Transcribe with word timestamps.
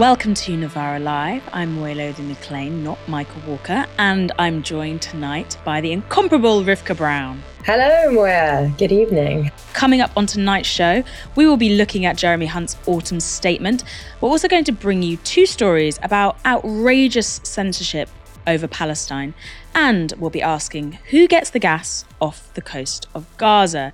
Welcome 0.00 0.32
to 0.34 0.56
Novara 0.56 0.98
Live. 0.98 1.42
I'm 1.52 1.74
Moya 1.74 1.94
Lothian-McLean, 1.94 2.82
not 2.82 2.98
Michael 3.06 3.42
Walker, 3.46 3.84
and 3.98 4.32
I'm 4.38 4.62
joined 4.62 5.02
tonight 5.02 5.58
by 5.66 5.82
the 5.82 5.92
incomparable 5.92 6.62
Rivkah 6.62 6.96
Brown. 6.96 7.42
Hello, 7.64 8.10
Moya. 8.10 8.72
Good 8.78 8.90
evening. 8.90 9.52
Coming 9.74 10.00
up 10.00 10.10
on 10.16 10.26
tonight's 10.26 10.66
show, 10.66 11.04
we 11.36 11.46
will 11.46 11.58
be 11.58 11.76
looking 11.76 12.06
at 12.06 12.16
Jeremy 12.16 12.46
Hunt's 12.46 12.76
autumn 12.86 13.20
statement. 13.20 13.84
We're 14.20 14.30
also 14.30 14.48
going 14.48 14.64
to 14.64 14.72
bring 14.72 15.02
you 15.02 15.18
two 15.18 15.44
stories 15.44 16.00
about 16.02 16.38
outrageous 16.46 17.40
censorship 17.44 18.08
over 18.46 18.66
Palestine, 18.66 19.34
and 19.74 20.14
we'll 20.18 20.30
be 20.30 20.42
asking 20.42 20.92
who 21.10 21.28
gets 21.28 21.50
the 21.50 21.60
gas 21.60 22.06
off 22.18 22.52
the 22.54 22.62
coast 22.62 23.06
of 23.14 23.26
Gaza. 23.36 23.92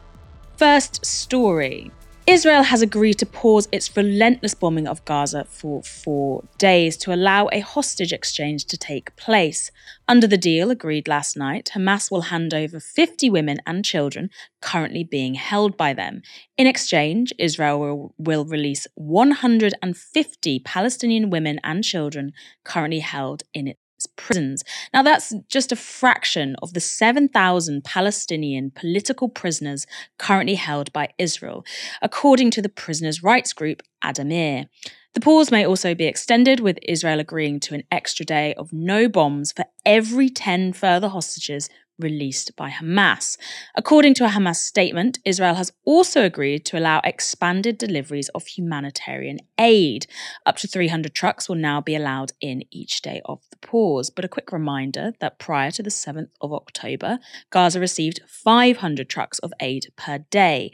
First 0.57 1.05
story 1.05 1.91
Israel 2.29 2.65
has 2.65 2.83
agreed 2.83 3.15
to 3.15 3.25
pause 3.25 3.69
its 3.73 3.97
relentless 3.97 4.53
bombing 4.53 4.87
of 4.87 5.03
Gaza 5.07 5.45
for 5.45 5.83
four 5.83 6.45
days 6.59 6.95
to 6.99 7.15
allow 7.15 7.49
a 7.53 7.61
hostage 7.61 8.13
exchange 8.13 8.67
to 8.67 8.77
take 8.77 9.17
place. 9.17 9.71
Under 10.07 10.27
the 10.27 10.37
deal 10.37 10.71
agreed 10.71 11.09
last 11.09 11.39
night, 11.39 11.71
Hamas 11.75 12.11
will 12.11 12.29
hand 12.29 12.53
over 12.53 12.81
50 12.81 13.31
women 13.31 13.61
and 13.67 13.83
children 13.83 14.29
currently 14.61 15.05
being 15.05 15.37
held 15.37 15.79
by 15.79 15.95
them. 15.95 16.21
In 16.59 16.67
exchange, 16.67 17.33
Israel 17.39 17.81
will, 17.81 18.15
will 18.19 18.45
release 18.45 18.87
150 18.97 20.59
Palestinian 20.59 21.31
women 21.31 21.59
and 21.65 21.83
children 21.83 22.35
currently 22.63 23.01
held 23.01 23.43
in 23.55 23.69
its 23.69 23.81
prisons. 24.07 24.65
Now, 24.95 25.03
that's 25.03 25.35
just 25.49 25.73
a 25.73 25.77
fraction 25.77 26.57
of 26.63 26.75
the 26.75 26.81
7,000 26.81 27.85
Palestinian 27.85 28.71
political 28.71 29.29
prisoners 29.29 29.87
currently 30.19 30.55
held 30.55 30.93
by 30.93 31.11
Israel, 31.19 31.65
according 32.01 32.51
to 32.53 32.63
the 32.63 32.69
prisoners' 32.69 33.23
rights 33.23 33.53
group 33.53 33.83
Addameer. 34.05 34.69
The 35.15 35.21
pause 35.21 35.51
may 35.51 35.67
also 35.67 35.95
be 35.95 36.05
extended, 36.05 36.61
with 36.61 36.79
Israel 36.87 37.19
agreeing 37.19 37.61
to 37.61 37.75
an 37.75 37.83
extra 37.91 38.25
day 38.25 38.55
of 38.55 38.73
no 38.73 39.09
bombs 39.09 39.53
for 39.53 39.65
every 39.85 40.29
10 40.29 40.75
further 40.75 41.09
hostages 41.09 41.69
released 41.99 42.55
by 42.57 42.71
Hamas. 42.71 43.37
According 43.75 44.15
to 44.15 44.25
a 44.25 44.29
Hamas 44.29 44.57
statement, 44.57 45.19
Israel 45.25 45.55
has 45.55 45.73
also 45.85 46.25
agreed 46.25 46.65
to 46.67 46.79
allow 46.79 47.01
expanded 47.05 47.79
deliveries 47.79 48.29
of 48.31 48.47
humanitarian 48.47 49.39
aid. 49.59 50.07
Up 50.47 50.57
to 50.59 50.69
300 50.69 51.15
trucks 51.15 51.49
will 51.49 51.57
now 51.57 51.81
be 51.81 51.95
allowed 51.95 52.33
in 52.41 52.63
each 52.71 53.03
day 53.03 53.21
of 53.25 53.41
the 53.51 53.57
pause. 53.57 54.11
But 54.11 54.25
a 54.25 54.29
quick 54.29 54.53
reminder 54.53 55.13
that 55.21 55.39
prior 55.39 55.71
to 55.73 55.83
the 55.83 55.91
7th 55.91 56.31
of 56.41 56.53
October, 56.53 57.19
Gaza 57.51 57.81
received 57.81 58.21
500 58.27 59.09
trucks 59.09 59.39
of 59.41 59.53
aid 59.61 59.87
per 59.97 60.19
day. 60.31 60.73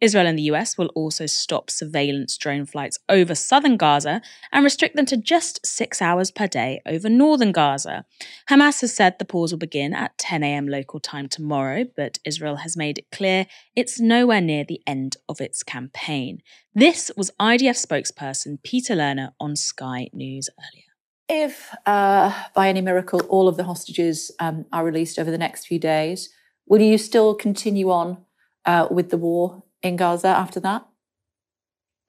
Israel 0.00 0.26
and 0.26 0.38
the 0.38 0.50
US 0.54 0.76
will 0.76 0.88
also 0.94 1.26
stop 1.26 1.70
surveillance 1.70 2.36
drone 2.36 2.66
flights 2.66 2.98
over 3.08 3.34
southern 3.34 3.76
Gaza 3.76 4.20
and 4.52 4.62
restrict 4.62 4.94
them 4.94 5.06
to 5.06 5.16
just 5.16 5.64
six 5.64 6.02
hours 6.02 6.30
per 6.30 6.46
day 6.46 6.80
over 6.84 7.08
northern 7.08 7.52
Gaza. 7.52 8.04
Hamas 8.50 8.82
has 8.82 8.94
said 8.94 9.18
the 9.18 9.24
pause 9.24 9.52
will 9.52 9.58
begin 9.58 9.94
at 9.94 10.16
10 10.18 10.42
a.m. 10.42 10.65
local 10.66 11.00
time 11.00 11.28
tomorrow, 11.28 11.84
but 11.96 12.18
Israel 12.24 12.56
has 12.56 12.76
made 12.76 12.98
it 12.98 13.06
clear 13.12 13.46
it's 13.74 14.00
nowhere 14.00 14.40
near 14.40 14.64
the 14.64 14.80
end 14.86 15.16
of 15.28 15.40
its 15.40 15.62
campaign. 15.62 16.40
This 16.74 17.10
was 17.16 17.30
IDF 17.40 17.76
spokesperson 17.76 18.62
Peter 18.62 18.94
Lerner 18.94 19.30
on 19.40 19.56
Sky 19.56 20.08
News 20.12 20.48
earlier. 20.58 20.82
If, 21.28 21.74
uh, 21.86 22.32
by 22.54 22.68
any 22.68 22.80
miracle, 22.80 23.20
all 23.28 23.48
of 23.48 23.56
the 23.56 23.64
hostages 23.64 24.30
um, 24.38 24.64
are 24.72 24.84
released 24.84 25.18
over 25.18 25.30
the 25.30 25.38
next 25.38 25.66
few 25.66 25.78
days, 25.78 26.28
will 26.66 26.80
you 26.80 26.98
still 26.98 27.34
continue 27.34 27.90
on 27.90 28.18
uh, 28.64 28.88
with 28.90 29.10
the 29.10 29.16
war 29.16 29.64
in 29.82 29.96
Gaza 29.96 30.28
after 30.28 30.60
that? 30.60 30.86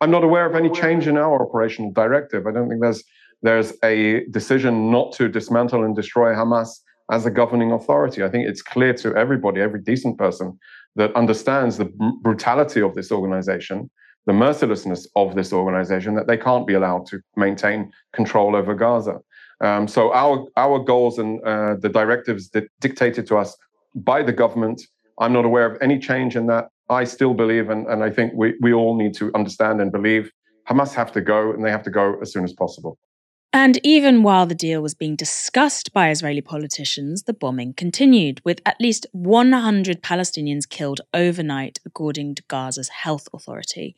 I'm 0.01 0.11
not 0.11 0.23
aware 0.23 0.45
of 0.45 0.55
any 0.55 0.69
change 0.69 1.07
in 1.07 1.17
our 1.17 1.41
operational 1.41 1.91
directive. 1.91 2.45
I 2.45 2.51
don't 2.51 2.69
think 2.69 2.81
there's 2.81 3.03
there's 3.43 3.73
a 3.83 4.25
decision 4.31 4.89
not 4.89 5.11
to 5.13 5.29
dismantle 5.29 5.83
and 5.83 5.95
destroy 5.95 6.33
Hamas 6.33 6.79
as 7.11 7.25
a 7.25 7.31
governing 7.31 7.71
authority. 7.71 8.23
I 8.23 8.29
think 8.29 8.47
it's 8.47 8.61
clear 8.61 8.93
to 8.95 9.15
everybody, 9.15 9.61
every 9.61 9.81
decent 9.81 10.17
person, 10.17 10.57
that 10.95 11.15
understands 11.15 11.77
the 11.77 11.85
brutality 12.21 12.81
of 12.81 12.95
this 12.95 13.11
organization, 13.11 13.89
the 14.25 14.33
mercilessness 14.33 15.07
of 15.15 15.35
this 15.35 15.53
organization, 15.53 16.15
that 16.15 16.27
they 16.27 16.37
can't 16.37 16.67
be 16.67 16.73
allowed 16.73 17.05
to 17.07 17.21
maintain 17.35 17.91
control 18.13 18.55
over 18.55 18.73
Gaza. 18.73 19.19
Um, 19.61 19.87
so 19.87 20.13
our 20.13 20.45
our 20.55 20.79
goals 20.79 21.17
and 21.17 21.41
uh, 21.43 21.75
the 21.79 21.89
directives 21.89 22.49
that 22.49 22.65
dictated 22.79 23.25
to 23.27 23.37
us 23.37 23.55
by 23.95 24.21
the 24.21 24.33
government, 24.33 24.81
I'm 25.19 25.33
not 25.33 25.45
aware 25.45 25.65
of 25.65 25.81
any 25.81 25.97
change 25.99 26.35
in 26.35 26.47
that. 26.47 26.65
I 26.89 27.03
still 27.05 27.33
believe, 27.33 27.69
and, 27.69 27.87
and 27.87 28.03
I 28.03 28.09
think 28.09 28.33
we, 28.35 28.55
we 28.61 28.71
all 28.73 28.95
need 28.95 29.13
to 29.15 29.31
understand 29.33 29.81
and 29.81 29.91
believe 29.91 30.31
Hamas 30.69 30.93
have 30.93 31.11
to 31.13 31.21
go, 31.21 31.51
and 31.51 31.63
they 31.63 31.71
have 31.71 31.83
to 31.83 31.89
go 31.89 32.19
as 32.21 32.31
soon 32.31 32.43
as 32.43 32.53
possible. 32.53 32.97
And 33.53 33.79
even 33.83 34.23
while 34.23 34.45
the 34.45 34.55
deal 34.55 34.81
was 34.81 34.93
being 34.93 35.15
discussed 35.15 35.93
by 35.93 36.09
Israeli 36.09 36.41
politicians, 36.41 37.23
the 37.23 37.33
bombing 37.33 37.73
continued, 37.73 38.41
with 38.43 38.61
at 38.65 38.79
least 38.79 39.07
100 39.13 40.03
Palestinians 40.03 40.67
killed 40.67 41.01
overnight, 41.13 41.79
according 41.85 42.35
to 42.35 42.43
Gaza's 42.43 42.89
health 42.89 43.27
authority. 43.33 43.95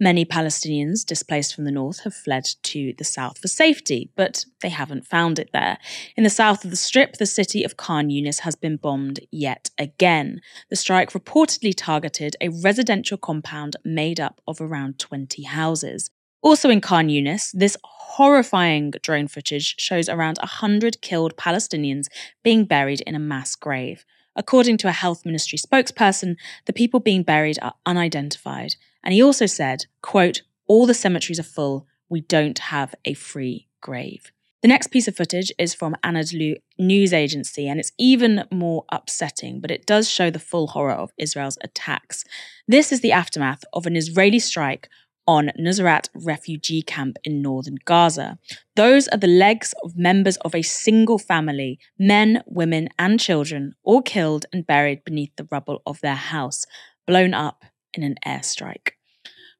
Many 0.00 0.24
Palestinians 0.24 1.04
displaced 1.04 1.54
from 1.54 1.64
the 1.64 1.70
north 1.70 2.00
have 2.00 2.14
fled 2.14 2.44
to 2.64 2.94
the 2.98 3.04
south 3.04 3.38
for 3.38 3.46
safety, 3.46 4.10
but 4.16 4.44
they 4.60 4.68
haven't 4.68 5.06
found 5.06 5.38
it 5.38 5.50
there. 5.52 5.78
In 6.16 6.24
the 6.24 6.30
south 6.30 6.64
of 6.64 6.70
the 6.70 6.76
Strip, 6.76 7.14
the 7.16 7.26
city 7.26 7.62
of 7.62 7.76
Khan 7.76 8.08
Yunis 8.08 8.40
has 8.40 8.56
been 8.56 8.76
bombed 8.76 9.20
yet 9.30 9.70
again. 9.78 10.40
The 10.68 10.76
strike 10.76 11.12
reportedly 11.12 11.74
targeted 11.76 12.36
a 12.40 12.48
residential 12.48 13.16
compound 13.16 13.76
made 13.84 14.18
up 14.18 14.40
of 14.48 14.60
around 14.60 14.98
20 14.98 15.44
houses. 15.44 16.10
Also 16.44 16.68
in 16.68 16.82
Khan 16.82 17.08
Yunis, 17.08 17.52
this 17.54 17.74
horrifying 17.84 18.90
drone 19.00 19.28
footage 19.28 19.76
shows 19.78 20.10
around 20.10 20.36
100 20.42 21.00
killed 21.00 21.34
Palestinians 21.38 22.08
being 22.42 22.66
buried 22.66 23.00
in 23.00 23.14
a 23.14 23.18
mass 23.18 23.56
grave. 23.56 24.04
According 24.36 24.76
to 24.78 24.88
a 24.88 24.92
health 24.92 25.24
ministry 25.24 25.56
spokesperson, 25.56 26.36
the 26.66 26.74
people 26.74 27.00
being 27.00 27.22
buried 27.22 27.58
are 27.62 27.72
unidentified. 27.86 28.76
And 29.02 29.14
he 29.14 29.22
also 29.22 29.46
said, 29.46 29.86
quote, 30.02 30.42
all 30.66 30.84
the 30.84 30.92
cemeteries 30.92 31.40
are 31.40 31.44
full. 31.44 31.86
We 32.10 32.20
don't 32.20 32.58
have 32.58 32.94
a 33.06 33.14
free 33.14 33.68
grave. 33.80 34.30
The 34.60 34.68
next 34.68 34.88
piece 34.88 35.08
of 35.08 35.16
footage 35.16 35.52
is 35.58 35.74
from 35.74 35.96
Anadolu 36.02 36.56
news 36.78 37.12
agency, 37.12 37.68
and 37.68 37.78
it's 37.78 37.92
even 37.98 38.44
more 38.50 38.84
upsetting, 38.90 39.60
but 39.60 39.70
it 39.70 39.84
does 39.84 40.08
show 40.08 40.30
the 40.30 40.38
full 40.38 40.68
horror 40.68 40.94
of 40.94 41.12
Israel's 41.18 41.58
attacks. 41.62 42.24
This 42.66 42.90
is 42.90 43.02
the 43.02 43.12
aftermath 43.12 43.64
of 43.74 43.86
an 43.86 43.94
Israeli 43.94 44.38
strike 44.38 44.88
on 45.26 45.50
Nuseirat 45.58 46.08
refugee 46.14 46.82
camp 46.82 47.16
in 47.24 47.42
northern 47.42 47.76
Gaza. 47.84 48.38
Those 48.76 49.08
are 49.08 49.18
the 49.18 49.26
legs 49.26 49.74
of 49.82 49.96
members 49.96 50.36
of 50.38 50.54
a 50.54 50.62
single 50.62 51.18
family, 51.18 51.78
men, 51.98 52.42
women, 52.46 52.88
and 52.98 53.18
children, 53.18 53.74
all 53.82 54.02
killed 54.02 54.46
and 54.52 54.66
buried 54.66 55.04
beneath 55.04 55.34
the 55.36 55.48
rubble 55.50 55.82
of 55.86 56.00
their 56.00 56.14
house, 56.14 56.66
blown 57.06 57.34
up 57.34 57.64
in 57.94 58.02
an 58.02 58.16
airstrike. 58.26 58.92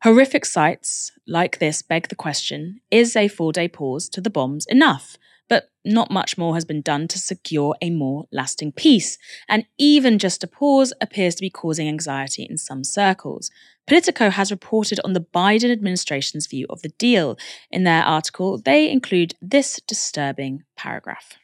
Horrific 0.02 0.44
sights 0.44 1.12
like 1.26 1.58
this 1.58 1.80
beg 1.80 2.08
the 2.08 2.14
question 2.14 2.80
is 2.90 3.16
a 3.16 3.28
four 3.28 3.52
day 3.52 3.68
pause 3.68 4.08
to 4.10 4.20
the 4.20 4.30
bombs 4.30 4.66
enough? 4.66 5.16
But 5.48 5.70
not 5.84 6.10
much 6.10 6.38
more 6.38 6.54
has 6.54 6.64
been 6.64 6.80
done 6.80 7.08
to 7.08 7.18
secure 7.18 7.76
a 7.82 7.90
more 7.90 8.26
lasting 8.32 8.72
peace, 8.72 9.18
and 9.48 9.66
even 9.78 10.18
just 10.18 10.42
a 10.42 10.46
pause 10.46 10.92
appears 11.00 11.34
to 11.34 11.42
be 11.42 11.50
causing 11.50 11.88
anxiety 11.88 12.44
in 12.48 12.56
some 12.56 12.84
circles. 12.84 13.50
Politico 13.86 14.30
has 14.30 14.50
reported 14.50 14.98
on 15.04 15.12
the 15.12 15.20
Biden 15.20 15.70
administration's 15.70 16.46
view 16.46 16.66
of 16.70 16.80
the 16.80 16.88
deal. 16.88 17.36
In 17.70 17.84
their 17.84 18.02
article, 18.02 18.58
they 18.58 18.90
include 18.90 19.34
this 19.42 19.80
disturbing 19.86 20.64
paragraph. 20.76 21.34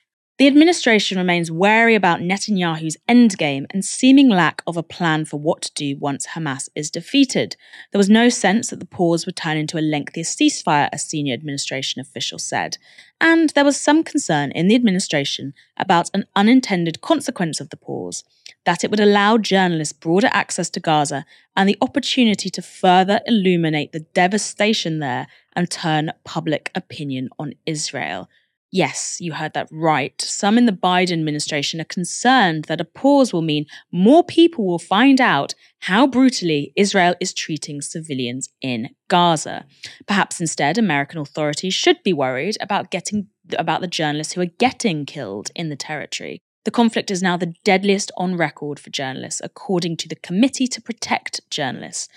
The 0.40 0.46
administration 0.46 1.18
remains 1.18 1.52
wary 1.52 1.94
about 1.94 2.20
Netanyahu's 2.20 2.96
endgame 3.06 3.66
and 3.68 3.84
seeming 3.84 4.30
lack 4.30 4.62
of 4.66 4.78
a 4.78 4.82
plan 4.82 5.26
for 5.26 5.38
what 5.38 5.60
to 5.60 5.72
do 5.74 5.98
once 5.98 6.28
Hamas 6.28 6.70
is 6.74 6.90
defeated. 6.90 7.58
There 7.92 7.98
was 7.98 8.08
no 8.08 8.30
sense 8.30 8.70
that 8.70 8.80
the 8.80 8.86
pause 8.86 9.26
would 9.26 9.36
turn 9.36 9.58
into 9.58 9.76
a 9.76 9.84
lengthier 9.84 10.24
ceasefire, 10.24 10.88
a 10.94 10.98
senior 10.98 11.34
administration 11.34 12.00
official 12.00 12.38
said. 12.38 12.78
And 13.20 13.50
there 13.50 13.66
was 13.66 13.78
some 13.78 14.02
concern 14.02 14.50
in 14.52 14.66
the 14.66 14.74
administration 14.74 15.52
about 15.76 16.08
an 16.14 16.24
unintended 16.34 17.02
consequence 17.02 17.60
of 17.60 17.68
the 17.68 17.76
pause 17.76 18.24
that 18.64 18.82
it 18.82 18.90
would 18.90 19.00
allow 19.00 19.36
journalists 19.36 19.92
broader 19.92 20.30
access 20.32 20.70
to 20.70 20.80
Gaza 20.80 21.26
and 21.54 21.68
the 21.68 21.78
opportunity 21.82 22.48
to 22.48 22.62
further 22.62 23.20
illuminate 23.26 23.92
the 23.92 24.06
devastation 24.14 25.00
there 25.00 25.26
and 25.54 25.70
turn 25.70 26.12
public 26.24 26.70
opinion 26.74 27.28
on 27.38 27.52
Israel. 27.66 28.30
Yes, 28.72 29.16
you 29.20 29.32
heard 29.32 29.54
that 29.54 29.68
right. 29.72 30.20
Some 30.22 30.56
in 30.56 30.66
the 30.66 30.72
Biden 30.72 31.12
administration 31.12 31.80
are 31.80 31.84
concerned 31.84 32.66
that 32.66 32.80
a 32.80 32.84
pause 32.84 33.32
will 33.32 33.42
mean 33.42 33.66
more 33.90 34.22
people 34.22 34.64
will 34.64 34.78
find 34.78 35.20
out 35.20 35.54
how 35.80 36.06
brutally 36.06 36.72
Israel 36.76 37.16
is 37.20 37.34
treating 37.34 37.80
civilians 37.80 38.48
in 38.60 38.90
Gaza. 39.08 39.66
Perhaps 40.06 40.40
instead, 40.40 40.78
American 40.78 41.18
authorities 41.18 41.74
should 41.74 42.00
be 42.04 42.12
worried 42.12 42.56
about 42.60 42.90
getting 42.90 43.26
about 43.58 43.80
the 43.80 43.88
journalists 43.88 44.34
who 44.34 44.40
are 44.40 44.46
getting 44.46 45.04
killed 45.04 45.50
in 45.56 45.70
the 45.70 45.76
territory. 45.76 46.40
The 46.64 46.70
conflict 46.70 47.10
is 47.10 47.22
now 47.22 47.38
the 47.38 47.54
deadliest 47.64 48.12
on 48.18 48.36
record 48.36 48.78
for 48.78 48.90
journalists, 48.90 49.40
according 49.42 49.96
to 49.98 50.08
the 50.08 50.16
Committee 50.16 50.66
to 50.68 50.82
Protect 50.82 51.40
Journalists. 51.50 52.08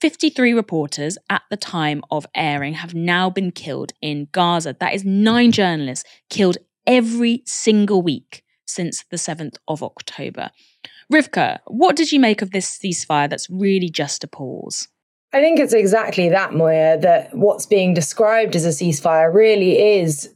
53 0.00 0.52
reporters 0.52 1.18
at 1.30 1.42
the 1.50 1.56
time 1.56 2.02
of 2.10 2.26
airing 2.34 2.74
have 2.74 2.94
now 2.94 3.30
been 3.30 3.52
killed 3.52 3.92
in 4.02 4.26
Gaza. 4.32 4.74
That 4.78 4.94
is 4.94 5.04
nine 5.04 5.52
journalists 5.52 6.08
killed 6.28 6.58
every 6.84 7.42
single 7.46 8.02
week 8.02 8.42
since 8.66 9.04
the 9.08 9.16
7th 9.16 9.56
of 9.68 9.84
October. 9.84 10.50
Rivkah, 11.12 11.60
what 11.68 11.94
did 11.94 12.10
you 12.10 12.18
make 12.18 12.42
of 12.42 12.50
this 12.50 12.76
ceasefire 12.76 13.30
that's 13.30 13.48
really 13.50 13.88
just 13.88 14.24
a 14.24 14.28
pause? 14.28 14.88
I 15.32 15.40
think 15.40 15.60
it's 15.60 15.72
exactly 15.72 16.28
that, 16.28 16.54
Moya, 16.54 16.98
that 16.98 17.34
what's 17.36 17.66
being 17.66 17.94
described 17.94 18.56
as 18.56 18.66
a 18.66 18.70
ceasefire 18.70 19.32
really 19.32 20.00
is 20.00 20.28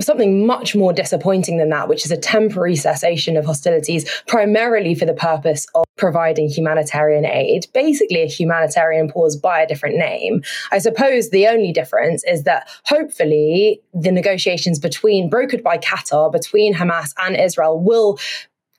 something 0.00 0.46
much 0.46 0.76
more 0.76 0.92
disappointing 0.92 1.56
than 1.56 1.70
that, 1.70 1.88
which 1.88 2.04
is 2.04 2.10
a 2.10 2.16
temporary 2.16 2.76
cessation 2.76 3.36
of 3.36 3.44
hostilities, 3.44 4.08
primarily 4.26 4.94
for 4.94 5.06
the 5.06 5.14
purpose 5.14 5.66
of 5.74 5.84
providing 5.96 6.48
humanitarian 6.48 7.24
aid, 7.24 7.66
basically 7.72 8.22
a 8.22 8.26
humanitarian 8.26 9.10
pause 9.10 9.36
by 9.36 9.60
a 9.60 9.66
different 9.66 9.96
name. 9.96 10.42
I 10.70 10.78
suppose 10.78 11.30
the 11.30 11.46
only 11.46 11.72
difference 11.72 12.24
is 12.24 12.44
that 12.44 12.68
hopefully 12.84 13.80
the 13.94 14.12
negotiations 14.12 14.78
between, 14.78 15.30
brokered 15.30 15.62
by 15.62 15.78
Qatar, 15.78 16.30
between 16.30 16.74
Hamas 16.74 17.12
and 17.18 17.36
Israel 17.36 17.80
will 17.80 18.18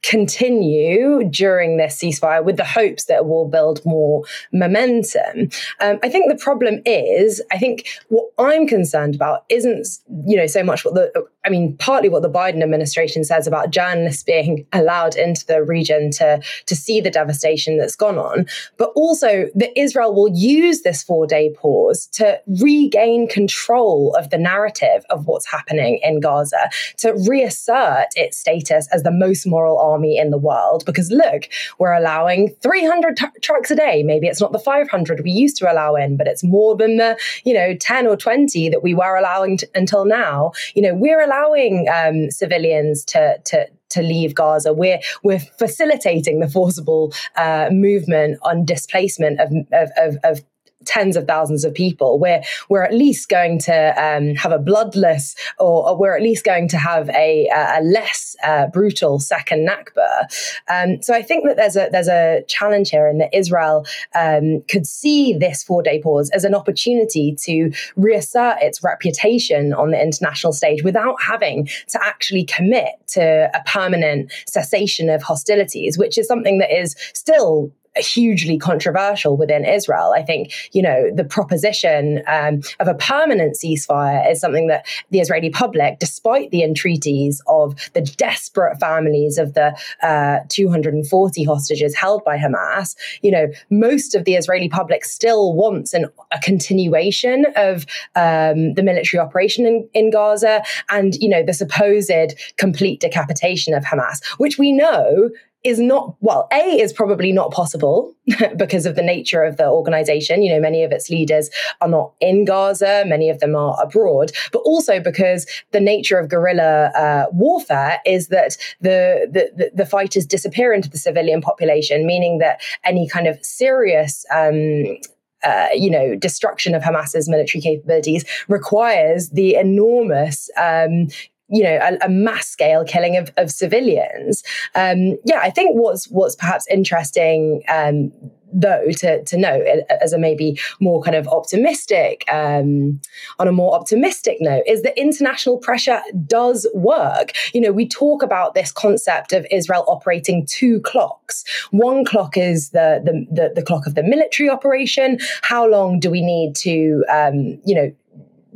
continue 0.04 1.24
during 1.30 1.78
this 1.78 1.98
ceasefire 1.98 2.44
with 2.44 2.58
the 2.58 2.66
hopes 2.66 3.06
that 3.06 3.18
it 3.18 3.26
will 3.26 3.48
build 3.48 3.86
more 3.86 4.24
momentum. 4.52 5.50
Um, 5.80 6.00
I 6.04 6.10
think 6.10 6.32
the 6.32 6.42
problem 6.42 6.82
is, 6.86 7.42
I 7.52 7.58
think 7.58 7.88
what 8.10 8.30
I'm 8.38 8.68
concerned 8.68 9.16
about 9.16 9.46
isn't, 9.50 9.88
you 10.26 10.38
know, 10.38 10.48
so 10.48 10.64
much 10.64 10.84
what 10.84 10.96
the, 10.96 11.26
I 11.46 11.50
mean, 11.50 11.78
partly 11.78 12.10
what 12.10 12.22
the 12.22 12.30
Biden 12.30 12.62
administration 12.62 13.24
says 13.24 13.48
about 13.48 13.72
journalists 13.72 14.24
being 14.24 14.66
allowed 14.74 15.16
into 15.16 15.46
the 15.46 15.64
region 15.64 16.12
to, 16.12 16.42
to 16.66 16.76
see 16.76 17.02
the 17.02 17.12
devastation 17.12 17.78
that's 17.78 17.96
gone 17.96 18.18
on, 18.18 18.46
but 18.78 18.92
also 18.96 19.48
that 19.56 19.78
Israel 19.80 20.14
will 20.14 20.36
use 20.36 20.82
this 20.82 21.04
four 21.04 21.28
day 21.28 21.54
pause 21.56 22.08
to 22.08 22.40
regain 22.60 23.28
control 23.28 24.16
of 24.16 24.30
the 24.30 24.38
narrative 24.38 25.06
of 25.10 25.28
what's 25.28 25.46
happening 25.46 26.00
in 26.04 26.20
Gaza, 26.20 26.70
to 26.98 27.14
reassert 27.28 28.08
its 28.16 28.38
status 28.38 28.88
as 28.92 29.04
the 29.04 29.12
most 29.12 29.46
moral 29.46 29.78
army 29.92 30.18
in 30.18 30.30
the 30.30 30.38
world. 30.38 30.84
Because 30.86 31.12
look, 31.12 31.50
we're 31.80 31.94
allowing 31.94 32.56
300 32.62 33.18
t- 33.18 33.26
trucks 33.42 33.72
a 33.72 33.76
day. 33.76 34.04
Maybe 34.04 34.28
it's 34.28 34.42
not 34.42 34.52
the 34.52 34.60
500 34.60 35.22
we 35.24 35.32
used 35.32 35.58
to 35.58 35.72
allow 35.72 35.96
in, 35.96 36.18
but 36.18 36.28
it's 36.28 36.44
more 36.44 36.76
than 36.76 36.98
the, 36.98 37.18
you 37.44 37.54
know, 37.54 37.76
10 37.76 38.08
or 38.08 38.16
20 38.16 38.70
that 38.70 38.84
we 38.84 38.94
were 38.94 39.16
allowing 39.16 39.58
t- 39.58 39.68
until 39.76 40.06
now. 40.06 40.52
You 40.76 40.82
know, 40.84 40.94
we're 40.94 41.22
allowing 41.22 41.88
um, 41.94 42.32
civilians 42.32 43.04
to, 43.06 43.38
to, 43.46 43.68
to 43.90 44.02
leave 44.02 44.34
Gaza. 44.36 44.74
We're 44.74 45.00
we're 45.24 45.40
facilitating 45.40 46.40
the 46.40 46.50
forcible 46.50 47.14
uh, 47.36 47.70
movement 47.72 48.40
on 48.42 48.66
displacement 48.66 49.40
of, 49.40 49.52
of, 49.74 49.90
of, 49.98 50.18
of 50.24 50.42
tens 50.86 51.16
of 51.16 51.28
thousands 51.28 51.64
of 51.64 51.74
people, 51.74 52.20
we're 52.20 52.42
we're 52.70 52.84
at 52.84 52.94
least 52.94 53.30
going 53.30 53.60
to 53.60 53.94
um, 54.02 54.36
have 54.36 54.52
a 54.52 54.60
bloodless, 54.60 55.36
or, 55.60 55.90
or, 55.90 55.98
we're 55.98 56.16
at 56.16 56.24
least 56.24 56.44
going 56.44 56.68
to 56.70 56.78
have 56.78 57.10
a, 57.10 57.48
a 57.54 57.82
less 57.84 58.36
uh, 58.44 58.68
brutal 58.68 59.20
second 59.20 59.68
Nakba. 59.68 60.24
Um, 60.70 61.02
so 61.02 61.14
I 61.14 61.22
think 61.22 61.46
that 61.46 61.58
there's 61.58 61.76
a 61.76 61.90
there's 61.92 62.08
a 62.08 62.44
challenge 62.48 62.90
here, 62.90 63.08
and 63.08 63.22
that 63.22 63.34
Israel 63.34 63.86
um, 64.16 64.64
could 64.70 64.88
see 64.88 65.34
this 65.34 65.64
four 65.64 65.84
day 65.84 66.02
pause 66.02 66.30
as 66.32 66.44
an 66.44 66.56
opportunity 66.56 67.36
to 67.44 67.72
reassert 67.96 68.58
its 68.62 68.84
reputation 68.84 69.74
on 69.74 69.92
the 69.92 70.02
international 70.02 70.54
stage 70.54 70.84
without 70.84 71.22
having 71.22 71.68
to 71.88 72.04
actually 72.04 72.44
commit 72.46 72.94
to 73.08 73.50
a 73.54 73.62
permanent 73.66 74.32
cessation 74.48 75.10
of 75.10 75.22
hostilities, 75.22 75.98
which 75.98 76.18
is 76.18 76.28
something 76.28 76.60
that 76.60 76.72
is 76.72 76.96
still 77.14 77.72
hugely 77.96 78.58
controversial 78.58 79.38
within 79.38 79.66
Israel. 79.66 80.14
I 80.16 80.22
think, 80.22 80.54
you 80.72 80.82
know, 80.82 81.10
the 81.14 81.24
proposition 81.24 82.22
um, 82.28 82.62
of 82.80 82.88
a 82.88 82.94
permanent 82.94 83.58
ceasefire 83.62 84.30
is 84.30 84.40
something 84.40 84.68
that 84.68 84.86
the 85.10 85.20
Israeli 85.20 85.50
public, 85.50 86.00
despite 86.00 86.52
the 86.52 86.64
entreaties 86.64 87.42
of 87.48 87.76
the 87.94 88.02
desperate 88.02 88.80
families 88.80 89.38
of 89.38 89.54
the 89.54 89.78
uh, 90.02 90.40
240 90.50 91.44
hostages 91.44 91.96
held 91.96 92.24
by 92.24 92.38
Hamas, 92.38 92.96
you 93.22 93.32
know, 93.32 93.48
most 93.70 94.16
of 94.16 94.26
the 94.26 94.36
Israeli 94.36 94.70
public 94.70 95.04
still 95.04 95.54
wants 95.54 95.94
an, 95.94 96.06
a 96.32 96.40
continuation 96.40 97.46
of 97.56 97.86
um, 98.16 98.74
the 98.76 98.84
military 98.84 99.20
operation 99.20 99.66
in, 99.66 99.88
in 99.94 100.12
Gaza 100.12 100.64
and, 100.90 101.16
you 101.16 101.30
know, 101.30 101.44
the 101.44 101.54
supposed 101.54 102.12
complete 102.58 103.00
decapitation 103.00 103.74
of 103.74 103.84
Hamas, 103.84 104.24
which 104.38 104.58
we 104.58 104.72
know 104.72 105.30
is 105.64 105.80
not 105.80 106.16
well 106.22 106.48
a 106.52 106.82
is 106.82 106.92
probably 106.92 107.32
not 107.32 107.52
possible 107.52 108.14
because 108.58 108.86
of 108.86 108.96
the 108.96 109.02
nature 109.02 109.44
of 109.44 109.58
the 109.58 109.68
organization. 109.68 110.42
You 110.42 110.54
know 110.54 110.60
many 110.60 110.84
of 110.84 110.92
its 110.92 111.10
leaders 111.10 111.50
are 111.82 111.88
not 111.88 112.14
in 112.20 112.46
gaza. 112.46 113.04
Many 113.06 113.30
of 113.30 113.40
them 113.40 113.56
are 113.56 113.78
abroad. 113.82 114.32
But 114.52 114.60
also 114.60 115.00
because 115.00 115.46
the 115.72 115.80
nature 115.80 116.18
of 116.18 116.30
guerrilla 116.30 116.92
uh, 116.96 117.26
warfare 117.32 118.00
is 118.06 118.30
that 118.30 118.58
the, 118.80 119.28
the 119.32 119.72
the 119.74 119.86
fighters 119.86 120.26
disappear 120.26 120.74
into 120.74 120.90
the 120.90 120.98
civilian 120.98 121.42
population 121.42 122.06
meaning 122.06 122.40
that 122.40 122.62
any 122.84 123.08
kind 123.08 123.28
of 123.28 123.44
serious 123.44 124.26
um, 124.32 124.98
uh, 125.44 125.70
you 125.74 125.90
know, 125.90 126.16
destruction 126.16 126.76
of 126.76 126.84
Hamas's 126.84 127.28
military 127.28 127.62
capabilities 127.62 128.26
requires 128.48 129.30
the 129.30 129.56
enormous 129.56 130.50
um, 130.58 131.08
you 131.52 131.64
know 131.64 131.80
a, 131.82 132.06
a 132.06 132.10
mass 132.10 132.48
scale 132.48 132.84
killing 132.84 133.18
of, 133.18 133.32
of 133.38 133.52
civilians. 133.52 134.44
Um, 134.76 135.18
yeah, 135.26 135.40
I 135.42 135.50
think 135.50 135.76
what's 135.76 136.06
what's 136.06 136.36
perhaps 136.36 136.66
interesting. 136.68 137.64
Um, 137.68 138.12
though 138.54 138.88
to 138.98 139.24
to 139.24 139.38
note 139.38 139.66
as 140.02 140.14
a 140.14 140.18
maybe 140.18 140.60
more 140.80 141.02
kind 141.02 141.16
of 141.16 141.28
optimistic 141.28 142.26
um, 142.32 143.00
on 143.40 143.48
a 143.48 143.52
more 143.52 143.74
optimistic 143.74 144.38
note 144.40 144.64
is 144.68 144.84
that 144.84 144.98
international 145.00 145.58
pressure 145.58 146.02
does 146.28 146.68
work 146.74 147.32
you 147.54 147.62
know 147.62 147.72
we 147.72 147.88
talk 147.88 148.22
about 148.22 148.54
this 148.54 148.72
concept 148.72 149.34
of 149.34 149.46
israel 149.52 149.86
operating 149.88 150.46
two 150.46 150.80
clocks 150.82 151.44
one 151.72 152.04
clock 152.04 152.38
is 152.38 152.72
the 152.72 153.02
the 153.04 153.26
the, 153.32 153.54
the 153.56 153.64
clock 153.64 153.88
of 153.88 153.96
the 153.96 154.04
military 154.04 154.50
operation 154.50 155.18
how 155.42 155.68
long 155.68 156.00
do 156.00 156.10
we 156.10 156.22
need 156.22 156.56
to 156.56 157.04
um, 157.10 157.60
you 157.66 157.76
know 157.76 157.92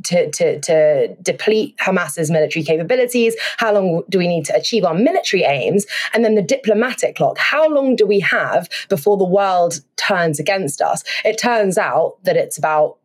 to, 0.03 0.29
to, 0.31 0.59
to 0.61 1.15
deplete 1.21 1.75
Hamas's 1.79 2.29
military 2.29 2.63
capabilities? 2.63 3.35
How 3.57 3.73
long 3.73 4.03
do 4.09 4.17
we 4.17 4.27
need 4.27 4.45
to 4.45 4.55
achieve 4.55 4.83
our 4.83 4.93
military 4.93 5.43
aims? 5.43 5.85
And 6.13 6.23
then 6.23 6.35
the 6.35 6.41
diplomatic 6.41 7.15
clock. 7.15 7.37
How 7.37 7.67
long 7.69 7.95
do 7.95 8.05
we 8.05 8.19
have 8.21 8.69
before 8.89 9.17
the 9.17 9.25
world 9.25 9.81
turns 9.95 10.39
against 10.39 10.81
us? 10.81 11.03
It 11.23 11.37
turns 11.37 11.77
out 11.77 12.23
that 12.23 12.37
it's 12.37 12.57
about 12.57 12.97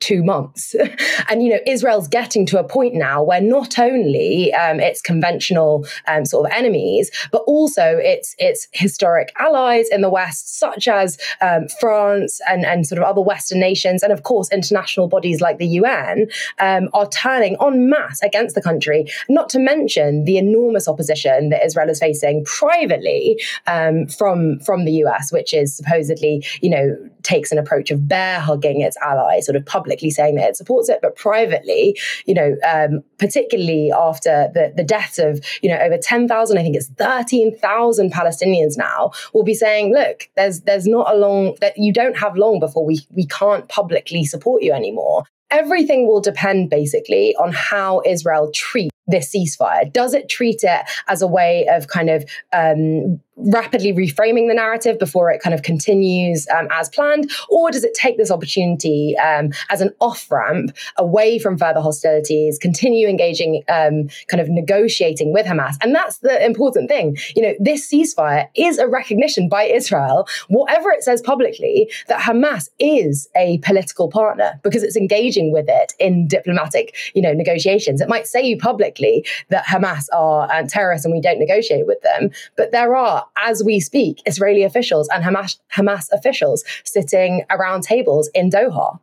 two 0.00 0.22
months. 0.22 0.74
and, 1.28 1.42
you 1.42 1.50
know, 1.50 1.58
Israel's 1.66 2.08
getting 2.08 2.46
to 2.46 2.58
a 2.58 2.64
point 2.64 2.94
now 2.94 3.22
where 3.22 3.40
not 3.40 3.78
only 3.78 4.52
um, 4.54 4.80
its 4.80 5.00
conventional 5.00 5.86
um, 6.06 6.24
sort 6.24 6.46
of 6.46 6.52
enemies, 6.56 7.10
but 7.32 7.42
also 7.46 7.96
its 7.98 8.34
its 8.38 8.68
historic 8.72 9.32
allies 9.38 9.88
in 9.90 10.00
the 10.00 10.10
West, 10.10 10.58
such 10.58 10.88
as 10.88 11.18
um, 11.40 11.66
France 11.80 12.40
and, 12.48 12.64
and 12.64 12.86
sort 12.86 12.98
of 12.98 13.04
other 13.04 13.20
Western 13.20 13.60
nations, 13.60 14.02
and 14.02 14.12
of 14.12 14.22
course, 14.22 14.50
international 14.52 15.08
bodies 15.08 15.40
like 15.40 15.58
the 15.58 15.66
UN, 15.66 16.26
um, 16.58 16.88
are 16.92 17.08
turning 17.08 17.56
en 17.64 17.88
masse 17.88 18.22
against 18.22 18.54
the 18.54 18.62
country, 18.62 19.06
not 19.28 19.48
to 19.50 19.58
mention 19.58 20.24
the 20.24 20.38
enormous 20.38 20.88
opposition 20.88 21.50
that 21.50 21.64
Israel 21.64 21.88
is 21.88 21.98
facing 21.98 22.44
privately 22.44 23.40
um, 23.66 24.06
from, 24.06 24.60
from 24.60 24.84
the 24.84 24.92
US, 25.04 25.32
which 25.32 25.54
is 25.54 25.76
supposedly, 25.76 26.44
you 26.60 26.70
know, 26.70 26.96
takes 27.26 27.50
an 27.50 27.58
approach 27.58 27.90
of 27.90 28.06
bear 28.06 28.38
hugging 28.38 28.80
its 28.80 28.96
allies, 28.98 29.46
sort 29.46 29.56
of 29.56 29.66
publicly 29.66 30.10
saying 30.10 30.36
that 30.36 30.48
it 30.48 30.56
supports 30.56 30.88
it, 30.88 31.00
but 31.02 31.16
privately, 31.16 31.98
you 32.24 32.34
know, 32.34 32.56
um, 32.66 33.02
particularly 33.18 33.90
after 33.92 34.48
the, 34.54 34.72
the 34.76 34.84
deaths 34.84 35.18
of, 35.18 35.44
you 35.60 35.68
know, 35.68 35.78
over 35.78 35.98
10,000, 35.98 36.56
I 36.56 36.62
think 36.62 36.76
it's 36.76 36.88
13,000 36.90 38.12
Palestinians 38.12 38.78
now, 38.78 39.10
will 39.34 39.42
be 39.42 39.54
saying, 39.54 39.92
look, 39.92 40.28
there's 40.36 40.60
there's 40.60 40.86
not 40.86 41.12
a 41.12 41.18
long 41.18 41.56
that 41.60 41.76
you 41.76 41.92
don't 41.92 42.16
have 42.16 42.36
long 42.36 42.60
before 42.60 42.86
we 42.86 43.00
we 43.10 43.26
can't 43.26 43.68
publicly 43.68 44.24
support 44.24 44.62
you 44.62 44.72
anymore. 44.72 45.24
Everything 45.50 46.06
will 46.06 46.20
depend 46.20 46.70
basically 46.70 47.34
on 47.36 47.52
how 47.52 48.02
Israel 48.04 48.50
treats 48.52 48.96
this 49.06 49.34
ceasefire? 49.34 49.92
Does 49.92 50.14
it 50.14 50.28
treat 50.28 50.62
it 50.62 50.82
as 51.08 51.22
a 51.22 51.26
way 51.26 51.66
of 51.70 51.88
kind 51.88 52.10
of 52.10 52.24
um, 52.52 53.20
rapidly 53.36 53.92
reframing 53.92 54.48
the 54.48 54.54
narrative 54.54 54.98
before 54.98 55.30
it 55.30 55.40
kind 55.42 55.54
of 55.54 55.62
continues 55.62 56.46
um, 56.48 56.68
as 56.70 56.88
planned? 56.88 57.30
Or 57.48 57.70
does 57.70 57.84
it 57.84 57.94
take 57.94 58.16
this 58.16 58.30
opportunity 58.30 59.16
um, 59.18 59.50
as 59.70 59.80
an 59.80 59.92
off 60.00 60.30
ramp 60.30 60.76
away 60.96 61.38
from 61.38 61.58
further 61.58 61.80
hostilities, 61.80 62.58
continue 62.58 63.08
engaging, 63.08 63.62
um, 63.68 64.08
kind 64.28 64.40
of 64.40 64.48
negotiating 64.48 65.32
with 65.32 65.46
Hamas? 65.46 65.74
And 65.82 65.94
that's 65.94 66.18
the 66.18 66.44
important 66.44 66.88
thing. 66.88 67.16
You 67.34 67.42
know, 67.42 67.54
this 67.60 67.90
ceasefire 67.90 68.48
is 68.54 68.78
a 68.78 68.86
recognition 68.86 69.48
by 69.48 69.64
Israel, 69.64 70.26
whatever 70.48 70.90
it 70.90 71.02
says 71.02 71.20
publicly, 71.20 71.90
that 72.08 72.20
Hamas 72.20 72.68
is 72.78 73.28
a 73.36 73.58
political 73.58 74.08
partner 74.08 74.58
because 74.62 74.82
it's 74.82 74.96
engaging 74.96 75.52
with 75.52 75.66
it 75.68 75.92
in 75.98 76.26
diplomatic, 76.26 76.94
you 77.14 77.22
know, 77.22 77.32
negotiations. 77.32 78.00
It 78.00 78.08
might 78.08 78.26
say 78.26 78.42
you 78.42 78.56
publicly 78.58 79.26
that 79.50 79.66
Hamas 79.66 80.06
are 80.12 80.50
uh, 80.50 80.62
terrorists 80.66 81.04
and 81.04 81.12
we 81.12 81.20
don't 81.20 81.38
negotiate 81.38 81.86
with 81.86 82.00
them, 82.02 82.30
but 82.56 82.72
there 82.72 82.96
are, 82.96 83.25
as 83.36 83.62
we 83.64 83.80
speak, 83.80 84.22
Israeli 84.26 84.62
officials 84.62 85.08
and 85.08 85.24
Hamas, 85.24 85.58
Hamas 85.74 86.08
officials 86.12 86.64
sitting 86.84 87.44
around 87.50 87.82
tables 87.82 88.30
in 88.34 88.50
Doha. 88.50 88.98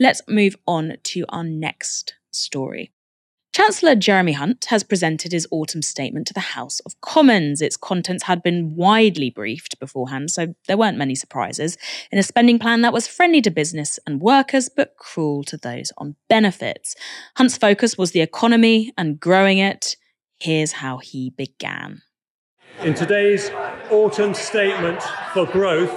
Let's 0.00 0.22
move 0.28 0.56
on 0.66 0.96
to 1.02 1.24
our 1.28 1.44
next 1.44 2.14
story. 2.30 2.92
Chancellor 3.52 3.96
Jeremy 3.96 4.32
Hunt 4.32 4.66
has 4.66 4.84
presented 4.84 5.32
his 5.32 5.48
autumn 5.50 5.82
statement 5.82 6.28
to 6.28 6.34
the 6.34 6.38
House 6.38 6.78
of 6.80 7.00
Commons. 7.00 7.60
Its 7.60 7.76
contents 7.76 8.24
had 8.24 8.40
been 8.40 8.76
widely 8.76 9.30
briefed 9.30 9.80
beforehand, 9.80 10.30
so 10.30 10.54
there 10.68 10.76
weren't 10.76 10.98
many 10.98 11.16
surprises, 11.16 11.76
in 12.12 12.18
a 12.18 12.22
spending 12.22 12.60
plan 12.60 12.82
that 12.82 12.92
was 12.92 13.08
friendly 13.08 13.40
to 13.42 13.50
business 13.50 13.98
and 14.06 14.20
workers 14.20 14.68
but 14.68 14.96
cruel 14.96 15.42
to 15.42 15.56
those 15.56 15.90
on 15.98 16.14
benefits. 16.28 16.94
Hunt's 17.36 17.56
focus 17.56 17.98
was 17.98 18.12
the 18.12 18.20
economy 18.20 18.92
and 18.96 19.18
growing 19.18 19.58
it. 19.58 19.96
Here's 20.38 20.72
how 20.72 20.98
he 20.98 21.30
began. 21.30 22.02
In 22.82 22.94
today's 22.94 23.50
autumn 23.90 24.34
statement 24.34 25.02
for 25.34 25.46
growth, 25.46 25.92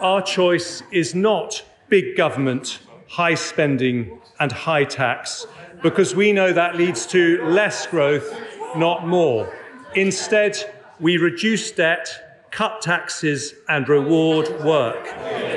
our 0.00 0.20
choice 0.20 0.82
is 0.90 1.14
not 1.14 1.62
big 1.88 2.16
government, 2.16 2.80
high 3.08 3.34
spending, 3.34 4.20
and 4.40 4.50
high 4.50 4.82
tax 4.82 5.46
because 5.80 6.16
we 6.16 6.32
know 6.32 6.52
that 6.52 6.74
leads 6.74 7.06
to 7.06 7.40
less 7.44 7.86
growth, 7.86 8.36
not 8.74 9.06
more. 9.06 9.56
Instead, 9.94 10.74
we 10.98 11.18
reduce 11.18 11.70
debt, 11.70 12.48
cut 12.50 12.82
taxes, 12.82 13.54
and 13.68 13.88
reward 13.88 14.48
work. 14.64 15.06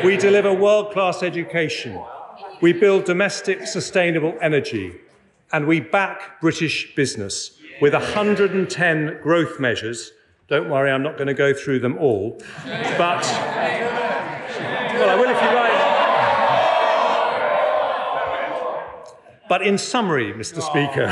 We 0.03 0.15
deliver 0.15 0.53
world 0.53 0.91
class 0.91 1.23
education. 1.23 1.99
We 2.61 2.71
build 2.71 3.05
domestic 3.05 3.65
sustainable 3.65 4.37
energy. 4.41 4.93
And 5.51 5.65
we 5.65 5.79
back 5.79 6.39
British 6.39 6.95
business 6.95 7.57
with 7.81 7.93
110 7.93 9.19
growth 9.23 9.59
measures. 9.59 10.11
Don't 10.47 10.69
worry, 10.69 10.91
I'm 10.91 11.03
not 11.03 11.17
going 11.17 11.27
to 11.27 11.33
go 11.33 11.53
through 11.53 11.79
them 11.79 11.97
all. 11.97 12.37
But, 12.97 13.23
well, 14.93 15.09
I 15.09 15.15
will 15.15 15.29
if 15.29 15.41
you 15.41 15.47
like. 15.55 15.71
But 19.49 19.61
in 19.63 19.77
summary, 19.77 20.31
Mr. 20.31 20.61
Speaker, 20.61 21.07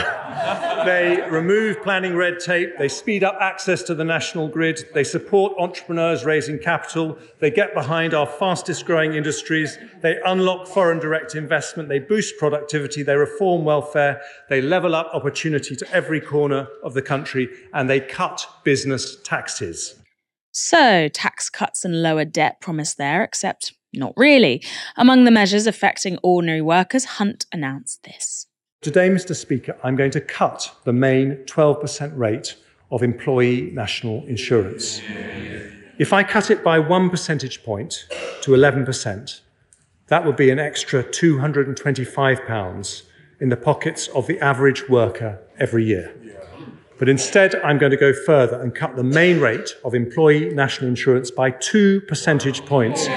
they 0.85 1.21
remove 1.29 1.81
planning 1.81 2.15
red 2.15 2.39
tape, 2.39 2.77
they 2.77 2.87
speed 2.87 3.23
up 3.23 3.37
access 3.39 3.83
to 3.83 3.95
the 3.95 4.03
national 4.03 4.47
grid, 4.47 4.87
they 4.93 5.03
support 5.03 5.53
entrepreneurs 5.59 6.25
raising 6.25 6.59
capital, 6.59 7.17
they 7.39 7.51
get 7.51 7.73
behind 7.73 8.13
our 8.13 8.25
fastest 8.25 8.85
growing 8.85 9.13
industries, 9.13 9.77
they 10.01 10.19
unlock 10.25 10.67
foreign 10.67 10.99
direct 10.99 11.35
investment, 11.35 11.89
they 11.89 11.99
boost 11.99 12.37
productivity, 12.37 13.03
they 13.03 13.15
reform 13.15 13.63
welfare, 13.65 14.21
they 14.49 14.61
level 14.61 14.95
up 14.95 15.09
opportunity 15.13 15.75
to 15.75 15.91
every 15.93 16.21
corner 16.21 16.67
of 16.83 16.93
the 16.93 17.01
country, 17.01 17.47
and 17.73 17.89
they 17.89 17.99
cut 17.99 18.45
business 18.63 19.17
taxes. 19.23 19.95
So, 20.51 21.07
tax 21.09 21.49
cuts 21.49 21.85
and 21.85 22.01
lower 22.01 22.25
debt 22.25 22.59
promised 22.59 22.97
there, 22.97 23.23
except 23.23 23.73
not 23.93 24.13
really. 24.17 24.63
Among 24.97 25.23
the 25.23 25.31
measures 25.31 25.67
affecting 25.67 26.17
ordinary 26.23 26.61
workers, 26.61 27.05
Hunt 27.05 27.45
announced 27.51 28.03
this. 28.03 28.48
Today, 28.81 29.09
Mr. 29.09 29.35
Speaker, 29.35 29.75
I'm 29.83 29.97
going 29.97 30.11
to 30.11 30.21
cut 30.21 30.73
the 30.85 30.93
main 30.93 31.43
12% 31.47 32.17
rate 32.17 32.55
of 32.91 33.03
employee 33.03 33.71
national 33.73 34.25
insurance. 34.25 35.01
If 35.97 36.13
I 36.13 36.23
cut 36.23 36.49
it 36.49 36.63
by 36.63 36.79
one 36.79 37.09
percentage 37.09 37.61
point 37.65 38.07
to 38.41 38.51
11%, 38.51 39.41
that 40.07 40.25
would 40.25 40.37
be 40.37 40.49
an 40.49 40.59
extra 40.59 41.03
£225 41.03 43.01
in 43.41 43.49
the 43.49 43.57
pockets 43.57 44.07
of 44.15 44.27
the 44.27 44.39
average 44.39 44.87
worker 44.87 45.41
every 45.59 45.83
year. 45.83 46.15
But 46.97 47.09
instead, 47.09 47.55
I'm 47.55 47.79
going 47.79 47.91
to 47.91 47.97
go 47.97 48.13
further 48.13 48.61
and 48.61 48.73
cut 48.73 48.95
the 48.95 49.03
main 49.03 49.41
rate 49.41 49.71
of 49.83 49.93
employee 49.93 50.53
national 50.53 50.87
insurance 50.87 51.31
by 51.31 51.51
two 51.51 51.99
percentage 52.07 52.65
points 52.65 53.07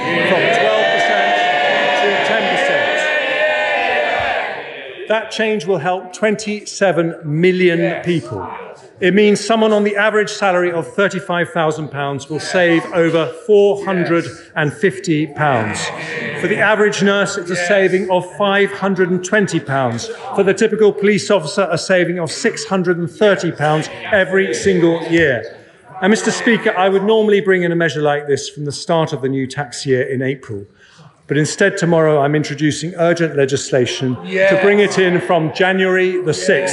That 5.13 5.31
change 5.31 5.67
will 5.67 5.77
help 5.77 6.15
27 6.15 7.21
million 7.23 8.03
people. 8.03 8.51
It 8.99 9.13
means 9.13 9.45
someone 9.45 9.71
on 9.71 9.85
the 9.85 9.95
average 9.95 10.31
salary 10.31 10.73
of 10.73 10.89
£35,000 10.89 12.31
will 12.31 12.41
save 12.41 12.83
over 12.95 13.31
£450. 13.47 16.41
For 16.41 16.49
the 16.49 16.57
average 16.57 17.03
nurse, 17.03 17.37
it's 17.37 17.51
a 17.51 17.57
saving 17.57 18.11
of 18.11 18.25
£520. 18.25 20.35
For 20.35 20.43
the 20.43 20.55
typical 20.55 20.95
police 20.95 21.31
officer, 21.31 21.69
a 21.71 21.77
saving 21.77 22.19
of 22.19 22.31
£630 22.31 23.89
every 24.13 24.55
single 24.55 25.03
year. 25.09 25.59
And 26.01 26.11
Mr. 26.11 26.33
Speaker, 26.33 26.75
I 26.75 26.89
would 26.89 27.05
normally 27.05 27.43
bring 27.43 27.65
in 27.65 27.71
a 27.71 27.77
measure 27.77 28.01
like 28.01 28.29
this 28.29 28.49
from 28.49 28.65
the 28.65 28.73
start 28.73 29.13
of 29.13 29.21
the 29.21 29.29
new 29.29 29.47
tax 29.47 29.85
year 29.85 30.05
in 30.05 30.23
April. 30.23 30.65
But 31.33 31.39
instead, 31.39 31.79
tomorrow 31.79 32.21
I'm 32.21 32.35
introducing 32.35 32.95
urgent 32.97 33.37
legislation 33.39 34.17
to 34.17 34.59
bring 34.61 34.81
it 34.81 34.99
in 34.99 35.19
from 35.19 35.51
January 35.55 36.23
the 36.23 36.33
6th. 36.33 36.69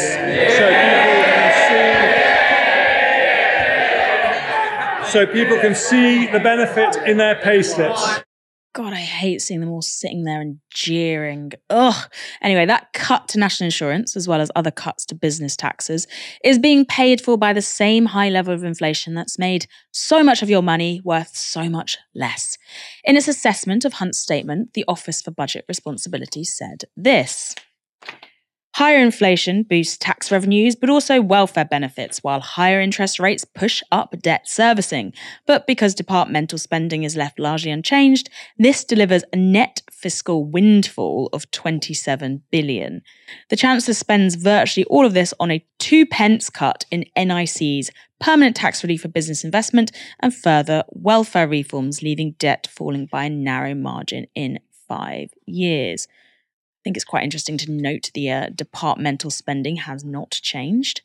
So 5.07 5.11
so 5.11 5.25
people 5.31 5.57
can 5.59 5.73
see 5.73 6.27
the 6.27 6.41
benefit 6.41 6.97
in 7.07 7.15
their 7.15 7.35
payslips. 7.35 8.25
God, 8.73 8.93
I 8.93 8.97
hate 8.97 9.41
seeing 9.41 9.61
them 9.61 9.71
all 9.71 9.81
sitting 9.81 10.25
there 10.25 10.41
and 10.41 10.59
jeering. 10.71 11.53
Ugh. 11.71 12.11
Anyway, 12.41 12.67
that 12.67 12.93
cut 12.93 13.27
to 13.29 13.39
national 13.39 13.65
insurance, 13.65 14.15
as 14.15 14.27
well 14.27 14.41
as 14.41 14.51
other 14.55 14.69
cuts 14.69 15.05
to 15.07 15.15
business 15.15 15.55
taxes, 15.55 16.05
is 16.43 16.59
being 16.59 16.85
paid 16.85 17.19
for 17.19 17.35
by 17.35 17.51
the 17.51 17.63
same 17.63 18.05
high 18.05 18.29
level 18.29 18.53
of 18.53 18.63
inflation 18.63 19.15
that's 19.15 19.39
made 19.39 19.65
so 19.91 20.23
much 20.23 20.43
of 20.43 20.51
your 20.51 20.61
money 20.61 21.01
worth 21.03 21.35
so 21.35 21.67
much 21.67 21.97
less. 22.13 22.57
In 23.03 23.17
its 23.17 23.27
assessment 23.27 23.85
of 23.85 23.93
Hunt's 23.93 24.19
statement, 24.19 24.73
the 24.73 24.85
Office 24.87 25.21
for 25.21 25.31
Budget 25.31 25.65
Responsibility 25.67 26.43
said 26.43 26.83
this. 26.95 27.55
Higher 28.75 28.99
inflation 28.99 29.63
boosts 29.63 29.97
tax 29.97 30.31
revenues, 30.31 30.75
but 30.75 30.89
also 30.89 31.21
welfare 31.21 31.65
benefits, 31.65 32.23
while 32.23 32.39
higher 32.39 32.79
interest 32.79 33.19
rates 33.19 33.43
push 33.43 33.81
up 33.91 34.15
debt 34.21 34.47
servicing. 34.47 35.11
But 35.47 35.65
because 35.65 35.95
departmental 35.95 36.59
spending 36.59 37.03
is 37.03 37.15
left 37.15 37.39
largely 37.39 37.71
unchanged, 37.71 38.29
this 38.57 38.83
delivers 38.83 39.23
a 39.33 39.37
net 39.37 39.81
fiscal 39.91 40.45
windfall 40.45 41.29
of 41.33 41.49
27 41.51 42.43
billion. 42.51 43.01
The 43.49 43.55
Chancellor 43.55 43.95
spends 43.95 44.35
virtually 44.35 44.85
all 44.85 45.05
of 45.05 45.13
this 45.13 45.33
on 45.39 45.51
a 45.51 45.65
two 45.79 46.05
pence 46.05 46.49
cut 46.49 46.85
in 46.91 47.05
NIC's 47.17 47.89
permanent 48.19 48.55
tax 48.55 48.83
relief 48.83 49.01
for 49.01 49.07
business 49.07 49.43
investment 49.43 49.91
and 50.19 50.33
further 50.33 50.83
welfare 50.89 51.47
reforms, 51.47 52.03
leaving 52.03 52.35
debt 52.37 52.67
falling 52.69 53.07
by 53.07 53.25
a 53.25 53.29
narrow 53.29 53.73
margin 53.73 54.27
in 54.35 54.59
five 54.87 55.31
years. 55.45 56.07
I 56.79 56.81
think 56.85 56.95
it's 56.95 57.05
quite 57.05 57.25
interesting 57.25 57.57
to 57.57 57.71
note 57.71 58.09
the 58.13 58.31
uh, 58.31 58.47
departmental 58.55 59.31
spending 59.31 59.75
has 59.75 60.05
not 60.05 60.31
changed. 60.31 61.01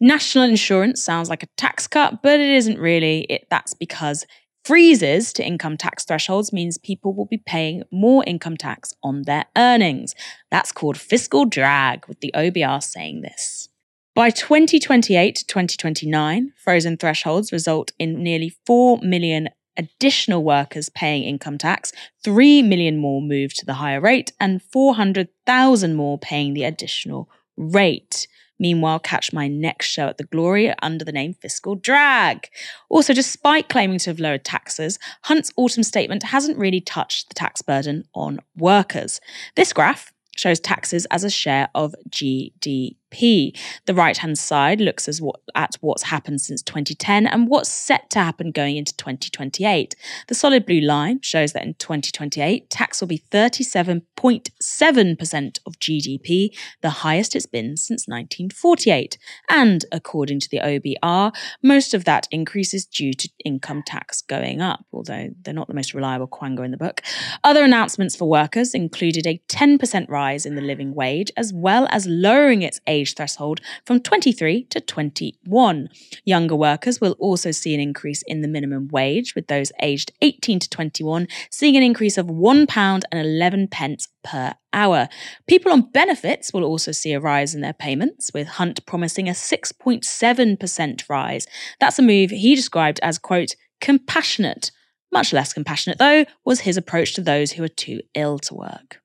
National 0.00 0.44
insurance 0.44 1.02
sounds 1.02 1.28
like 1.28 1.42
a 1.42 1.48
tax 1.56 1.88
cut, 1.88 2.22
but 2.22 2.38
it 2.38 2.50
isn't 2.50 2.78
really. 2.78 3.22
It, 3.22 3.46
that's 3.50 3.74
because 3.74 4.24
freezes 4.64 5.32
to 5.32 5.44
income 5.44 5.76
tax 5.76 6.04
thresholds 6.04 6.52
means 6.52 6.78
people 6.78 7.12
will 7.12 7.26
be 7.26 7.42
paying 7.44 7.82
more 7.90 8.22
income 8.24 8.56
tax 8.56 8.94
on 9.02 9.22
their 9.22 9.46
earnings. 9.56 10.14
That's 10.52 10.70
called 10.70 10.96
fiscal 10.96 11.44
drag, 11.44 12.06
with 12.06 12.20
the 12.20 12.32
OBR 12.32 12.80
saying 12.80 13.22
this. 13.22 13.68
By 14.14 14.30
2028 14.30 15.34
to 15.34 15.46
2029, 15.46 16.52
frozen 16.56 16.96
thresholds 16.96 17.52
result 17.52 17.92
in 17.98 18.22
nearly 18.22 18.56
4 18.64 19.00
million 19.02 19.48
additional 19.76 20.42
workers 20.42 20.88
paying 20.88 21.22
income 21.24 21.58
tax, 21.58 21.92
3 22.24 22.62
million 22.62 22.96
more 22.96 23.20
moved 23.20 23.58
to 23.58 23.66
the 23.66 23.74
higher 23.74 24.00
rate, 24.00 24.32
and 24.40 24.62
400,000 24.62 25.94
more 25.94 26.18
paying 26.18 26.54
the 26.54 26.64
additional 26.64 27.28
rate. 27.56 28.26
Meanwhile, 28.58 29.00
catch 29.00 29.32
my 29.32 29.48
next 29.48 29.86
show 29.86 30.06
at 30.08 30.18
the 30.18 30.24
Glory 30.24 30.72
under 30.80 31.04
the 31.04 31.12
name 31.12 31.34
Fiscal 31.34 31.74
Drag. 31.74 32.48
Also, 32.88 33.12
despite 33.12 33.68
claiming 33.68 33.98
to 33.98 34.10
have 34.10 34.20
lowered 34.20 34.44
taxes, 34.44 34.98
Hunt's 35.24 35.52
autumn 35.56 35.82
statement 35.82 36.22
hasn't 36.22 36.58
really 36.58 36.80
touched 36.80 37.28
the 37.28 37.34
tax 37.34 37.60
burden 37.60 38.04
on 38.14 38.40
workers. 38.56 39.20
This 39.56 39.72
graph 39.72 40.12
shows 40.36 40.60
taxes 40.60 41.06
as 41.10 41.24
a 41.24 41.30
share 41.30 41.68
of 41.74 41.94
GDP. 42.08 42.96
GDP. 43.12 43.58
The 43.86 43.94
right 43.94 44.16
hand 44.16 44.38
side 44.38 44.80
looks 44.80 45.20
what, 45.20 45.40
at 45.54 45.76
what's 45.80 46.04
happened 46.04 46.40
since 46.40 46.62
2010 46.62 47.26
and 47.26 47.48
what's 47.48 47.68
set 47.68 48.08
to 48.10 48.20
happen 48.20 48.52
going 48.52 48.76
into 48.76 48.96
2028. 48.96 49.96
The 50.28 50.34
solid 50.34 50.64
blue 50.66 50.80
line 50.80 51.20
shows 51.22 51.52
that 51.52 51.64
in 51.64 51.74
2028, 51.74 52.70
tax 52.70 53.00
will 53.00 53.08
be 53.08 53.22
37.7% 53.30 55.58
of 55.66 55.78
GDP, 55.78 56.48
the 56.82 56.90
highest 56.90 57.36
it's 57.36 57.46
been 57.46 57.76
since 57.76 58.06
1948. 58.06 59.18
And 59.48 59.84
according 59.92 60.40
to 60.40 60.48
the 60.50 60.58
OBR, 60.58 61.32
most 61.62 61.94
of 61.94 62.04
that 62.04 62.26
increase 62.30 62.74
is 62.74 62.84
due 62.86 63.14
to 63.14 63.28
income 63.44 63.82
tax 63.86 64.22
going 64.22 64.60
up, 64.60 64.84
although 64.92 65.30
they're 65.42 65.54
not 65.54 65.68
the 65.68 65.74
most 65.74 65.94
reliable 65.94 66.28
quango 66.28 66.64
in 66.64 66.72
the 66.72 66.76
book. 66.76 67.00
Other 67.44 67.62
announcements 67.64 68.16
for 68.16 68.28
workers 68.28 68.74
included 68.74 69.26
a 69.26 69.40
10% 69.48 70.08
rise 70.08 70.46
in 70.46 70.54
the 70.54 70.62
living 70.62 70.94
wage, 70.94 71.32
as 71.36 71.52
well 71.52 71.88
as 71.90 72.06
lowering 72.06 72.62
its 72.62 72.80
age 72.86 72.95
threshold 73.04 73.60
from 73.84 74.00
23 74.00 74.64
to 74.64 74.80
21. 74.80 75.88
Younger 76.24 76.56
workers 76.56 77.00
will 77.00 77.16
also 77.18 77.50
see 77.50 77.74
an 77.74 77.80
increase 77.80 78.22
in 78.26 78.40
the 78.40 78.48
minimum 78.48 78.88
wage, 78.88 79.34
with 79.34 79.48
those 79.48 79.72
aged 79.82 80.12
18 80.22 80.60
to 80.60 80.70
21 80.70 81.28
seeing 81.50 81.76
an 81.76 81.82
increase 81.82 82.18
of 82.18 82.26
£1 82.26 83.02
and 83.12 83.20
11 83.20 83.68
pence 83.68 84.08
per 84.24 84.54
hour. 84.72 85.08
People 85.46 85.72
on 85.72 85.90
benefits 85.90 86.52
will 86.52 86.64
also 86.64 86.92
see 86.92 87.12
a 87.12 87.20
rise 87.20 87.54
in 87.54 87.60
their 87.60 87.72
payments, 87.72 88.30
with 88.34 88.46
Hunt 88.46 88.84
promising 88.86 89.28
a 89.28 89.32
6.7% 89.32 91.08
rise. 91.08 91.46
That's 91.80 91.98
a 91.98 92.02
move 92.02 92.30
he 92.30 92.54
described 92.54 93.00
as, 93.02 93.18
quote, 93.18 93.54
compassionate. 93.80 94.70
Much 95.12 95.32
less 95.32 95.52
compassionate, 95.52 95.98
though, 95.98 96.24
was 96.44 96.60
his 96.60 96.76
approach 96.76 97.14
to 97.14 97.22
those 97.22 97.52
who 97.52 97.62
are 97.62 97.68
too 97.68 98.00
ill 98.14 98.38
to 98.40 98.54
work. 98.54 99.00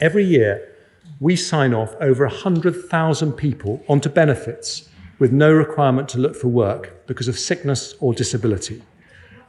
Every 0.00 0.24
year, 0.24 0.68
we 1.20 1.36
sign 1.36 1.72
off 1.72 1.94
over 2.00 2.26
100,000 2.26 3.32
people 3.32 3.82
onto 3.88 4.08
benefits 4.08 4.88
with 5.18 5.30
no 5.32 5.52
requirement 5.52 6.08
to 6.08 6.18
look 6.18 6.34
for 6.34 6.48
work 6.48 7.06
because 7.06 7.28
of 7.28 7.38
sickness 7.38 7.94
or 8.00 8.12
disability. 8.12 8.82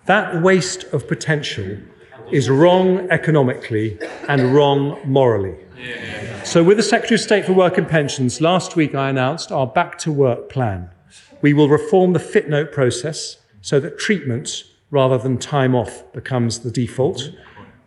That 0.06 0.42
waste 0.44 0.84
of 0.94 1.08
potential 1.08 1.78
is 2.32 2.50
wrong 2.50 3.10
economically 3.10 3.98
and 4.28 4.54
wrong 4.54 5.00
morally. 5.06 5.56
So, 6.44 6.64
with 6.64 6.78
the 6.78 6.84
Secretary 6.84 7.16
of 7.16 7.22
State 7.22 7.46
for 7.46 7.54
Work 7.54 7.78
and 7.78 7.88
Pensions, 7.88 8.40
last 8.40 8.76
week 8.76 8.94
I 8.94 9.10
announced 9.10 9.52
our 9.52 9.66
back 9.66 9.98
to 10.00 10.12
work 10.12 10.50
plan. 10.50 10.90
We 11.42 11.54
will 11.54 11.70
reform 11.70 12.14
the 12.14 12.20
fit 12.20 12.50
note 12.50 12.72
process 12.72 13.38
so 13.62 13.80
that 13.80 13.98
treatment 13.98 14.64
rather 14.92 15.18
than 15.18 15.38
time 15.38 15.74
off 15.74 16.04
becomes 16.14 16.60
the 16.60 16.72
default. 16.72 17.32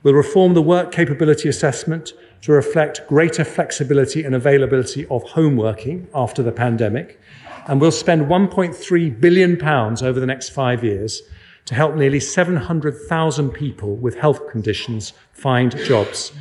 We'll 0.03 0.15
reform 0.15 0.55
the 0.55 0.63
work 0.63 0.91
capability 0.91 1.49
assessment 1.49 2.13
to 2.43 2.53
reflect 2.53 3.07
greater 3.09 3.45
flexibility 3.45 4.25
and 4.25 4.35
availability 4.35 5.07
of 5.07 5.23
home 5.25 5.57
working 5.57 6.09
after 6.15 6.43
the 6.43 6.53
pandemic. 6.53 7.21
And 7.67 7.81
we'll 7.81 7.91
spend 7.91 8.27
£1.3 8.27 9.21
billion 9.21 9.63
over 9.63 10.21
the 10.21 10.27
next 10.27 10.51
five 10.51 10.85
years 10.85 11.23
to 11.67 11.75
help 11.75 11.97
nearly 11.97 12.21
700,000 12.21 13.51
people 13.51 13.97
with 13.97 14.17
health 14.17 14.49
conditions 14.51 15.13
find 15.33 15.77
jobs. 15.85 16.33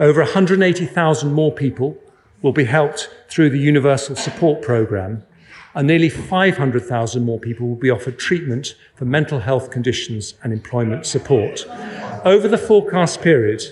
Over 0.00 0.22
180,000 0.22 1.32
more 1.32 1.52
people 1.52 1.96
will 2.42 2.52
be 2.52 2.64
helped 2.64 3.08
through 3.28 3.50
the 3.50 3.58
Universal 3.58 4.16
Support 4.16 4.62
Programme, 4.62 5.22
and 5.74 5.86
nearly 5.86 6.08
500,000 6.08 7.24
more 7.24 7.38
people 7.38 7.68
will 7.68 7.76
be 7.76 7.90
offered 7.90 8.18
treatment 8.18 8.74
for 8.94 9.04
mental 9.04 9.38
health 9.38 9.70
conditions 9.70 10.34
and 10.42 10.52
employment 10.52 11.06
support. 11.06 11.64
Over 12.24 12.48
the 12.48 12.58
forecast 12.58 13.22
period, 13.22 13.62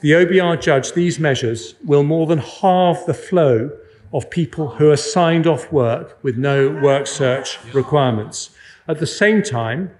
the 0.00 0.12
OBR 0.12 0.60
judged 0.60 0.94
these 0.94 1.18
measures 1.18 1.74
will 1.84 2.02
more 2.02 2.26
than 2.26 2.38
halve 2.38 3.04
the 3.06 3.14
flow 3.14 3.70
of 4.12 4.30
people 4.30 4.68
who 4.68 4.90
are 4.90 4.96
signed 4.96 5.46
off 5.46 5.70
work 5.70 6.18
with 6.22 6.36
no 6.36 6.70
work 6.70 7.06
search 7.06 7.58
requirements. 7.74 8.50
At 8.88 8.98
the 8.98 9.06
same 9.06 9.42
time, 9.42 9.90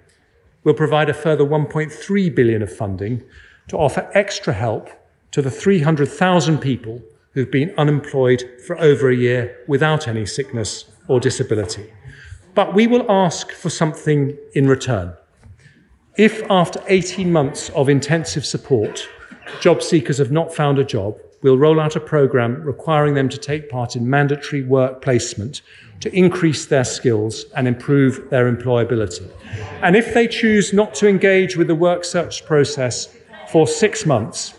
we'll 0.65 0.75
provide 0.75 1.11
a 1.11 1.15
further 1.15 1.45
1.3 1.45 2.35
billion 2.35 2.63
of 2.63 2.75
funding 2.75 3.23
to 3.69 3.77
offer 3.77 4.11
extra 4.15 4.53
help 4.53 4.89
to 5.33 5.43
the 5.43 5.51
300,000 5.51 6.59
people 6.59 7.03
who've 7.33 7.51
been 7.51 7.73
unemployed 7.77 8.43
for 8.67 8.79
over 8.81 9.11
a 9.11 9.17
year 9.17 9.57
without 9.69 10.09
any 10.09 10.27
sickness 10.27 10.91
or 11.09 11.21
disability. 11.21 11.93
But 12.55 12.75
we 12.75 12.87
will 12.87 13.09
ask 13.11 13.53
for 13.53 13.71
something 13.71 14.37
in 14.55 14.67
return. 14.67 15.13
If 16.17 16.43
after 16.51 16.83
18 16.89 17.31
months 17.31 17.69
of 17.71 17.89
intensive 17.89 18.45
support, 18.45 19.09
job 19.61 19.83
seekers 19.83 20.19
have 20.19 20.31
not 20.31 20.55
found 20.55 20.79
a 20.79 20.85
job, 20.85 21.19
we'll 21.43 21.59
roll 21.59 21.81
out 21.81 21.97
a 21.97 22.01
program 22.01 22.63
requiring 22.63 23.15
them 23.15 23.29
to 23.29 23.39
take 23.39 23.69
part 23.69 23.97
in 23.97 24.09
mandatory 24.09 24.63
work 24.63 25.03
placement 25.03 25.63
to 26.01 26.15
increase 26.15 26.67
their 26.67 26.85
skills 26.85 27.45
and 27.57 27.69
improve 27.69 28.31
their 28.31 28.51
employability. 28.51 29.29
And 29.83 29.97
if 29.97 30.15
they 30.15 30.27
choose 30.27 30.73
not 30.73 30.95
to 30.95 31.09
engage 31.09 31.57
with 31.57 31.67
the 31.67 31.75
work 31.75 32.05
search 32.05 32.45
process 32.47 33.15
for 33.49 33.67
six 33.67 34.07
months, 34.07 34.55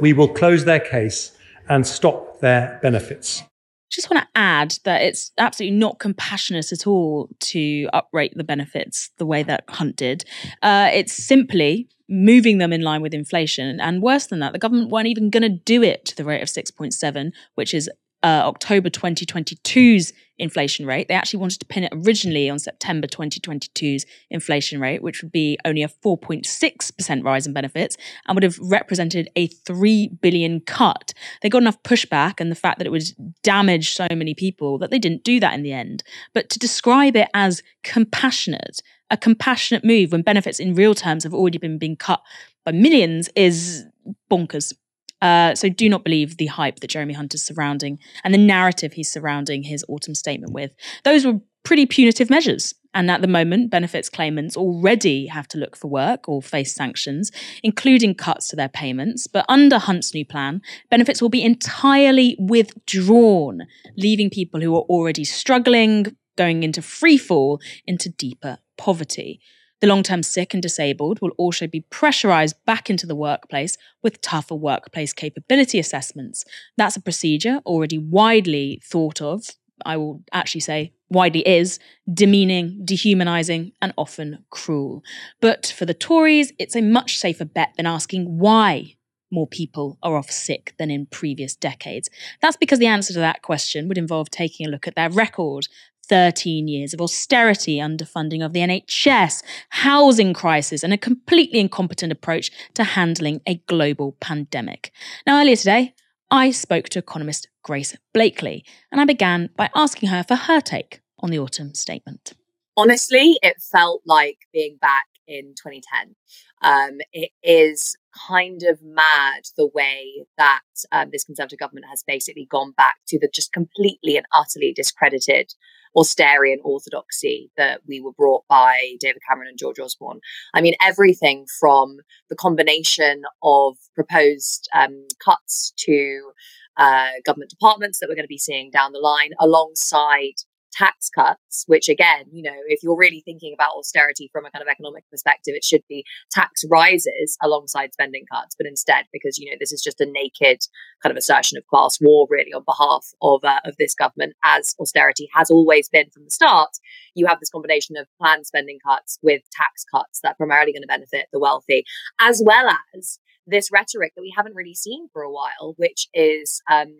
we 0.00 0.12
will 0.12 0.28
close 0.28 0.64
their 0.64 0.80
case 0.80 1.32
and 1.68 1.86
stop 1.86 2.40
their 2.40 2.78
benefits. 2.82 3.42
Just 3.90 4.10
want 4.10 4.22
to 4.22 4.28
add 4.34 4.74
that 4.84 5.02
it's 5.02 5.32
absolutely 5.36 5.76
not 5.76 5.98
compassionate 5.98 6.72
at 6.72 6.86
all 6.86 7.28
to 7.40 7.88
uprate 7.92 8.34
the 8.36 8.42
benefits 8.42 9.10
the 9.18 9.26
way 9.26 9.42
that 9.42 9.64
Hunt 9.68 9.96
did. 9.96 10.24
Uh, 10.62 10.88
it's 10.92 11.12
simply 11.12 11.88
moving 12.12 12.58
them 12.58 12.72
in 12.72 12.82
line 12.82 13.02
with 13.02 13.14
inflation. 13.14 13.80
And 13.80 14.02
worse 14.02 14.26
than 14.26 14.38
that, 14.40 14.52
the 14.52 14.58
government 14.58 14.90
weren't 14.90 15.08
even 15.08 15.30
going 15.30 15.42
to 15.42 15.48
do 15.48 15.82
it 15.82 16.04
to 16.04 16.16
the 16.16 16.24
rate 16.24 16.42
of 16.42 16.48
6.7, 16.48 17.32
which 17.54 17.72
is 17.74 17.90
uh, 18.22 18.42
October 18.44 18.88
2022's 18.88 20.12
inflation 20.38 20.86
rate. 20.86 21.08
They 21.08 21.14
actually 21.14 21.40
wanted 21.40 21.60
to 21.60 21.66
pin 21.66 21.84
it 21.84 21.92
originally 21.92 22.48
on 22.48 22.58
September 22.58 23.06
2022's 23.06 24.06
inflation 24.30 24.80
rate, 24.80 25.02
which 25.02 25.22
would 25.22 25.32
be 25.32 25.58
only 25.64 25.82
a 25.82 25.88
4.6% 25.88 27.24
rise 27.24 27.46
in 27.46 27.52
benefits 27.52 27.96
and 28.26 28.36
would 28.36 28.42
have 28.42 28.58
represented 28.58 29.28
a 29.34 29.46
3 29.48 30.08
billion 30.20 30.60
cut. 30.60 31.12
They 31.42 31.48
got 31.48 31.62
enough 31.62 31.82
pushback 31.82 32.40
and 32.40 32.50
the 32.50 32.56
fact 32.56 32.78
that 32.78 32.86
it 32.86 32.90
would 32.90 33.04
damage 33.42 33.94
so 33.94 34.06
many 34.10 34.34
people 34.34 34.78
that 34.78 34.90
they 34.90 34.98
didn't 34.98 35.24
do 35.24 35.40
that 35.40 35.54
in 35.54 35.62
the 35.62 35.72
end. 35.72 36.02
But 36.32 36.48
to 36.50 36.58
describe 36.58 37.16
it 37.16 37.28
as 37.34 37.62
compassionate, 37.82 38.82
a 39.12 39.16
compassionate 39.16 39.84
move 39.84 40.10
when 40.10 40.22
benefits 40.22 40.58
in 40.58 40.74
real 40.74 40.94
terms 40.94 41.22
have 41.22 41.34
already 41.34 41.58
been 41.58 41.78
being 41.78 41.96
cut 41.96 42.20
by 42.64 42.72
millions 42.72 43.28
is 43.36 43.84
bonkers. 44.30 44.72
Uh, 45.20 45.54
so 45.54 45.68
do 45.68 45.88
not 45.88 46.02
believe 46.02 46.38
the 46.38 46.46
hype 46.46 46.80
that 46.80 46.90
Jeremy 46.90 47.14
Hunt 47.14 47.32
is 47.32 47.44
surrounding 47.44 48.00
and 48.24 48.34
the 48.34 48.38
narrative 48.38 48.94
he's 48.94 49.12
surrounding 49.12 49.62
his 49.62 49.84
autumn 49.88 50.16
statement 50.16 50.52
with. 50.52 50.74
Those 51.04 51.24
were 51.24 51.38
pretty 51.62 51.86
punitive 51.86 52.28
measures. 52.28 52.74
And 52.94 53.10
at 53.10 53.22
the 53.22 53.28
moment, 53.28 53.70
benefits 53.70 54.10
claimants 54.10 54.56
already 54.56 55.26
have 55.26 55.48
to 55.48 55.58
look 55.58 55.76
for 55.76 55.88
work 55.88 56.28
or 56.28 56.42
face 56.42 56.74
sanctions, 56.74 57.30
including 57.62 58.14
cuts 58.14 58.48
to 58.48 58.56
their 58.56 58.68
payments. 58.68 59.26
But 59.26 59.46
under 59.48 59.78
Hunt's 59.78 60.12
new 60.12 60.26
plan, 60.26 60.60
benefits 60.90 61.22
will 61.22 61.30
be 61.30 61.42
entirely 61.42 62.36
withdrawn, 62.38 63.62
leaving 63.96 64.28
people 64.28 64.60
who 64.60 64.74
are 64.74 64.82
already 64.82 65.24
struggling, 65.24 66.14
going 66.36 66.62
into 66.62 66.82
free 66.82 67.18
fall, 67.18 67.60
into 67.86 68.08
deeper 68.08 68.58
poverty. 68.76 69.40
The 69.80 69.88
long 69.88 70.04
term 70.04 70.22
sick 70.22 70.54
and 70.54 70.62
disabled 70.62 71.20
will 71.20 71.32
also 71.36 71.66
be 71.66 71.84
pressurised 71.90 72.54
back 72.64 72.88
into 72.88 73.06
the 73.06 73.16
workplace 73.16 73.76
with 74.02 74.20
tougher 74.20 74.54
workplace 74.54 75.12
capability 75.12 75.78
assessments. 75.78 76.44
That's 76.76 76.96
a 76.96 77.02
procedure 77.02 77.60
already 77.66 77.98
widely 77.98 78.80
thought 78.84 79.20
of, 79.20 79.44
I 79.84 79.96
will 79.96 80.22
actually 80.32 80.60
say 80.60 80.92
widely 81.10 81.46
is, 81.46 81.78
demeaning, 82.12 82.80
dehumanising, 82.84 83.72
and 83.82 83.92
often 83.98 84.44
cruel. 84.50 85.02
But 85.40 85.66
for 85.76 85.84
the 85.84 85.94
Tories, 85.94 86.52
it's 86.58 86.76
a 86.76 86.80
much 86.80 87.18
safer 87.18 87.44
bet 87.44 87.74
than 87.76 87.86
asking 87.86 88.38
why 88.38 88.96
more 89.30 89.46
people 89.46 89.98
are 90.02 90.16
off 90.16 90.30
sick 90.30 90.74
than 90.78 90.90
in 90.90 91.06
previous 91.06 91.56
decades. 91.56 92.08
That's 92.40 92.56
because 92.56 92.78
the 92.78 92.86
answer 92.86 93.12
to 93.14 93.18
that 93.20 93.42
question 93.42 93.88
would 93.88 93.98
involve 93.98 94.30
taking 94.30 94.66
a 94.66 94.70
look 94.70 94.86
at 94.86 94.94
their 94.94 95.10
record, 95.10 95.66
13 96.12 96.68
years 96.68 96.92
of 96.92 97.00
austerity, 97.00 97.78
underfunding 97.78 98.44
of 98.44 98.52
the 98.52 98.60
NHS, 98.60 99.42
housing 99.70 100.34
crisis, 100.34 100.82
and 100.82 100.92
a 100.92 100.98
completely 100.98 101.58
incompetent 101.58 102.12
approach 102.12 102.50
to 102.74 102.84
handling 102.84 103.40
a 103.46 103.54
global 103.66 104.12
pandemic. 104.20 104.92
Now, 105.26 105.40
earlier 105.40 105.56
today, 105.56 105.94
I 106.30 106.50
spoke 106.50 106.90
to 106.90 106.98
economist 106.98 107.48
Grace 107.62 107.96
Blakeley, 108.12 108.62
and 108.90 109.00
I 109.00 109.06
began 109.06 109.48
by 109.56 109.70
asking 109.74 110.10
her 110.10 110.22
for 110.22 110.34
her 110.34 110.60
take 110.60 111.00
on 111.20 111.30
the 111.30 111.38
autumn 111.38 111.72
statement. 111.72 112.34
Honestly, 112.76 113.38
it 113.42 113.62
felt 113.62 114.02
like 114.04 114.36
being 114.52 114.76
back 114.82 115.06
in 115.32 115.54
2010. 115.56 116.14
Um, 116.62 116.98
it 117.12 117.30
is 117.42 117.96
kind 118.28 118.62
of 118.62 118.78
mad 118.82 119.42
the 119.56 119.68
way 119.74 120.26
that 120.38 120.60
um, 120.92 121.08
this 121.10 121.24
Conservative 121.24 121.58
government 121.58 121.86
has 121.90 122.04
basically 122.06 122.46
gone 122.50 122.72
back 122.76 122.96
to 123.08 123.18
the 123.18 123.30
just 123.32 123.52
completely 123.52 124.16
and 124.16 124.26
utterly 124.32 124.72
discredited 124.74 125.54
Austerian 125.96 126.58
orthodoxy 126.64 127.50
that 127.56 127.80
we 127.86 128.00
were 128.00 128.12
brought 128.12 128.44
by 128.48 128.96
David 129.00 129.22
Cameron 129.28 129.48
and 129.48 129.58
George 129.58 129.78
Osborne. 129.78 130.20
I 130.54 130.60
mean, 130.60 130.74
everything 130.80 131.46
from 131.60 131.98
the 132.30 132.36
combination 132.36 133.22
of 133.42 133.76
proposed 133.94 134.68
um, 134.74 135.06
cuts 135.22 135.72
to 135.78 136.32
uh, 136.76 137.10
government 137.24 137.50
departments 137.50 137.98
that 137.98 138.08
we're 138.08 138.14
going 138.14 138.24
to 138.24 138.28
be 138.28 138.38
seeing 138.38 138.70
down 138.70 138.92
the 138.92 138.98
line, 138.98 139.32
alongside 139.38 140.34
tax 140.72 141.10
cuts, 141.10 141.64
which 141.66 141.88
again, 141.88 142.24
you 142.32 142.42
know, 142.42 142.56
if 142.66 142.82
you're 142.82 142.96
really 142.96 143.22
thinking 143.24 143.52
about 143.54 143.76
austerity 143.78 144.28
from 144.32 144.46
a 144.46 144.50
kind 144.50 144.62
of 144.62 144.68
economic 144.68 145.04
perspective, 145.10 145.54
it 145.54 145.64
should 145.64 145.82
be 145.88 146.04
tax 146.30 146.64
rises 146.70 147.36
alongside 147.42 147.92
spending 147.92 148.24
cuts. 148.32 148.54
But 148.56 148.66
instead, 148.66 149.04
because, 149.12 149.38
you 149.38 149.50
know, 149.50 149.56
this 149.60 149.72
is 149.72 149.82
just 149.82 150.00
a 150.00 150.06
naked 150.06 150.60
kind 151.02 151.10
of 151.10 151.16
assertion 151.16 151.58
of 151.58 151.66
class 151.66 151.98
war, 152.00 152.26
really, 152.30 152.52
on 152.52 152.64
behalf 152.64 153.06
of, 153.20 153.44
uh, 153.44 153.60
of 153.64 153.74
this 153.78 153.94
government, 153.94 154.34
as 154.44 154.74
austerity 154.80 155.28
has 155.34 155.50
always 155.50 155.88
been 155.88 156.10
from 156.10 156.24
the 156.24 156.30
start, 156.30 156.70
you 157.14 157.26
have 157.26 157.40
this 157.40 157.50
combination 157.50 157.96
of 157.96 158.06
planned 158.18 158.46
spending 158.46 158.78
cuts 158.86 159.18
with 159.22 159.42
tax 159.52 159.84
cuts 159.92 160.20
that 160.22 160.32
are 160.32 160.36
primarily 160.36 160.72
going 160.72 160.82
to 160.82 160.86
benefit 160.86 161.26
the 161.32 161.38
wealthy, 161.38 161.84
as 162.20 162.42
well 162.44 162.68
as 162.96 163.18
this 163.46 163.70
rhetoric 163.72 164.12
that 164.14 164.22
we 164.22 164.32
haven't 164.36 164.54
really 164.54 164.74
seen 164.74 165.08
for 165.12 165.22
a 165.22 165.30
while, 165.30 165.74
which 165.76 166.08
is 166.14 166.62
um, 166.70 166.94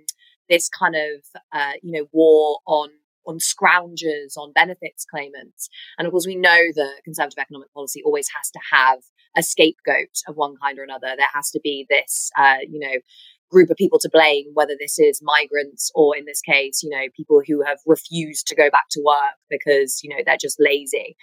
this 0.49 0.69
kind 0.69 0.97
of, 0.97 1.25
uh, 1.53 1.73
you 1.83 1.93
know, 1.93 2.07
war 2.13 2.59
on 2.67 2.91
on 3.27 3.39
scroungers, 3.39 4.37
on 4.37 4.53
benefits 4.53 5.05
claimants. 5.05 5.69
And 5.99 6.07
of 6.07 6.13
course, 6.13 6.27
we 6.27 6.37
know 6.37 6.73
that 6.75 7.01
conservative 7.05 7.39
economic 7.39 7.73
policy 7.73 8.03
always 8.05 8.29
has 8.37 8.51
to 8.51 8.61
have 8.73 8.99
a 9.37 9.43
scapegoat 9.43 10.23
of 10.29 10.37
one 10.37 10.55
kind 10.63 10.79
or 10.79 10.83
another. 10.83 11.15
There 11.17 11.27
has 11.35 11.51
to 11.53 11.61
be 11.63 11.87
this, 11.89 12.31
uh, 12.39 12.59
you 12.69 12.79
know, 12.79 12.99
group 13.53 13.71
of 13.71 13.77
people 13.77 13.99
to 13.99 14.09
blame, 14.09 14.47
whether 14.55 14.75
this 14.79 14.99
is 14.99 15.21
migrants 15.23 15.93
or 15.95 16.17
in 16.17 16.25
this 16.25 16.41
case, 16.41 16.83
you 16.83 16.89
know, 16.89 17.05
people 17.15 17.43
who 17.47 17.63
have 17.63 17.79
refused 17.87 18.47
to 18.47 18.57
go 18.57 18.71
back 18.71 18.87
to 18.91 19.03
work 19.05 19.37
because, 19.51 20.01
you 20.03 20.11
know, 20.11 20.23
they're 20.25 20.37
just 20.41 20.57
lazy, 20.59 21.17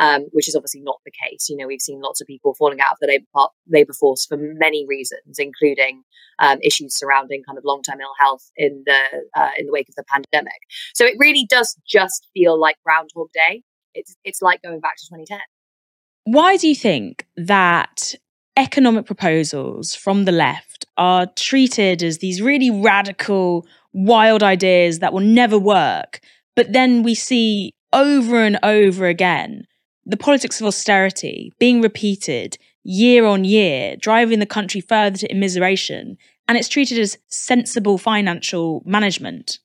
um, 0.00 0.22
which 0.32 0.48
is 0.48 0.56
obviously 0.56 0.80
not 0.80 0.98
the 1.04 1.12
case. 1.12 1.48
You 1.48 1.56
know, 1.56 1.66
we've 1.66 1.80
seen 1.80 2.00
lots 2.00 2.20
of 2.20 2.26
people 2.26 2.54
falling 2.54 2.80
out 2.80 2.92
of 2.92 2.98
the 3.00 3.06
labor, 3.06 3.48
labor 3.68 3.92
force 3.92 4.26
for 4.26 4.36
many 4.36 4.84
reasons, 4.86 5.38
including 5.38 6.02
um, 6.40 6.58
issues 6.62 6.98
surrounding 6.98 7.42
kind 7.44 7.56
of 7.56 7.64
long-term 7.64 8.00
ill 8.00 8.14
health 8.18 8.50
in 8.56 8.82
the 8.84 9.04
uh, 9.34 9.50
in 9.56 9.66
the 9.66 9.72
wake 9.72 9.88
of 9.88 9.94
the 9.94 10.04
pandemic. 10.12 10.60
So 10.94 11.06
it 11.06 11.14
really 11.18 11.46
does 11.48 11.76
just 11.86 12.28
feel 12.34 12.60
like 12.60 12.76
Groundhog 12.84 13.28
Day. 13.32 13.62
It's 13.94 14.16
it's 14.24 14.42
like 14.42 14.60
going 14.60 14.80
back 14.80 14.96
to 14.96 15.04
2010. 15.06 15.38
Why 16.24 16.56
do 16.56 16.68
you 16.68 16.74
think 16.74 17.24
that 17.36 18.16
economic 18.56 19.06
proposals 19.06 19.94
from 19.94 20.24
the 20.24 20.32
left 20.32 20.86
are 20.96 21.26
treated 21.36 22.02
as 22.02 22.18
these 22.18 22.40
really 22.40 22.70
radical, 22.70 23.66
wild 23.92 24.42
ideas 24.42 24.98
that 25.00 25.12
will 25.12 25.20
never 25.20 25.58
work. 25.58 26.20
But 26.54 26.72
then 26.72 27.02
we 27.02 27.14
see 27.14 27.74
over 27.92 28.42
and 28.42 28.58
over 28.62 29.06
again 29.06 29.66
the 30.04 30.16
politics 30.16 30.60
of 30.60 30.66
austerity 30.66 31.52
being 31.58 31.80
repeated 31.82 32.56
year 32.82 33.24
on 33.24 33.44
year, 33.44 33.96
driving 33.96 34.38
the 34.38 34.46
country 34.46 34.80
further 34.80 35.18
to 35.18 35.28
immiseration. 35.28 36.16
And 36.48 36.56
it's 36.56 36.68
treated 36.68 36.98
as 36.98 37.18
sensible 37.26 37.98
financial 37.98 38.82
management. 38.86 39.58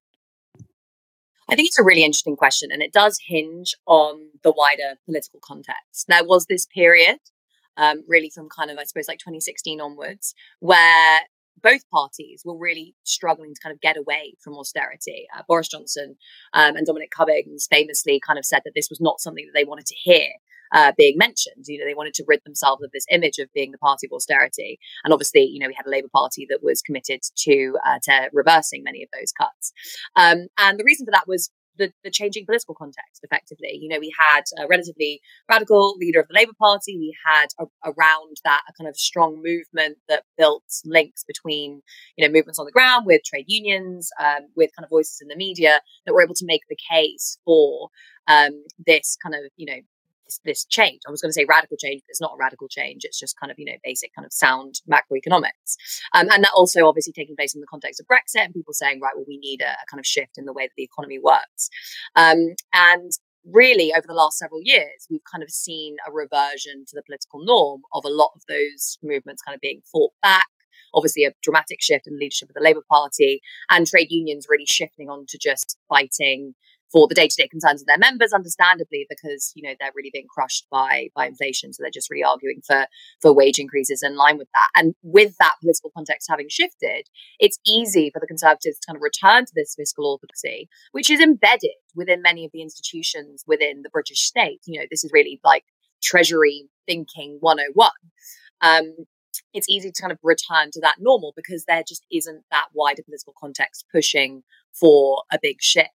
I 1.50 1.56
think 1.56 1.68
it's 1.68 1.78
a 1.78 1.84
really 1.84 2.04
interesting 2.04 2.36
question, 2.36 2.70
and 2.72 2.82
it 2.82 2.94
does 2.94 3.20
hinge 3.28 3.76
on 3.86 4.30
the 4.42 4.52
wider 4.52 4.96
political 5.06 5.40
context. 5.44 6.08
There 6.08 6.24
was 6.24 6.46
this 6.46 6.66
period 6.66 7.20
um, 7.78 8.04
really 8.08 8.30
from 8.30 8.50
kind 8.50 8.72
of, 8.72 8.78
I 8.78 8.84
suppose, 8.84 9.08
like 9.08 9.20
2016 9.20 9.80
onwards, 9.82 10.34
where 10.60 11.20
both 11.62 11.88
parties 11.90 12.42
were 12.46 12.58
really 12.58 12.96
struggling 13.04 13.54
to 13.54 13.62
kind 13.62 13.74
of 13.74 13.82
get 13.82 13.98
away 13.98 14.36
from 14.44 14.56
austerity. 14.56 15.28
Uh, 15.36 15.44
Boris 15.48 15.68
Johnson 15.68 16.16
um, 16.54 16.76
and 16.76 16.86
Dominic 16.86 17.12
Cummings 17.12 17.68
famously 17.70 18.20
kind 18.26 18.40
of 18.40 18.46
said 18.46 18.62
that 18.66 18.74
this 18.76 18.90
was 18.90 19.02
not 19.02 19.20
something 19.20 19.46
that 19.46 19.58
they 19.58 19.66
wanted 19.66 19.86
to 19.88 19.96
hear. 19.96 20.28
Uh, 20.74 20.94
being 20.98 21.18
mentioned, 21.18 21.66
you 21.68 21.78
know, 21.78 21.86
they 21.86 21.94
wanted 21.94 22.14
to 22.14 22.24
rid 22.28 22.40
themselves 22.46 22.82
of 22.82 22.92
this 22.94 23.06
image 23.12 23.40
of 23.40 23.52
being 23.54 23.74
the 23.74 23.78
party 23.78 24.08
of 24.08 24.14
austerity, 24.14 24.80
and 25.04 25.14
obviously, 25.14 25.44
you 25.44 25.60
know, 25.60 25.68
we 25.68 25.76
had 25.76 25.86
a 25.86 25.90
Labour 25.90 26.08
Party 26.14 26.48
that 26.50 26.64
was 26.64 26.82
committed 26.82 27.20
to 27.40 27.78
uh, 27.86 28.00
to 28.04 28.30
reversing 28.32 28.82
many 28.82 29.04
of 29.04 29.10
those 29.14 29.34
cuts. 29.34 29.74
Um, 30.16 30.48
and 30.58 30.80
the 30.80 30.86
reason 30.86 31.06
for 31.06 31.12
that 31.12 31.28
was 31.28 31.52
the, 31.78 31.92
the 32.04 32.12
changing 32.12 32.46
political 32.46 32.76
context 32.76 33.22
effectively. 33.24 33.78
You 33.82 33.90
know, 33.90 34.00
we 34.00 34.14
had 34.18 34.44
a 34.60 34.68
relatively 34.68 35.22
radical 35.50 35.96
leader 35.98 36.20
of 36.20 36.28
the 36.28 36.34
Labour 36.34 36.54
Party. 36.60 36.98
We 36.98 37.16
had 37.26 37.48
a, 37.60 37.66
around 37.86 38.38
that 38.44 38.62
a 38.70 38.74
kind 38.74 38.88
of 38.88 38.98
strong 38.98 39.42
movement 39.44 39.98
that 40.08 40.24
built 40.38 40.64
links 40.86 41.24
between, 41.24 41.82
you 42.18 42.26
know, 42.26 42.32
movements 42.32 42.60
on 42.60 42.66
the 42.66 42.72
ground 42.72 43.06
with 43.06 43.24
trade 43.24 43.46
unions, 43.48 44.10
um, 44.20 44.48
with 44.56 44.72
kind 44.76 44.86
of 44.86 44.90
voices 44.90 45.20
in 45.22 45.28
the 45.28 45.36
media 45.36 45.82
that 46.06 46.14
were 46.14 46.24
able 46.24 46.36
to 46.36 46.46
make 46.46 46.62
the 46.70 46.78
case 46.90 47.38
for 47.46 47.90
um, 48.28 48.64
this 48.86 49.18
kind 49.22 49.36
of, 49.36 49.42
you 49.56 49.66
know, 49.66 49.82
this, 50.32 50.40
this 50.44 50.66
change. 50.66 51.02
I 51.08 51.12
was 51.12 51.22
going 51.22 51.30
to 51.30 51.34
say 51.34 51.46
radical 51.46 51.78
change, 51.78 52.02
but 52.02 52.10
it's 52.10 52.22
not 52.22 52.34
a 52.34 52.38
radical 52.40 52.68
change. 52.68 53.04
It's 53.04 53.20
just 53.20 53.40
kind 53.40 53.52
of, 53.52 53.60
you 53.60 53.66
know, 53.66 53.78
basic 53.84 54.14
kind 54.16 54.26
of 54.26 54.34
sound 54.34 54.82
macroeconomics. 54.90 55.76
Um, 56.14 56.30
and 56.32 56.44
that 56.44 56.52
also 56.56 56.88
obviously 56.88 57.14
taking 57.14 57.36
place 57.36 57.54
in 57.54 57.62
the 57.62 57.68
context 57.68 58.00
of 58.00 58.08
Brexit 58.08 58.46
and 58.46 58.54
people 58.54 58.74
saying, 58.74 59.00
right, 59.02 59.14
well, 59.16 59.26
we 59.28 59.38
need 59.38 59.62
a, 59.62 59.72
a 59.72 59.86
kind 59.90 60.00
of 60.00 60.06
shift 60.06 60.38
in 60.38 60.46
the 60.46 60.54
way 60.54 60.64
that 60.64 60.74
the 60.78 60.84
economy 60.84 61.20
works. 61.20 61.70
Um, 62.16 62.56
and 62.74 63.12
really 63.52 63.92
over 63.92 64.06
the 64.08 64.14
last 64.14 64.38
several 64.38 64.62
years 64.62 65.08
we've 65.10 65.24
kind 65.30 65.42
of 65.42 65.50
seen 65.50 65.96
a 66.08 66.12
reversion 66.12 66.86
to 66.88 66.96
the 66.96 67.02
political 67.02 67.44
norm 67.44 67.82
of 67.92 68.06
a 68.06 68.10
lot 68.10 68.30
of 68.36 68.44
those 68.48 69.00
movements 69.02 69.42
kind 69.42 69.56
of 69.56 69.62
being 69.62 69.82
fought 69.92 70.12
back 70.22 70.46
obviously 70.94 71.24
a 71.24 71.34
dramatic 71.42 71.82
shift 71.82 72.08
in 72.08 72.14
the 72.14 72.20
leadership 72.20 72.50
of 72.50 72.54
the 72.54 72.62
labour 72.62 72.84
party 72.90 73.42
and 73.70 73.88
trade 73.88 74.12
unions 74.12 74.46
really 74.50 74.66
shifting 74.66 75.10
on 75.10 75.26
to 75.28 75.38
just 75.38 75.78
fighting 75.90 76.54
for 76.92 77.08
the 77.08 77.16
day-to-day 77.16 77.48
concerns 77.48 77.82
of 77.82 77.88
their 77.88 77.98
members 77.98 78.34
understandably 78.34 79.06
because 79.10 79.52
you 79.56 79.64
know 79.64 79.76
they're 79.80 79.92
really 79.96 80.12
being 80.12 80.28
crushed 80.30 80.68
by 80.70 81.10
by 81.16 81.28
inflation. 81.28 81.74
So 81.74 81.84
they're 81.84 81.92
just 81.92 82.10
really 82.10 82.24
arguing 82.24 82.62
for 82.66 82.86
for 83.22 83.34
wage 83.34 83.60
increases 83.60 84.04
in 84.04 84.16
line 84.16 84.38
with 84.38 84.50
that. 84.54 84.68
And 84.76 84.96
with 85.04 85.36
that 85.40 85.56
political 85.62 85.92
context 85.96 86.28
having 86.30 86.50
shifted 86.50 87.08
it's 87.40 87.60
easy 87.66 88.10
for 88.14 88.20
the 88.20 88.28
conservatives 88.28 88.80
to 88.80 88.88
kind 88.88 88.98
of 88.98 89.02
return 89.02 89.46
to 89.46 89.52
this 89.56 89.76
fiscal 89.76 90.06
orthodoxy 90.10 90.70
which 90.92 91.10
is 91.10 91.20
embedded 91.20 91.72
within 91.96 92.22
many 92.22 92.46
of 92.46 92.52
the 92.54 92.62
institutions 92.62 93.44
within 93.48 93.82
the 93.84 93.90
british 93.90 94.22
state. 94.22 94.62
You 94.66 94.80
know 94.80 94.86
this 94.90 95.04
is 95.04 95.12
really 95.14 95.40
like 95.44 95.66
treasury 96.02 96.68
thinking 96.88 97.38
101 97.42 97.92
um, 98.62 99.06
it's 99.54 99.68
easy 99.70 99.92
to 99.92 100.02
kind 100.02 100.12
of 100.12 100.20
return 100.24 100.72
to 100.72 100.82
that 100.82 100.96
normal 101.00 101.34
because 101.36 101.66
there 101.66 101.84
just 101.88 102.06
isn't 102.12 102.44
that 102.52 102.68
wider 102.74 103.04
political 103.04 103.34
context 103.40 103.86
pushing 103.92 104.44
for 104.74 105.24
a 105.32 105.40
big 105.42 105.62
shift. 105.62 105.90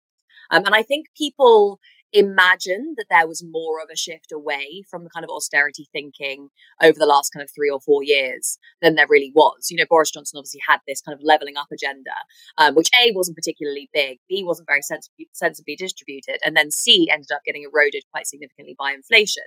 Um, 0.52 0.66
and 0.66 0.76
I 0.76 0.84
think 0.84 1.08
people 1.18 1.80
imagine 2.14 2.96
that 2.98 3.08
there 3.10 3.28
was 3.28 3.44
more 3.44 3.82
of 3.82 3.90
a 3.92 3.98
shift 3.98 4.32
away 4.32 4.84
from 4.90 5.04
the 5.04 5.10
kind 5.10 5.26
of 5.26 5.30
austerity 5.30 5.88
thinking 5.92 6.50
over 6.82 6.98
the 6.98 7.06
last 7.06 7.32
kind 7.34 7.44
of 7.44 7.50
three 7.54 7.70
or 7.70 7.82
four 7.82 8.04
years 8.04 8.58
than 8.82 8.96
there 8.96 9.08
really 9.10 9.34
was. 9.36 9.68
You 9.70 9.78
know, 9.78 9.86
Boris 9.90 10.12
Johnson 10.12 10.38
obviously 10.38 10.62
had 10.66 10.80
this 10.88 11.02
kind 11.02 11.14
of 11.14 11.24
levelling 11.24 11.58
up 11.58 11.68
agenda, 11.74 12.12
um, 12.58 12.74
which 12.76 12.90
A 12.98 13.12
wasn't 13.14 13.36
particularly 13.36 13.90
big, 13.94 14.20
B 14.30 14.44
wasn't 14.46 14.68
very 14.68 14.82
sensibly, 14.82 15.28
sensibly 15.34 15.76
distributed, 15.76 16.38
and 16.46 16.56
then 16.56 16.72
C 16.72 17.10
ended 17.12 17.32
up 17.34 17.42
getting 17.46 17.64
eroded 17.64 18.04
quite 18.12 18.28
significantly 18.28 18.76
by 18.80 18.94
inflation. 18.94 19.44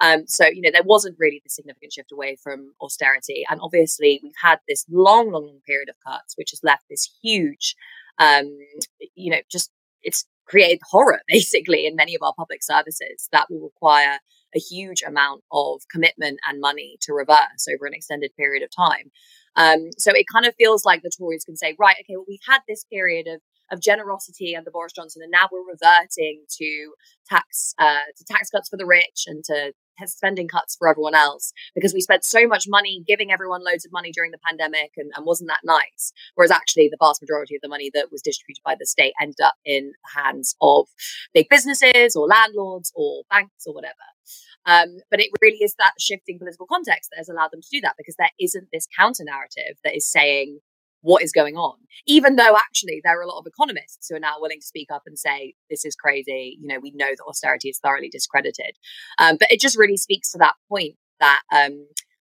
Um, 0.00 0.26
so, 0.26 0.46
you 0.46 0.62
know, 0.62 0.70
there 0.72 0.82
wasn't 0.84 1.16
really 1.18 1.42
the 1.44 1.50
significant 1.50 1.92
shift 1.92 2.12
away 2.12 2.38
from 2.42 2.72
austerity. 2.80 3.44
And 3.50 3.60
obviously, 3.62 4.20
we've 4.22 4.32
had 4.42 4.60
this 4.66 4.86
long, 4.90 5.30
long, 5.32 5.46
long 5.46 5.60
period 5.66 5.90
of 5.90 5.96
cuts, 6.06 6.34
which 6.36 6.50
has 6.50 6.60
left 6.62 6.84
this 6.88 7.10
huge 7.22 7.74
um, 8.18 8.56
you 9.14 9.30
know, 9.30 9.40
just 9.50 9.70
it's 10.02 10.24
created 10.46 10.80
horror 10.90 11.20
basically 11.28 11.86
in 11.86 11.96
many 11.96 12.14
of 12.14 12.22
our 12.22 12.34
public 12.36 12.62
services 12.62 13.28
that 13.32 13.46
will 13.50 13.60
require 13.60 14.18
a 14.54 14.58
huge 14.58 15.02
amount 15.02 15.42
of 15.52 15.82
commitment 15.90 16.38
and 16.48 16.60
money 16.60 16.96
to 17.02 17.12
reverse 17.12 17.66
over 17.72 17.86
an 17.86 17.94
extended 17.94 18.30
period 18.36 18.62
of 18.62 18.70
time. 18.74 19.10
Um, 19.56 19.90
so 19.98 20.12
it 20.14 20.26
kind 20.32 20.46
of 20.46 20.54
feels 20.56 20.84
like 20.84 21.02
the 21.02 21.10
Tories 21.10 21.44
can 21.44 21.56
say, 21.56 21.74
right, 21.78 21.96
okay, 22.00 22.16
well, 22.16 22.24
we've 22.28 22.38
had 22.46 22.60
this 22.68 22.84
period 22.84 23.26
of 23.26 23.40
of 23.70 23.80
generosity 23.80 24.56
under 24.56 24.70
Boris 24.70 24.92
Johnson, 24.92 25.22
and 25.22 25.30
now 25.30 25.48
we're 25.50 25.66
reverting 25.66 26.44
to 26.58 26.92
tax 27.28 27.74
uh, 27.78 28.06
to 28.16 28.24
tax 28.24 28.50
cuts 28.50 28.68
for 28.68 28.76
the 28.76 28.86
rich 28.86 29.24
and 29.26 29.44
to 29.44 29.72
spending 30.04 30.46
cuts 30.46 30.76
for 30.76 30.88
everyone 30.88 31.14
else 31.14 31.52
because 31.74 31.94
we 31.94 32.00
spent 32.00 32.24
so 32.24 32.46
much 32.46 32.66
money 32.68 33.02
giving 33.06 33.32
everyone 33.32 33.64
loads 33.64 33.86
of 33.86 33.92
money 33.92 34.12
during 34.12 34.30
the 34.30 34.38
pandemic 34.46 34.92
and, 34.96 35.10
and 35.16 35.24
wasn't 35.24 35.48
that 35.48 35.60
nice. 35.64 36.12
Whereas 36.34 36.50
actually 36.50 36.88
the 36.90 36.98
vast 37.00 37.22
majority 37.22 37.54
of 37.54 37.62
the 37.62 37.68
money 37.68 37.90
that 37.94 38.12
was 38.12 38.20
distributed 38.20 38.62
by 38.62 38.74
the 38.78 38.86
state 38.86 39.14
ended 39.20 39.40
up 39.42 39.54
in 39.64 39.92
the 39.92 40.20
hands 40.20 40.54
of 40.60 40.86
big 41.32 41.48
businesses 41.48 42.14
or 42.14 42.26
landlords 42.26 42.92
or 42.94 43.22
banks 43.30 43.66
or 43.66 43.72
whatever. 43.72 43.94
Um, 44.66 44.98
but 45.10 45.20
it 45.20 45.30
really 45.40 45.58
is 45.58 45.74
that 45.78 45.92
shifting 45.98 46.38
political 46.38 46.66
context 46.66 47.10
that 47.10 47.18
has 47.18 47.28
allowed 47.28 47.52
them 47.52 47.62
to 47.62 47.68
do 47.70 47.80
that 47.82 47.94
because 47.96 48.16
there 48.18 48.30
isn't 48.40 48.68
this 48.72 48.88
counter 48.98 49.24
narrative 49.24 49.78
that 49.84 49.96
is 49.96 50.10
saying 50.10 50.58
what 51.06 51.22
is 51.22 51.30
going 51.30 51.56
on. 51.56 51.76
Even 52.06 52.34
though 52.34 52.56
actually 52.56 53.00
there 53.04 53.16
are 53.16 53.22
a 53.22 53.28
lot 53.28 53.38
of 53.38 53.46
economists 53.46 54.08
who 54.08 54.16
are 54.16 54.20
now 54.20 54.34
willing 54.40 54.58
to 54.58 54.66
speak 54.66 54.88
up 54.90 55.02
and 55.06 55.16
say, 55.16 55.54
this 55.70 55.84
is 55.84 55.94
crazy. 55.94 56.58
You 56.60 56.66
know, 56.66 56.80
we 56.80 56.90
know 56.90 57.10
that 57.10 57.24
austerity 57.28 57.68
is 57.68 57.78
thoroughly 57.78 58.08
discredited. 58.08 58.76
Um, 59.20 59.36
but 59.38 59.50
it 59.52 59.60
just 59.60 59.78
really 59.78 59.96
speaks 59.96 60.32
to 60.32 60.38
that 60.38 60.54
point 60.68 60.96
that 61.20 61.42
um, 61.54 61.86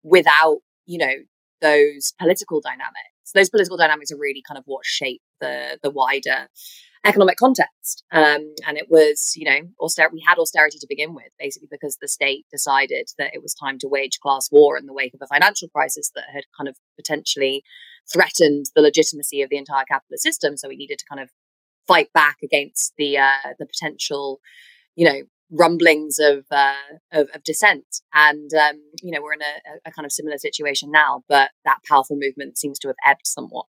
without, 0.03 0.59
you 0.85 0.99
know, 0.99 1.13
those 1.61 2.13
political 2.19 2.61
dynamics, 2.61 3.31
those 3.33 3.49
political 3.49 3.75
dynamics 3.75 4.11
are 4.11 4.19
really 4.19 4.43
kind 4.47 4.59
of 4.59 4.63
what 4.67 4.85
shape 4.85 5.21
the 5.39 5.79
the 5.83 5.89
wider 5.89 6.47
economic 7.05 7.37
context. 7.37 8.03
Um, 8.11 8.53
and 8.67 8.77
it 8.77 8.87
was, 8.89 9.33
you 9.35 9.45
know, 9.45 9.69
austerity, 9.79 10.15
we 10.15 10.23
had 10.27 10.37
austerity 10.37 10.77
to 10.79 10.87
begin 10.87 11.13
with, 11.13 11.31
basically 11.39 11.69
because 11.71 11.97
the 12.01 12.07
state 12.07 12.45
decided 12.51 13.09
that 13.17 13.33
it 13.33 13.41
was 13.41 13.53
time 13.53 13.79
to 13.79 13.87
wage 13.87 14.19
class 14.19 14.49
war 14.51 14.77
in 14.77 14.85
the 14.85 14.93
wake 14.93 15.13
of 15.13 15.21
a 15.23 15.27
financial 15.27 15.69
crisis 15.69 16.11
that 16.15 16.25
had 16.33 16.43
kind 16.57 16.67
of 16.67 16.75
potentially 16.97 17.63
threatened 18.11 18.65
the 18.75 18.81
legitimacy 18.81 19.41
of 19.41 19.49
the 19.49 19.57
entire 19.57 19.85
capitalist 19.85 20.23
system. 20.23 20.57
So 20.57 20.67
we 20.67 20.75
needed 20.75 20.99
to 20.99 21.05
kind 21.09 21.21
of 21.21 21.29
fight 21.87 22.11
back 22.13 22.37
against 22.43 22.93
the 22.97 23.17
uh, 23.17 23.53
the 23.57 23.65
potential, 23.65 24.39
you 24.95 25.05
know, 25.05 25.21
rumblings 25.51 26.19
of 26.19 26.45
uh, 26.51 26.73
of, 27.11 27.29
of, 27.33 27.43
dissent. 27.43 28.01
And 28.13 28.53
um, 28.53 28.81
you 29.01 29.11
know, 29.11 29.21
we're 29.21 29.33
in 29.33 29.41
a, 29.41 29.89
a, 29.89 29.91
kind 29.91 30.05
of 30.05 30.11
similar 30.11 30.37
situation 30.37 30.91
now, 30.91 31.23
but 31.27 31.51
that 31.65 31.79
powerful 31.87 32.17
movement 32.19 32.57
seems 32.57 32.77
to 32.79 32.89
have 32.89 32.97
ebbed 33.05 33.25
somewhat. 33.25 33.67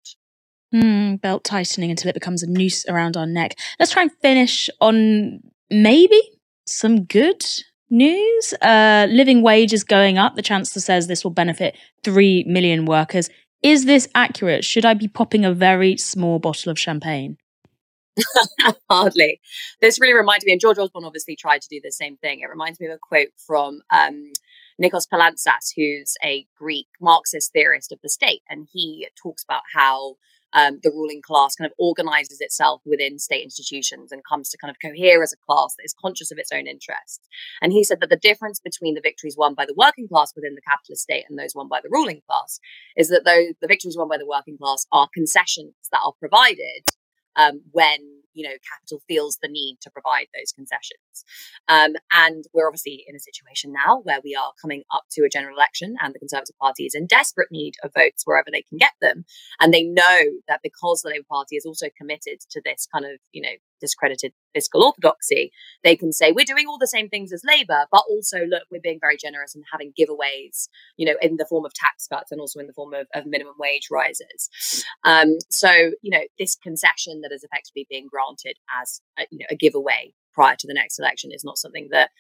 Mm, 0.74 1.20
belt 1.20 1.44
tightening 1.44 1.90
until 1.90 2.10
it 2.10 2.14
becomes 2.14 2.42
a 2.42 2.46
noose 2.46 2.84
around 2.88 3.16
our 3.16 3.26
neck. 3.26 3.58
Let's 3.78 3.92
try 3.92 4.02
and 4.02 4.12
finish 4.20 4.68
on 4.80 5.40
maybe 5.70 6.20
some 6.66 7.04
good 7.04 7.42
news. 7.90 8.52
Uh, 8.60 9.06
living 9.10 9.42
wages 9.42 9.82
going 9.82 10.18
up. 10.18 10.34
The 10.34 10.42
Chancellor 10.42 10.80
says 10.80 11.06
this 11.06 11.24
will 11.24 11.30
benefit 11.30 11.76
3 12.04 12.44
million 12.46 12.84
workers. 12.84 13.30
Is 13.62 13.86
this 13.86 14.08
accurate? 14.14 14.64
Should 14.64 14.84
I 14.84 14.94
be 14.94 15.08
popping 15.08 15.44
a 15.44 15.52
very 15.52 15.96
small 15.96 16.38
bottle 16.38 16.70
of 16.70 16.78
champagne? 16.78 17.38
Hardly. 18.90 19.40
This 19.80 20.00
really 20.00 20.14
reminds 20.14 20.44
me, 20.44 20.52
and 20.52 20.60
George 20.60 20.78
Osborne 20.78 21.04
obviously 21.04 21.36
tried 21.36 21.62
to 21.62 21.68
do 21.68 21.80
the 21.82 21.92
same 21.92 22.16
thing. 22.18 22.40
It 22.40 22.50
reminds 22.50 22.78
me 22.78 22.86
of 22.86 22.92
a 22.92 22.98
quote 22.98 23.28
from 23.36 23.80
um, 23.90 24.32
Nikos 24.80 25.08
Poulantzas, 25.12 25.72
who's 25.76 26.14
a 26.22 26.46
Greek 26.56 26.88
Marxist 27.00 27.52
theorist 27.52 27.90
of 27.90 28.00
the 28.02 28.08
state. 28.08 28.42
And 28.48 28.68
he 28.72 29.08
talks 29.20 29.42
about 29.42 29.62
how 29.74 30.16
um, 30.52 30.80
the 30.82 30.90
ruling 30.90 31.22
class 31.22 31.54
kind 31.54 31.66
of 31.66 31.74
organizes 31.78 32.40
itself 32.40 32.80
within 32.84 33.18
state 33.18 33.42
institutions 33.42 34.12
and 34.12 34.22
comes 34.24 34.48
to 34.50 34.58
kind 34.58 34.70
of 34.70 34.76
cohere 34.82 35.22
as 35.22 35.32
a 35.32 35.36
class 35.36 35.74
that 35.76 35.84
is 35.84 35.94
conscious 36.00 36.30
of 36.30 36.38
its 36.38 36.52
own 36.52 36.66
interests. 36.66 37.20
And 37.60 37.72
he 37.72 37.84
said 37.84 38.00
that 38.00 38.10
the 38.10 38.16
difference 38.16 38.60
between 38.60 38.94
the 38.94 39.00
victories 39.00 39.36
won 39.36 39.54
by 39.54 39.66
the 39.66 39.74
working 39.76 40.08
class 40.08 40.32
within 40.34 40.54
the 40.54 40.62
capitalist 40.62 41.02
state 41.02 41.24
and 41.28 41.38
those 41.38 41.54
won 41.54 41.68
by 41.68 41.80
the 41.82 41.90
ruling 41.90 42.22
class 42.28 42.60
is 42.96 43.08
that 43.08 43.24
though 43.24 43.48
the 43.60 43.68
victories 43.68 43.96
won 43.96 44.08
by 44.08 44.18
the 44.18 44.26
working 44.26 44.56
class 44.56 44.86
are 44.92 45.08
concessions 45.12 45.74
that 45.92 46.00
are 46.04 46.12
provided 46.18 46.88
um, 47.36 47.60
when 47.70 48.17
you 48.38 48.48
know 48.48 48.54
capital 48.72 49.02
feels 49.08 49.38
the 49.42 49.48
need 49.48 49.78
to 49.82 49.90
provide 49.90 50.28
those 50.32 50.52
concessions. 50.52 51.24
Um, 51.66 51.96
and 52.12 52.44
we're 52.54 52.68
obviously 52.68 53.04
in 53.08 53.16
a 53.16 53.20
situation 53.20 53.72
now 53.72 54.00
where 54.04 54.20
we 54.22 54.36
are 54.36 54.52
coming 54.62 54.84
up 54.94 55.02
to 55.12 55.24
a 55.24 55.28
general 55.28 55.56
election 55.56 55.96
and 56.00 56.14
the 56.14 56.20
conservative 56.20 56.56
party 56.60 56.84
is 56.86 56.94
in 56.94 57.06
desperate 57.06 57.48
need 57.50 57.74
of 57.82 57.90
votes 57.92 58.22
wherever 58.24 58.48
they 58.52 58.62
can 58.62 58.78
get 58.78 58.92
them. 59.00 59.24
And 59.60 59.74
they 59.74 59.82
know 59.82 60.20
that 60.46 60.60
because 60.62 61.02
the 61.02 61.10
labour 61.10 61.26
party 61.28 61.56
is 61.56 61.66
also 61.66 61.88
committed 61.98 62.38
to 62.50 62.62
this 62.64 62.86
kind 62.92 63.04
of 63.04 63.18
you 63.32 63.42
know 63.42 63.56
discredited 63.80 64.32
fiscal 64.54 64.84
orthodoxy, 64.84 65.50
they 65.84 65.96
can 65.96 66.12
say, 66.12 66.32
we're 66.32 66.44
doing 66.44 66.66
all 66.66 66.78
the 66.78 66.86
same 66.86 67.08
things 67.08 67.32
as 67.32 67.42
Labour, 67.44 67.86
but 67.90 68.02
also, 68.10 68.44
look, 68.44 68.64
we're 68.70 68.80
being 68.80 68.98
very 69.00 69.16
generous 69.16 69.54
and 69.54 69.64
having 69.72 69.92
giveaways, 69.98 70.68
you 70.96 71.06
know, 71.06 71.16
in 71.20 71.36
the 71.36 71.46
form 71.46 71.64
of 71.64 71.72
tax 71.74 72.06
cuts 72.06 72.32
and 72.32 72.40
also 72.40 72.60
in 72.60 72.66
the 72.66 72.72
form 72.72 72.94
of, 72.94 73.06
of 73.14 73.26
minimum 73.26 73.54
wage 73.58 73.88
rises. 73.90 74.84
Um, 75.04 75.38
so, 75.50 75.70
you 76.02 76.10
know, 76.10 76.24
this 76.38 76.56
concession 76.56 77.20
that 77.22 77.32
is 77.32 77.44
effectively 77.44 77.86
being 77.88 78.08
granted 78.10 78.56
as, 78.80 79.00
a, 79.18 79.26
you 79.30 79.38
know, 79.38 79.46
a 79.50 79.56
giveaway 79.56 80.14
prior 80.32 80.56
to 80.58 80.66
the 80.66 80.74
next 80.74 80.98
election 80.98 81.30
is 81.32 81.44
not 81.44 81.58
something 81.58 81.88
that 81.90 82.10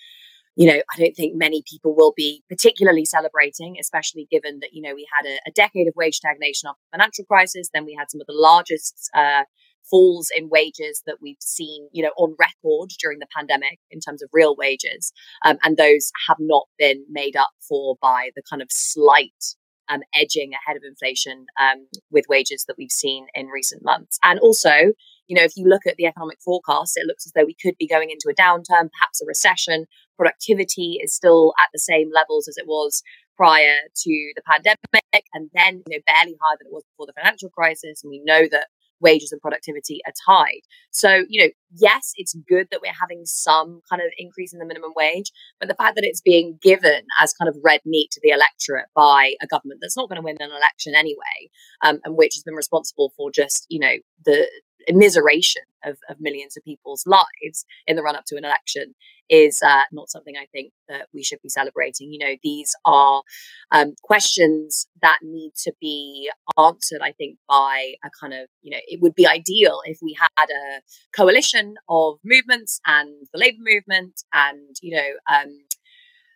you 0.58 0.66
know, 0.66 0.82
I 0.92 0.98
don't 0.98 1.14
think 1.14 1.36
many 1.36 1.62
people 1.70 1.94
will 1.94 2.12
be 2.16 2.42
particularly 2.48 3.04
celebrating, 3.04 3.76
especially 3.80 4.26
given 4.28 4.58
that, 4.58 4.70
you 4.72 4.82
know, 4.82 4.92
we 4.92 5.06
had 5.16 5.24
a, 5.24 5.38
a 5.46 5.52
decade 5.52 5.86
of 5.86 5.94
wage 5.94 6.16
stagnation 6.16 6.68
after 6.68 6.80
the 6.90 6.98
financial 6.98 7.24
crisis. 7.26 7.70
Then 7.72 7.84
we 7.84 7.94
had 7.96 8.10
some 8.10 8.20
of 8.20 8.26
the 8.26 8.34
largest 8.34 9.08
uh, 9.14 9.44
falls 9.90 10.30
in 10.36 10.48
wages 10.48 11.02
that 11.06 11.18
we've 11.20 11.36
seen, 11.40 11.88
you 11.92 12.02
know, 12.02 12.12
on 12.16 12.36
record 12.38 12.90
during 13.00 13.18
the 13.18 13.26
pandemic 13.34 13.78
in 13.90 14.00
terms 14.00 14.22
of 14.22 14.28
real 14.32 14.56
wages. 14.56 15.12
Um, 15.44 15.58
and 15.64 15.76
those 15.76 16.10
have 16.28 16.38
not 16.40 16.66
been 16.78 17.04
made 17.08 17.36
up 17.36 17.50
for 17.66 17.96
by 18.00 18.30
the 18.36 18.42
kind 18.48 18.62
of 18.62 18.68
slight 18.70 19.54
um, 19.88 20.00
edging 20.14 20.52
ahead 20.52 20.76
of 20.76 20.82
inflation 20.86 21.46
um, 21.60 21.86
with 22.10 22.26
wages 22.28 22.64
that 22.68 22.76
we've 22.78 22.90
seen 22.90 23.26
in 23.34 23.46
recent 23.46 23.82
months. 23.82 24.18
And 24.22 24.38
also, 24.40 24.92
you 25.26 25.36
know, 25.36 25.42
if 25.42 25.56
you 25.56 25.66
look 25.66 25.86
at 25.86 25.96
the 25.96 26.06
economic 26.06 26.38
forecast, 26.44 26.96
it 26.96 27.06
looks 27.06 27.26
as 27.26 27.32
though 27.32 27.44
we 27.44 27.56
could 27.60 27.76
be 27.78 27.86
going 27.86 28.10
into 28.10 28.28
a 28.30 28.34
downturn, 28.34 28.90
perhaps 28.98 29.22
a 29.22 29.26
recession. 29.26 29.86
Productivity 30.16 30.98
is 31.02 31.14
still 31.14 31.54
at 31.58 31.68
the 31.72 31.78
same 31.78 32.10
levels 32.14 32.48
as 32.48 32.56
it 32.56 32.66
was 32.66 33.02
prior 33.36 33.78
to 33.94 34.32
the 34.34 34.42
pandemic, 34.46 35.24
and 35.32 35.48
then 35.54 35.82
you 35.88 35.96
know 35.96 36.02
barely 36.06 36.36
higher 36.40 36.56
than 36.58 36.66
it 36.66 36.72
was 36.72 36.84
before 36.92 37.06
the 37.06 37.12
financial 37.12 37.50
crisis. 37.50 38.02
And 38.02 38.10
we 38.10 38.20
know 38.24 38.48
that 38.50 38.66
wages 39.00 39.32
and 39.32 39.40
productivity 39.40 40.00
are 40.06 40.12
tied. 40.26 40.62
So, 40.90 41.24
you 41.28 41.42
know, 41.42 41.50
yes, 41.72 42.12
it's 42.16 42.36
good 42.48 42.68
that 42.70 42.80
we're 42.82 42.92
having 42.98 43.22
some 43.24 43.80
kind 43.88 44.02
of 44.02 44.08
increase 44.18 44.52
in 44.52 44.58
the 44.58 44.66
minimum 44.66 44.92
wage, 44.96 45.30
but 45.60 45.68
the 45.68 45.74
fact 45.74 45.94
that 45.96 46.04
it's 46.04 46.20
being 46.20 46.58
given 46.62 47.02
as 47.20 47.34
kind 47.34 47.48
of 47.48 47.56
red 47.62 47.80
meat 47.84 48.10
to 48.12 48.20
the 48.22 48.30
electorate 48.30 48.88
by 48.94 49.34
a 49.42 49.46
government 49.46 49.80
that's 49.80 49.96
not 49.96 50.08
going 50.08 50.20
to 50.20 50.24
win 50.24 50.36
an 50.40 50.50
election 50.50 50.94
anyway, 50.94 51.50
um, 51.82 52.00
and 52.04 52.16
which 52.16 52.34
has 52.34 52.42
been 52.42 52.54
responsible 52.54 53.12
for 53.16 53.30
just, 53.30 53.66
you 53.68 53.78
know, 53.78 53.94
the 54.24 54.48
immiseration 54.90 55.66
of, 55.84 55.98
of 56.08 56.16
millions 56.20 56.56
of 56.56 56.64
people's 56.64 57.04
lives 57.06 57.64
in 57.86 57.96
the 57.96 58.02
run 58.02 58.16
up 58.16 58.24
to 58.26 58.36
an 58.36 58.44
election 58.44 58.94
is 59.28 59.62
uh, 59.62 59.82
not 59.92 60.10
something 60.10 60.34
I 60.36 60.46
think 60.52 60.72
that 60.88 61.08
we 61.12 61.22
should 61.22 61.40
be 61.42 61.48
celebrating. 61.48 62.12
You 62.12 62.18
know, 62.18 62.34
these 62.42 62.74
are 62.84 63.22
um, 63.70 63.94
questions 64.02 64.86
that 65.02 65.18
need 65.22 65.52
to 65.64 65.72
be 65.80 66.30
answered, 66.58 67.00
I 67.02 67.12
think, 67.12 67.38
by 67.48 67.94
a 68.04 68.10
kind 68.20 68.34
of, 68.34 68.48
you 68.62 68.70
know, 68.70 68.80
it 68.86 69.00
would 69.00 69.14
be 69.14 69.26
ideal 69.26 69.80
if 69.84 69.98
we 70.02 70.16
had 70.18 70.48
a 70.50 70.80
coalition 71.16 71.74
of 71.88 72.18
movements 72.24 72.80
and 72.86 73.26
the 73.32 73.38
labor 73.38 73.58
movement 73.60 74.22
and, 74.32 74.76
you 74.82 74.96
know, 74.96 75.10
um, 75.34 75.58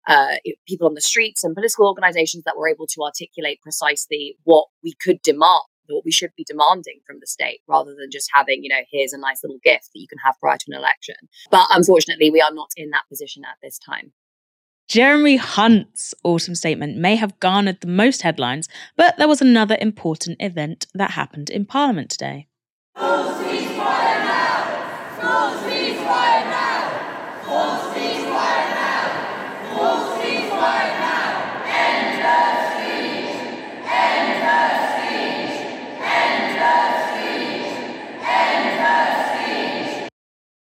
uh, 0.08 0.34
people 0.66 0.88
on 0.88 0.94
the 0.94 1.00
streets 1.00 1.44
and 1.44 1.54
political 1.54 1.86
organizations 1.86 2.42
that 2.44 2.56
were 2.56 2.68
able 2.68 2.86
to 2.88 3.02
articulate 3.02 3.60
precisely 3.62 4.36
what 4.42 4.66
we 4.82 4.94
could 5.00 5.22
demand 5.22 5.62
what 5.88 6.04
we 6.04 6.12
should 6.12 6.32
be 6.36 6.44
demanding 6.44 7.00
from 7.06 7.18
the 7.20 7.26
state 7.26 7.60
rather 7.68 7.94
than 7.94 8.10
just 8.10 8.30
having, 8.32 8.62
you 8.62 8.68
know, 8.68 8.82
here's 8.90 9.12
a 9.12 9.18
nice 9.18 9.42
little 9.42 9.58
gift 9.62 9.90
that 9.92 10.00
you 10.00 10.08
can 10.08 10.18
have 10.24 10.38
prior 10.40 10.56
to 10.56 10.64
an 10.68 10.78
election. 10.78 11.14
But 11.50 11.66
unfortunately, 11.70 12.30
we 12.30 12.40
are 12.40 12.52
not 12.52 12.70
in 12.76 12.90
that 12.90 13.08
position 13.08 13.44
at 13.44 13.56
this 13.62 13.78
time. 13.78 14.12
Jeremy 14.88 15.36
Hunt's 15.36 16.14
autumn 16.22 16.54
statement 16.54 16.98
may 16.98 17.16
have 17.16 17.40
garnered 17.40 17.80
the 17.80 17.86
most 17.86 18.22
headlines, 18.22 18.68
but 18.96 19.16
there 19.16 19.28
was 19.28 19.40
another 19.40 19.76
important 19.80 20.36
event 20.40 20.86
that 20.92 21.12
happened 21.12 21.48
in 21.48 21.64
Parliament 21.64 22.10
today. 22.10 22.48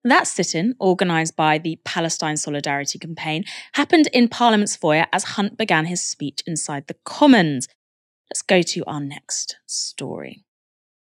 That 0.05 0.27
sit 0.27 0.55
in, 0.55 0.75
organised 0.81 1.37
by 1.37 1.59
the 1.59 1.79
Palestine 1.85 2.39
Solidarity 2.39 2.99
Campaign, 2.99 3.45
happened 3.73 4.09
in 4.13 4.29
Parliament's 4.29 4.77
foyer 4.77 5.07
as 5.13 5.25
Hunt 5.25 5.59
began 5.59 5.85
his 5.85 6.03
speech 6.03 6.43
inside 6.47 6.87
the 6.87 6.97
Commons. 7.05 7.69
Let's 8.31 8.43
go 8.43 8.63
to 8.63 8.85
our 8.87 9.01
next 9.01 9.57
story. 9.67 10.45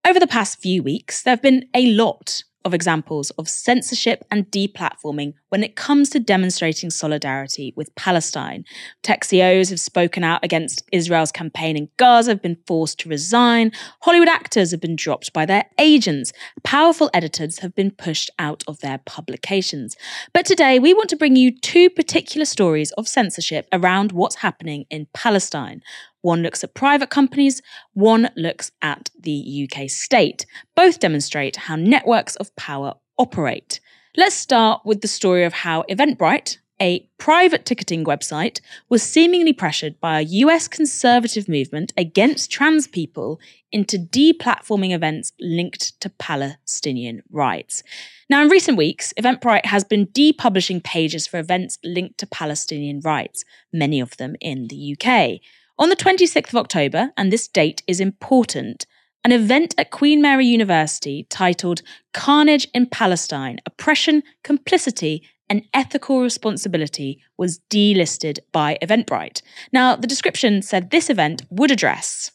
Over 0.05 0.19
the 0.19 0.25
past 0.25 0.61
few 0.61 0.81
weeks, 0.81 1.21
there 1.21 1.33
have 1.33 1.41
been 1.41 1.67
a 1.75 1.93
lot 1.93 2.43
of 2.65 2.73
examples 2.73 3.29
of 3.31 3.47
censorship 3.47 4.23
and 4.31 4.49
deplatforming 4.49 5.33
when 5.49 5.63
it 5.63 5.75
comes 5.75 6.09
to 6.09 6.19
demonstrating 6.19 6.89
solidarity 6.89 7.73
with 7.75 7.93
Palestine. 7.95 8.65
Tech 9.03 9.23
CEOs 9.23 9.69
have 9.69 9.79
spoken 9.79 10.23
out 10.23 10.43
against 10.43 10.83
Israel's 10.91 11.31
campaign 11.31 11.77
in 11.77 11.89
Gaza, 11.97 12.31
have 12.31 12.41
been 12.41 12.57
forced 12.67 12.99
to 12.99 13.09
resign. 13.09 13.71
Hollywood 14.01 14.27
actors 14.27 14.71
have 14.71 14.81
been 14.81 14.95
dropped 14.95 15.33
by 15.33 15.45
their 15.45 15.65
agents. 15.79 16.33
Powerful 16.63 17.09
editors 17.13 17.59
have 17.59 17.73
been 17.75 17.91
pushed 17.91 18.29
out 18.39 18.63
of 18.67 18.79
their 18.79 18.99
publications. 19.05 19.95
But 20.33 20.45
today, 20.45 20.79
we 20.79 20.93
want 20.93 21.09
to 21.09 21.15
bring 21.15 21.35
you 21.35 21.57
two 21.57 21.89
particular 21.89 22.45
stories 22.45 22.91
of 22.93 23.07
censorship 23.07 23.67
around 23.71 24.11
what's 24.11 24.35
happening 24.35 24.85
in 24.89 25.07
Palestine. 25.13 25.81
One 26.21 26.41
looks 26.41 26.63
at 26.63 26.73
private 26.73 27.09
companies, 27.09 27.61
one 27.93 28.29
looks 28.35 28.71
at 28.81 29.09
the 29.17 29.69
UK 29.71 29.89
state. 29.89 30.45
Both 30.75 30.99
demonstrate 30.99 31.55
how 31.55 31.75
networks 31.77 32.35
of 32.35 32.53
power 32.55 32.95
operate. 33.17 33.79
Let's 34.19 34.33
start 34.33 34.81
with 34.83 35.01
the 35.01 35.07
story 35.07 35.43
of 35.43 35.53
how 35.53 35.83
Eventbrite, 35.83 36.57
a 36.81 37.07
private 37.19 37.67
ticketing 37.67 38.03
website, 38.03 38.61
was 38.89 39.03
seemingly 39.03 39.53
pressured 39.53 39.99
by 39.99 40.19
a 40.19 40.23
US 40.23 40.67
conservative 40.67 41.47
movement 41.47 41.93
against 41.95 42.49
trans 42.49 42.87
people 42.87 43.39
into 43.71 43.99
deplatforming 43.99 44.91
events 44.91 45.33
linked 45.39 46.01
to 46.01 46.09
Palestinian 46.09 47.21
rights. 47.29 47.83
Now, 48.27 48.41
in 48.41 48.49
recent 48.49 48.75
weeks, 48.75 49.13
Eventbrite 49.19 49.67
has 49.67 49.83
been 49.83 50.07
depublishing 50.07 50.83
pages 50.83 51.27
for 51.27 51.37
events 51.37 51.77
linked 51.83 52.17
to 52.17 52.25
Palestinian 52.25 53.01
rights, 53.01 53.45
many 53.71 53.99
of 53.99 54.17
them 54.17 54.35
in 54.41 54.67
the 54.67 54.97
UK. 54.99 55.41
On 55.77 55.89
the 55.89 55.95
26th 55.95 56.49
of 56.49 56.55
October, 56.55 57.11
and 57.17 57.31
this 57.31 57.47
date 57.47 57.83
is 57.85 57.99
important, 57.99 58.87
an 59.27 59.33
event 59.33 59.75
at 59.77 59.91
Queen 59.91 60.21
Mary 60.21 60.45
University 60.45 61.27
titled 61.29 61.81
Carnage 62.13 62.65
in 62.73 62.85
Palestine 62.85 63.59
Oppression, 63.65 64.23
Complicity, 64.41 65.21
and 65.49 65.63
Ethical 65.73 66.21
Responsibility 66.21 67.21
was 67.37 67.59
delisted 67.69 68.39
by 68.53 68.77
Eventbrite. 68.81 69.41
Now, 69.73 69.97
the 69.97 70.07
description 70.07 70.61
said 70.61 70.91
this 70.91 71.09
event 71.09 71.41
would 71.49 71.71
address 71.71 72.31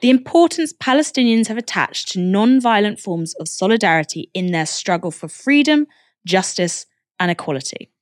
the 0.00 0.10
importance 0.10 0.72
Palestinians 0.72 1.46
have 1.46 1.56
attached 1.56 2.08
to 2.08 2.18
non-violent 2.18 2.98
forms 2.98 3.34
of 3.34 3.46
solidarity 3.46 4.28
in 4.34 4.50
their 4.50 4.66
struggle 4.66 5.12
for 5.12 5.28
freedom, 5.28 5.86
justice, 6.26 6.84
and 7.20 7.30
equality. 7.30 7.92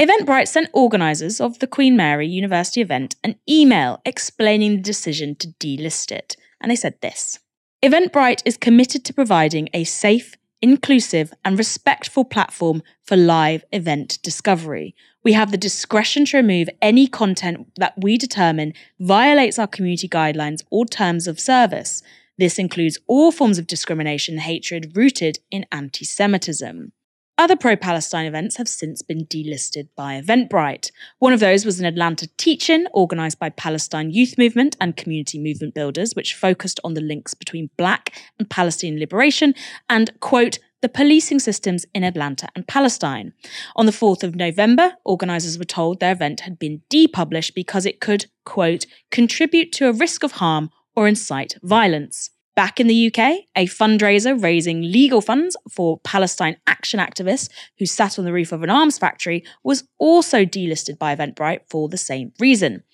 Eventbrite 0.00 0.46
sent 0.46 0.70
organisers 0.72 1.40
of 1.40 1.58
the 1.58 1.66
Queen 1.66 1.96
Mary 1.96 2.28
University 2.28 2.80
event 2.80 3.16
an 3.24 3.34
email 3.50 4.00
explaining 4.04 4.76
the 4.76 4.82
decision 4.82 5.34
to 5.34 5.48
delist 5.58 6.12
it, 6.12 6.36
and 6.64 6.70
they 6.70 6.76
said 6.76 6.98
this 7.02 7.38
Eventbrite 7.82 8.40
is 8.46 8.56
committed 8.56 9.04
to 9.04 9.12
providing 9.12 9.68
a 9.74 9.84
safe, 9.84 10.36
inclusive, 10.62 11.34
and 11.44 11.58
respectful 11.58 12.24
platform 12.24 12.82
for 13.02 13.16
live 13.18 13.62
event 13.70 14.18
discovery. 14.22 14.94
We 15.22 15.34
have 15.34 15.50
the 15.50 15.58
discretion 15.58 16.24
to 16.26 16.38
remove 16.38 16.70
any 16.80 17.06
content 17.06 17.68
that 17.76 17.92
we 17.98 18.16
determine 18.16 18.72
violates 18.98 19.58
our 19.58 19.66
community 19.66 20.08
guidelines 20.08 20.62
or 20.70 20.86
terms 20.86 21.26
of 21.26 21.38
service. 21.38 22.02
This 22.38 22.58
includes 22.58 22.98
all 23.06 23.30
forms 23.30 23.58
of 23.58 23.66
discrimination 23.66 24.36
and 24.36 24.42
hatred 24.42 24.96
rooted 24.96 25.40
in 25.50 25.66
anti 25.70 26.06
Semitism. 26.06 26.92
Other 27.36 27.56
pro 27.56 27.74
Palestine 27.74 28.26
events 28.26 28.58
have 28.58 28.68
since 28.68 29.02
been 29.02 29.26
delisted 29.26 29.88
by 29.96 30.20
Eventbrite. 30.20 30.92
One 31.18 31.32
of 31.32 31.40
those 31.40 31.64
was 31.64 31.80
an 31.80 31.86
Atlanta 31.86 32.28
teach 32.36 32.70
in 32.70 32.86
organised 32.94 33.40
by 33.40 33.50
Palestine 33.50 34.12
Youth 34.12 34.38
Movement 34.38 34.76
and 34.80 34.96
Community 34.96 35.40
Movement 35.40 35.74
Builders, 35.74 36.14
which 36.14 36.34
focused 36.34 36.78
on 36.84 36.94
the 36.94 37.00
links 37.00 37.34
between 37.34 37.70
Black 37.76 38.12
and 38.38 38.48
Palestinian 38.48 39.00
liberation 39.00 39.52
and, 39.90 40.12
quote, 40.20 40.60
the 40.80 40.88
policing 40.88 41.40
systems 41.40 41.84
in 41.92 42.04
Atlanta 42.04 42.46
and 42.54 42.68
Palestine. 42.68 43.32
On 43.74 43.86
the 43.86 43.92
4th 43.92 44.22
of 44.22 44.36
November, 44.36 44.94
organisers 45.04 45.58
were 45.58 45.64
told 45.64 45.98
their 45.98 46.12
event 46.12 46.40
had 46.40 46.56
been 46.56 46.82
depublished 46.88 47.54
because 47.54 47.84
it 47.84 48.00
could, 48.00 48.26
quote, 48.44 48.86
contribute 49.10 49.72
to 49.72 49.88
a 49.88 49.92
risk 49.92 50.22
of 50.22 50.32
harm 50.32 50.70
or 50.94 51.08
incite 51.08 51.56
violence. 51.64 52.30
Back 52.56 52.78
in 52.78 52.86
the 52.86 53.08
UK, 53.08 53.46
a 53.56 53.66
fundraiser 53.66 54.40
raising 54.40 54.80
legal 54.80 55.20
funds 55.20 55.56
for 55.68 55.98
Palestine 55.98 56.56
action 56.68 57.00
activists 57.00 57.48
who 57.78 57.86
sat 57.86 58.16
on 58.16 58.24
the 58.24 58.32
roof 58.32 58.52
of 58.52 58.62
an 58.62 58.70
arms 58.70 58.96
factory 58.96 59.42
was 59.64 59.82
also 59.98 60.44
delisted 60.44 60.96
by 60.96 61.16
Eventbrite 61.16 61.62
for 61.68 61.88
the 61.88 61.96
same 61.96 62.32
reason. 62.38 62.84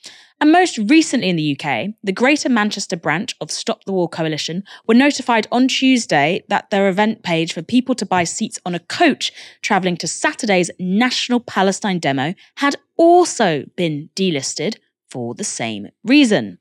And 0.41 0.51
most 0.51 0.79
recently 0.79 1.29
in 1.29 1.37
the 1.37 1.59
UK, 1.61 1.91
the 2.03 2.13
Greater 2.13 2.49
Manchester 2.49 2.97
branch 2.97 3.37
of 3.43 3.51
Stop 3.51 3.85
the 3.85 3.93
War 3.93 4.09
Coalition 4.09 4.65
were 4.87 4.95
notified 4.95 5.47
on 5.53 5.69
Tuesday 5.69 6.43
that 6.49 6.71
their 6.71 6.89
event 6.89 7.23
page 7.23 7.53
for 7.53 7.61
people 7.61 7.95
to 7.97 8.07
buy 8.07 8.25
seats 8.25 8.59
on 8.65 8.75
a 8.75 8.79
coach 8.79 9.31
travelling 9.61 9.99
to 9.99 10.09
Saturday's 10.09 10.71
National 10.79 11.41
Palestine 11.41 11.99
demo 11.99 12.35
had 12.57 12.77
also 12.97 13.67
been 13.77 14.09
delisted 14.17 14.77
for 15.11 15.35
the 15.35 15.45
same 15.45 15.89
reason. 16.03 16.59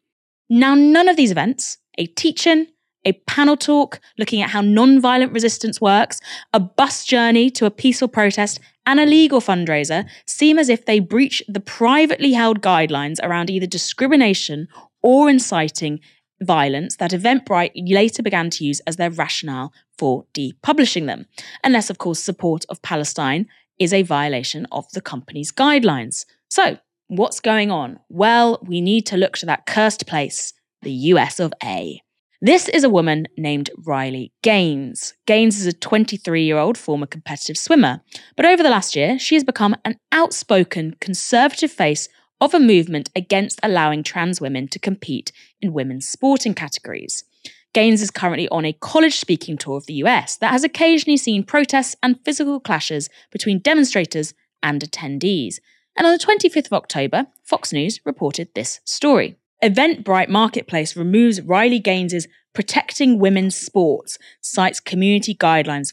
Now, 0.49 0.75
none 0.75 1.07
of 1.07 1.15
these 1.15 1.31
events, 1.31 1.77
a 1.97 2.05
teach-in, 2.07 2.67
a 3.05 3.13
panel 3.27 3.55
talk 3.55 3.99
looking 4.17 4.41
at 4.41 4.49
how 4.49 4.61
non-violent 4.61 5.31
resistance 5.31 5.79
works, 5.79 6.19
a 6.53 6.59
bus 6.59 7.05
journey 7.05 7.49
to 7.51 7.65
a 7.65 7.71
peaceful 7.71 8.07
protest, 8.07 8.59
and 8.85 8.99
a 8.99 9.05
legal 9.05 9.39
fundraiser 9.39 10.07
seem 10.25 10.57
as 10.57 10.69
if 10.69 10.85
they 10.85 10.99
breach 10.99 11.43
the 11.47 11.59
privately 11.59 12.33
held 12.33 12.61
guidelines 12.61 13.17
around 13.21 13.49
either 13.49 13.67
discrimination 13.67 14.67
or 15.01 15.29
inciting 15.29 15.99
violence 16.41 16.95
that 16.97 17.11
Eventbrite 17.11 17.71
later 17.75 18.23
began 18.23 18.49
to 18.49 18.65
use 18.65 18.79
as 18.81 18.95
their 18.95 19.11
rationale 19.11 19.73
for 19.97 20.25
depublishing 20.33 21.05
them, 21.05 21.25
unless, 21.63 21.89
of 21.89 21.97
course, 21.97 22.19
support 22.19 22.65
of 22.69 22.81
Palestine 22.81 23.47
is 23.77 23.93
a 23.93 24.03
violation 24.03 24.65
of 24.71 24.89
the 24.91 25.01
company's 25.01 25.51
guidelines. 25.51 26.25
So, 26.49 26.77
what's 27.07 27.39
going 27.39 27.71
on? 27.71 27.99
Well, 28.09 28.59
we 28.63 28.81
need 28.81 29.05
to 29.07 29.17
look 29.17 29.37
to 29.37 29.45
that 29.47 29.65
cursed 29.65 30.05
place, 30.07 30.53
the 30.81 30.91
US 30.91 31.39
of 31.39 31.53
A. 31.63 32.01
This 32.41 32.69
is 32.69 32.85
a 32.85 32.89
woman 32.89 33.27
named 33.35 33.69
Riley 33.85 34.31
Gaines. 34.43 35.13
Gaines 35.25 35.59
is 35.59 35.65
a 35.65 35.73
23 35.73 36.41
year 36.41 36.57
old 36.57 36.77
former 36.77 37.05
competitive 37.05 37.57
swimmer, 37.57 37.99
but 38.37 38.45
over 38.45 38.63
the 38.63 38.69
last 38.69 38.95
year, 38.95 39.19
she 39.19 39.35
has 39.35 39.43
become 39.43 39.75
an 39.83 39.99
outspoken 40.13 40.95
conservative 41.01 41.69
face 41.69 42.07
of 42.39 42.53
a 42.53 42.59
movement 42.59 43.09
against 43.13 43.59
allowing 43.61 44.03
trans 44.03 44.39
women 44.39 44.69
to 44.69 44.79
compete 44.79 45.33
in 45.61 45.73
women's 45.73 46.07
sporting 46.07 46.53
categories. 46.53 47.25
Gaines 47.73 48.01
is 48.01 48.09
currently 48.09 48.47
on 48.47 48.63
a 48.63 48.71
college 48.71 49.17
speaking 49.17 49.57
tour 49.57 49.75
of 49.75 49.85
the 49.85 49.95
US 49.95 50.37
that 50.37 50.51
has 50.51 50.63
occasionally 50.63 51.17
seen 51.17 51.43
protests 51.43 51.97
and 52.01 52.23
physical 52.23 52.61
clashes 52.61 53.09
between 53.31 53.59
demonstrators 53.59 54.33
and 54.63 54.81
attendees. 54.81 55.59
And 55.97 56.07
on 56.07 56.13
the 56.13 56.23
25th 56.23 56.67
of 56.67 56.73
October, 56.73 57.27
Fox 57.43 57.73
News 57.73 57.99
reported 58.05 58.47
this 58.55 58.79
story. 58.85 59.35
Eventbrite 59.63 60.29
Marketplace 60.29 60.95
removes 60.95 61.41
Riley 61.41 61.79
Gaines's 61.79 62.27
Protecting 62.53 63.19
Women's 63.19 63.57
Sports, 63.57 64.17
cites 64.41 64.79
community 64.79 65.35
guidelines 65.35 65.91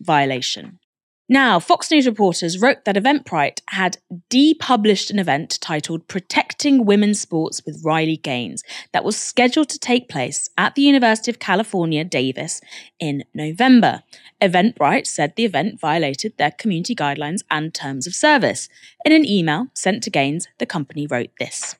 violation. 0.00 0.80
Now, 1.28 1.58
Fox 1.60 1.90
News 1.90 2.06
reporters 2.06 2.60
wrote 2.60 2.84
that 2.84 2.96
Eventbrite 2.96 3.60
had 3.68 3.98
depublished 4.30 5.10
an 5.10 5.18
event 5.20 5.58
titled 5.60 6.08
Protecting 6.08 6.84
Women's 6.84 7.20
Sports 7.20 7.62
with 7.64 7.82
Riley 7.84 8.16
Gaines 8.16 8.62
that 8.92 9.04
was 9.04 9.16
scheduled 9.16 9.68
to 9.70 9.78
take 9.78 10.08
place 10.08 10.50
at 10.58 10.74
the 10.74 10.82
University 10.82 11.30
of 11.30 11.38
California, 11.38 12.04
Davis 12.04 12.60
in 12.98 13.24
November. 13.32 14.02
Eventbrite 14.42 15.06
said 15.06 15.34
the 15.36 15.46
event 15.46 15.80
violated 15.80 16.36
their 16.36 16.50
community 16.50 16.96
guidelines 16.96 17.40
and 17.48 17.72
terms 17.72 18.08
of 18.08 18.14
service. 18.14 18.68
In 19.06 19.12
an 19.12 19.24
email 19.24 19.68
sent 19.72 20.02
to 20.02 20.10
Gaines, 20.10 20.48
the 20.58 20.66
company 20.66 21.06
wrote 21.06 21.30
this. 21.38 21.76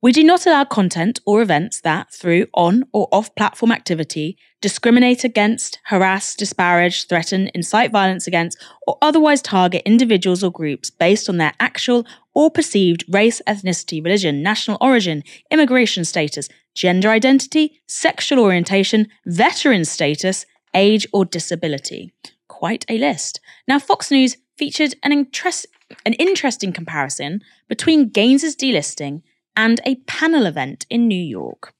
We 0.00 0.12
do 0.12 0.22
not 0.22 0.46
allow 0.46 0.62
content 0.62 1.18
or 1.26 1.42
events 1.42 1.80
that, 1.80 2.12
through 2.12 2.46
on 2.54 2.84
or 2.92 3.08
off 3.10 3.34
platform 3.34 3.72
activity, 3.72 4.38
discriminate 4.60 5.24
against, 5.24 5.80
harass, 5.86 6.36
disparage, 6.36 7.08
threaten, 7.08 7.50
incite 7.52 7.90
violence 7.90 8.28
against, 8.28 8.64
or 8.86 8.96
otherwise 9.02 9.42
target 9.42 9.82
individuals 9.84 10.44
or 10.44 10.52
groups 10.52 10.88
based 10.88 11.28
on 11.28 11.38
their 11.38 11.52
actual 11.58 12.06
or 12.32 12.48
perceived 12.48 13.04
race, 13.08 13.42
ethnicity, 13.48 14.02
religion, 14.04 14.40
national 14.40 14.78
origin, 14.80 15.24
immigration 15.50 16.04
status, 16.04 16.48
gender 16.74 17.08
identity, 17.08 17.80
sexual 17.88 18.38
orientation, 18.38 19.08
veteran 19.26 19.84
status, 19.84 20.46
age, 20.74 21.08
or 21.12 21.24
disability. 21.24 22.12
Quite 22.46 22.84
a 22.88 22.98
list. 22.98 23.40
Now, 23.66 23.80
Fox 23.80 24.12
News 24.12 24.36
featured 24.56 24.94
an, 25.02 25.10
interest, 25.10 25.66
an 26.06 26.12
interesting 26.14 26.72
comparison 26.72 27.40
between 27.68 28.10
Gaines's 28.10 28.54
delisting 28.54 29.22
and 29.56 29.80
a 29.84 29.96
panel 30.06 30.46
event 30.46 30.86
in 30.90 31.08
New 31.08 31.22
York. 31.22 31.74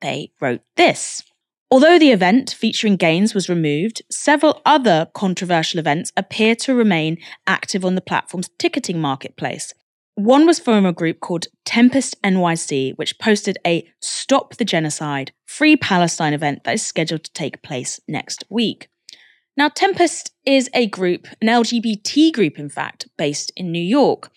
They 0.00 0.32
wrote 0.40 0.62
this. 0.76 1.22
Although 1.70 1.98
the 1.98 2.12
event 2.12 2.54
featuring 2.56 2.96
Gaines 2.96 3.34
was 3.34 3.48
removed, 3.48 4.02
several 4.10 4.60
other 4.64 5.08
controversial 5.14 5.80
events 5.80 6.12
appear 6.16 6.54
to 6.56 6.74
remain 6.74 7.18
active 7.46 7.84
on 7.84 7.94
the 7.94 8.00
platform's 8.00 8.50
ticketing 8.58 9.00
marketplace. 9.00 9.74
One 10.14 10.46
was 10.46 10.60
from 10.60 10.86
a 10.86 10.92
group 10.92 11.18
called 11.18 11.48
Tempest 11.64 12.22
NYC, 12.22 12.96
which 12.96 13.18
posted 13.18 13.58
a 13.66 13.84
Stop 14.00 14.56
the 14.56 14.64
Genocide 14.64 15.32
Free 15.44 15.76
Palestine 15.76 16.32
event 16.32 16.62
that 16.62 16.74
is 16.74 16.86
scheduled 16.86 17.24
to 17.24 17.32
take 17.32 17.62
place 17.62 17.98
next 18.06 18.44
week. 18.48 18.88
Now, 19.56 19.68
Tempest 19.68 20.32
is 20.44 20.68
a 20.74 20.88
group, 20.88 21.28
an 21.40 21.46
LGBT 21.46 22.32
group, 22.32 22.58
in 22.58 22.68
fact, 22.68 23.06
based 23.16 23.52
in 23.56 23.70
New 23.70 23.82
York. 23.82 24.30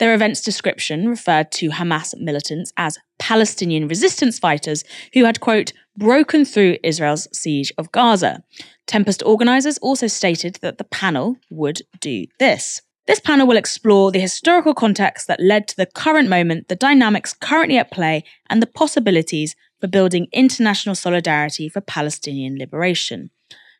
Their 0.00 0.14
event's 0.14 0.40
description 0.40 1.08
referred 1.08 1.52
to 1.52 1.70
Hamas 1.70 2.12
militants 2.18 2.72
as 2.76 2.98
Palestinian 3.20 3.86
resistance 3.86 4.40
fighters 4.40 4.82
who 5.12 5.24
had, 5.24 5.38
quote, 5.38 5.72
broken 5.96 6.44
through 6.44 6.78
Israel's 6.82 7.28
siege 7.32 7.72
of 7.78 7.92
Gaza. 7.92 8.42
Tempest 8.88 9.22
organisers 9.24 9.78
also 9.78 10.08
stated 10.08 10.56
that 10.56 10.78
the 10.78 10.84
panel 10.84 11.36
would 11.50 11.82
do 12.00 12.26
this. 12.40 12.82
This 13.06 13.20
panel 13.20 13.46
will 13.46 13.56
explore 13.56 14.10
the 14.10 14.18
historical 14.18 14.74
context 14.74 15.28
that 15.28 15.40
led 15.40 15.68
to 15.68 15.76
the 15.76 15.86
current 15.86 16.28
moment, 16.28 16.66
the 16.66 16.74
dynamics 16.74 17.32
currently 17.32 17.78
at 17.78 17.92
play, 17.92 18.24
and 18.50 18.60
the 18.60 18.66
possibilities 18.66 19.54
for 19.80 19.86
building 19.86 20.26
international 20.32 20.96
solidarity 20.96 21.68
for 21.68 21.80
Palestinian 21.80 22.58
liberation. 22.58 23.30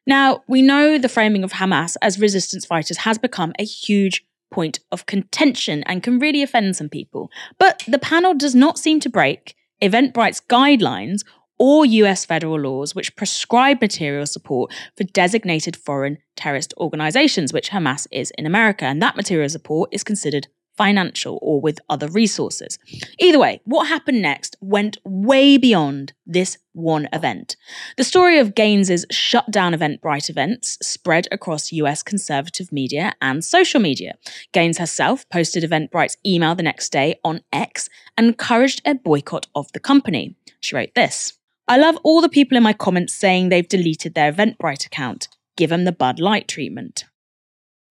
Now, 0.06 0.42
we 0.46 0.60
know 0.60 0.98
the 0.98 1.08
framing 1.08 1.44
of 1.44 1.54
Hamas 1.54 1.96
as 2.02 2.20
resistance 2.20 2.66
fighters 2.66 2.98
has 2.98 3.18
become 3.18 3.52
a 3.58 3.64
huge 3.64 4.24
point 4.50 4.78
of 4.92 5.06
contention 5.06 5.82
and 5.84 6.02
can 6.02 6.18
really 6.18 6.42
offend 6.42 6.76
some 6.76 6.88
people. 6.88 7.30
But 7.58 7.82
the 7.88 7.98
panel 7.98 8.34
does 8.34 8.54
not 8.54 8.78
seem 8.78 9.00
to 9.00 9.10
break 9.10 9.54
Eventbrite's 9.82 10.40
guidelines 10.40 11.24
or 11.58 11.86
US 11.86 12.24
federal 12.24 12.60
laws 12.60 12.94
which 12.94 13.16
prescribe 13.16 13.80
material 13.80 14.26
support 14.26 14.72
for 14.96 15.04
designated 15.04 15.76
foreign 15.76 16.18
terrorist 16.36 16.74
organizations, 16.76 17.52
which 17.52 17.70
Hamas 17.70 18.06
is 18.10 18.32
in 18.36 18.46
America. 18.46 18.84
And 18.84 19.00
that 19.02 19.16
material 19.16 19.48
support 19.48 19.90
is 19.92 20.04
considered 20.04 20.48
financial, 20.76 21.38
or 21.42 21.60
with 21.60 21.78
other 21.88 22.08
resources. 22.08 22.78
Either 23.18 23.38
way, 23.38 23.60
what 23.64 23.88
happened 23.88 24.22
next 24.22 24.56
went 24.60 24.98
way 25.04 25.56
beyond 25.56 26.12
this 26.26 26.58
one 26.72 27.08
event. 27.12 27.56
The 27.96 28.04
story 28.04 28.38
of 28.38 28.54
Gaines's 28.54 29.06
shut 29.10 29.50
down 29.50 29.72
Eventbrite 29.72 30.28
events 30.28 30.78
spread 30.82 31.28
across 31.30 31.72
US 31.72 32.02
conservative 32.02 32.72
media 32.72 33.14
and 33.22 33.44
social 33.44 33.80
media. 33.80 34.14
Gaines 34.52 34.78
herself 34.78 35.28
posted 35.28 35.62
Eventbrite's 35.62 36.16
email 36.26 36.54
the 36.54 36.62
next 36.62 36.90
day 36.90 37.18
on 37.24 37.42
X 37.52 37.88
and 38.16 38.28
encouraged 38.28 38.82
a 38.84 38.94
boycott 38.94 39.46
of 39.54 39.70
the 39.72 39.80
company. 39.80 40.36
She 40.60 40.74
wrote 40.74 40.94
this 40.94 41.34
I 41.66 41.78
love 41.78 41.96
all 42.02 42.20
the 42.20 42.28
people 42.28 42.56
in 42.56 42.62
my 42.62 42.72
comments 42.72 43.14
saying 43.14 43.48
they've 43.48 43.68
deleted 43.68 44.14
their 44.14 44.32
Eventbrite 44.32 44.86
account. 44.86 45.28
Give 45.56 45.70
them 45.70 45.84
the 45.84 45.92
Bud 45.92 46.18
Light 46.18 46.48
treatment. 46.48 47.04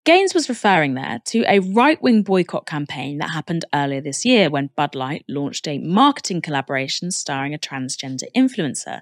Gaines 0.05 0.33
was 0.33 0.49
referring 0.49 0.95
there 0.95 1.21
to 1.27 1.45
a 1.47 1.59
right 1.59 2.01
wing 2.01 2.23
boycott 2.23 2.65
campaign 2.65 3.19
that 3.19 3.29
happened 3.29 3.63
earlier 3.73 4.01
this 4.01 4.25
year 4.25 4.49
when 4.49 4.69
Bud 4.75 4.95
Light 4.95 5.23
launched 5.29 5.65
a 5.65 5.77
marketing 5.77 6.41
collaboration 6.41 7.09
starring 7.09 7.53
a 7.53 7.57
transgender 7.57 8.25
influencer. 8.35 8.99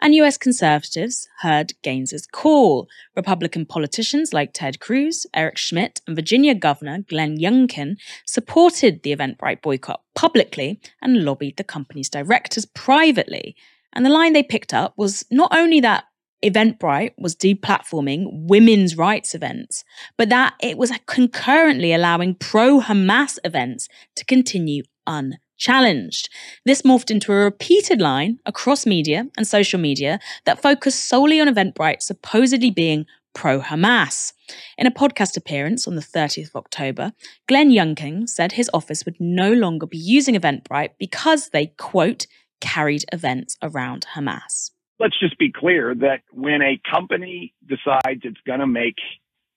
And 0.00 0.14
US 0.14 0.38
conservatives 0.38 1.28
heard 1.40 1.72
Gaines's 1.82 2.28
call. 2.28 2.86
Republican 3.16 3.66
politicians 3.66 4.32
like 4.32 4.52
Ted 4.52 4.78
Cruz, 4.78 5.26
Eric 5.34 5.58
Schmitt, 5.58 6.00
and 6.06 6.14
Virginia 6.14 6.54
Governor 6.54 7.00
Glenn 7.00 7.36
Youngkin 7.36 7.96
supported 8.24 9.02
the 9.02 9.16
Eventbrite 9.16 9.60
boycott 9.60 10.02
publicly 10.14 10.78
and 11.02 11.24
lobbied 11.24 11.56
the 11.56 11.64
company's 11.64 12.08
directors 12.08 12.64
privately. 12.64 13.56
And 13.92 14.06
the 14.06 14.10
line 14.10 14.34
they 14.34 14.44
picked 14.44 14.72
up 14.72 14.94
was 14.96 15.24
not 15.32 15.52
only 15.52 15.80
that 15.80 16.04
Eventbrite 16.44 17.12
was 17.16 17.34
deplatforming 17.34 18.26
women's 18.30 18.98
rights 18.98 19.34
events, 19.34 19.82
but 20.18 20.28
that 20.28 20.54
it 20.60 20.76
was 20.76 20.92
concurrently 21.06 21.94
allowing 21.94 22.34
pro 22.34 22.80
Hamas 22.80 23.38
events 23.44 23.88
to 24.16 24.26
continue 24.26 24.82
unchallenged. 25.06 26.28
This 26.66 26.82
morphed 26.82 27.10
into 27.10 27.32
a 27.32 27.36
repeated 27.36 27.98
line 27.98 28.40
across 28.44 28.84
media 28.84 29.26
and 29.38 29.46
social 29.46 29.80
media 29.80 30.20
that 30.44 30.60
focused 30.60 31.08
solely 31.08 31.40
on 31.40 31.48
Eventbrite 31.48 32.02
supposedly 32.02 32.70
being 32.70 33.06
pro 33.32 33.60
Hamas. 33.60 34.34
In 34.76 34.86
a 34.86 34.90
podcast 34.90 35.38
appearance 35.38 35.88
on 35.88 35.94
the 35.94 36.02
30th 36.02 36.48
of 36.48 36.56
October, 36.56 37.12
Glenn 37.48 37.70
Youngkin 37.70 38.28
said 38.28 38.52
his 38.52 38.70
office 38.74 39.06
would 39.06 39.16
no 39.18 39.50
longer 39.50 39.86
be 39.86 39.98
using 39.98 40.34
Eventbrite 40.34 40.90
because 40.98 41.48
they, 41.48 41.68
quote, 41.78 42.26
carried 42.60 43.04
events 43.12 43.56
around 43.62 44.06
Hamas 44.14 44.70
let's 44.98 45.18
just 45.18 45.38
be 45.38 45.52
clear 45.52 45.94
that 45.94 46.20
when 46.32 46.62
a 46.62 46.80
company 46.90 47.54
decides 47.66 48.20
it's 48.22 48.40
going 48.46 48.60
to 48.60 48.66
make 48.66 48.96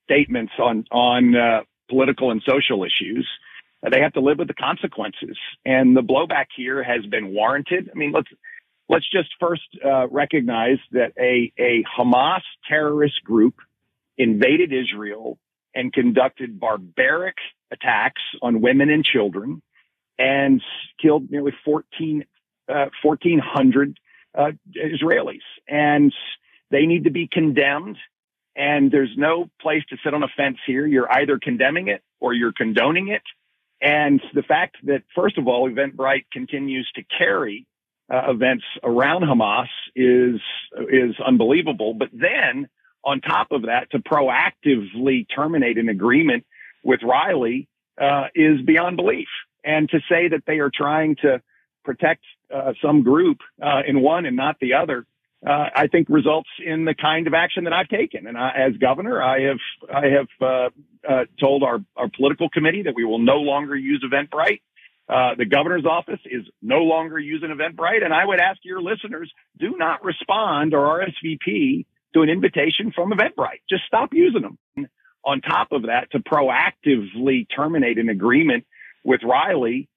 statements 0.06 0.54
on 0.60 0.86
on 0.92 1.36
uh, 1.36 1.62
political 1.90 2.32
and 2.32 2.42
social 2.48 2.84
issues, 2.84 3.28
uh, 3.86 3.90
they 3.90 4.02
have 4.02 4.14
to 4.14 4.22
live 4.22 4.40
with 4.40 4.48
the 4.48 4.54
consequences. 4.54 5.38
And 5.66 5.96
the 5.96 6.02
blowback 6.02 6.48
here 6.56 6.84
has 6.84 7.06
been 7.06 7.34
warranted. 7.34 7.90
I 7.94 7.98
mean, 7.98 8.12
let's 8.12 8.30
let's 8.90 9.10
just 9.10 9.30
first 9.40 9.68
uh, 9.84 10.08
recognize 10.08 10.80
that 10.92 11.14
a 11.20 11.52
a 11.60 11.84
Hamas 11.84 12.42
terrorist 12.68 13.24
group 13.24 13.56
invaded 14.18 14.74
Israel 14.74 15.38
and 15.76 15.94
conducted 15.94 16.60
barbaric 16.60 17.36
attacks 17.72 18.22
on 18.42 18.62
women 18.62 18.90
and 18.90 19.06
children 19.06 19.62
and 20.18 20.62
killed 21.00 21.30
nearly 21.30 21.52
14, 21.64 22.26
uh, 22.68 22.86
1,400 23.04 24.00
uh, 24.38 24.52
Israelis, 24.76 25.40
and 25.68 26.14
they 26.72 26.86
need 26.86 27.06
to 27.06 27.12
be 27.12 27.28
condemned. 27.32 27.98
And 28.56 28.92
there's 28.92 29.14
no 29.18 29.50
place 29.62 29.84
to 29.90 29.98
sit 30.04 30.14
on 30.14 30.24
a 30.24 30.28
fence 30.36 30.58
here. 30.66 30.86
You're 30.86 31.12
either 31.12 31.40
condemning 31.42 31.90
it 31.90 32.02
or 32.20 32.34
you're 32.34 32.54
condoning 32.54 33.10
it. 33.10 33.22
And 33.82 34.20
the 34.34 34.42
fact 34.42 34.78
that, 34.86 35.04
first 35.16 35.38
of 35.38 35.48
all, 35.48 35.70
Eventbrite 35.70 36.26
continues 36.32 36.90
to 36.96 37.04
carry 37.18 37.68
uh, 38.12 38.32
events 38.32 38.64
around 38.84 39.24
Hamas 39.24 39.68
is 39.96 40.40
is 40.90 41.16
unbelievable. 41.26 41.94
But 41.94 42.10
then, 42.14 42.68
on 43.04 43.22
top 43.22 43.52
of 43.52 43.64
that, 43.64 43.92
to 43.92 44.00
proactively 44.00 45.28
terminate 45.34 45.78
an 45.78 45.90
agreement 45.90 46.46
with 46.84 47.02
Riley 47.04 47.68
uh, 48.02 48.28
is 48.34 48.62
beyond 48.66 48.96
belief. 48.98 49.28
And 49.64 49.90
to 49.90 50.00
say 50.10 50.30
that 50.30 50.44
they 50.48 50.60
are 50.60 50.72
trying 50.74 51.18
to 51.18 51.42
protect 51.88 52.24
uh, 52.54 52.74
some 52.82 53.02
group 53.02 53.38
uh, 53.64 53.82
in 53.88 54.02
one 54.02 54.26
and 54.26 54.36
not 54.36 54.58
the 54.60 54.74
other, 54.74 55.06
uh, 55.46 55.70
I 55.74 55.88
think 55.88 56.10
results 56.10 56.50
in 56.64 56.84
the 56.84 56.94
kind 56.94 57.28
of 57.28 57.34
action 57.34 57.64
that 57.64 57.74
I've 57.74 57.88
taken. 57.88 58.28
And 58.28 58.38
I, 58.38 58.50
as 58.68 58.78
governor, 58.78 59.24
I 59.24 59.42
have 59.42 59.58
I 59.94 60.06
have 60.08 60.28
uh, 60.42 60.70
uh, 61.10 61.26
told 61.40 61.64
our 61.64 61.80
our 61.96 62.10
political 62.10 62.50
committee 62.50 62.84
that 62.84 62.94
we 62.96 63.06
will 63.06 63.20
no 63.20 63.38
longer 63.38 63.76
use 63.76 64.04
Eventbrite. 64.06 64.62
Uh, 65.08 65.36
the 65.38 65.46
governor's 65.46 65.86
office 65.86 66.20
is 66.26 66.44
no 66.62 66.80
longer 66.80 67.18
using 67.18 67.50
Eventbrite, 67.50 68.04
and 68.04 68.14
I 68.14 68.26
would 68.26 68.42
ask 68.42 68.60
your 68.64 68.82
listeners 68.82 69.32
do 69.58 69.76
not 69.78 70.04
respond 70.04 70.74
or 70.74 71.06
RSVP 71.06 71.86
to 72.14 72.22
an 72.22 72.30
invitation 72.30 72.92
from 72.94 73.12
Eventbrite. 73.12 73.62
Just 73.70 73.84
stop 73.88 74.10
using 74.12 74.42
them. 74.42 74.58
On 75.24 75.42
top 75.42 75.72
of 75.72 75.84
that, 75.84 76.12
to 76.12 76.20
proactively 76.20 77.48
terminate 77.54 77.98
an 77.98 78.08
agreement 78.08 78.66
with 79.04 79.22
Riley 79.24 79.90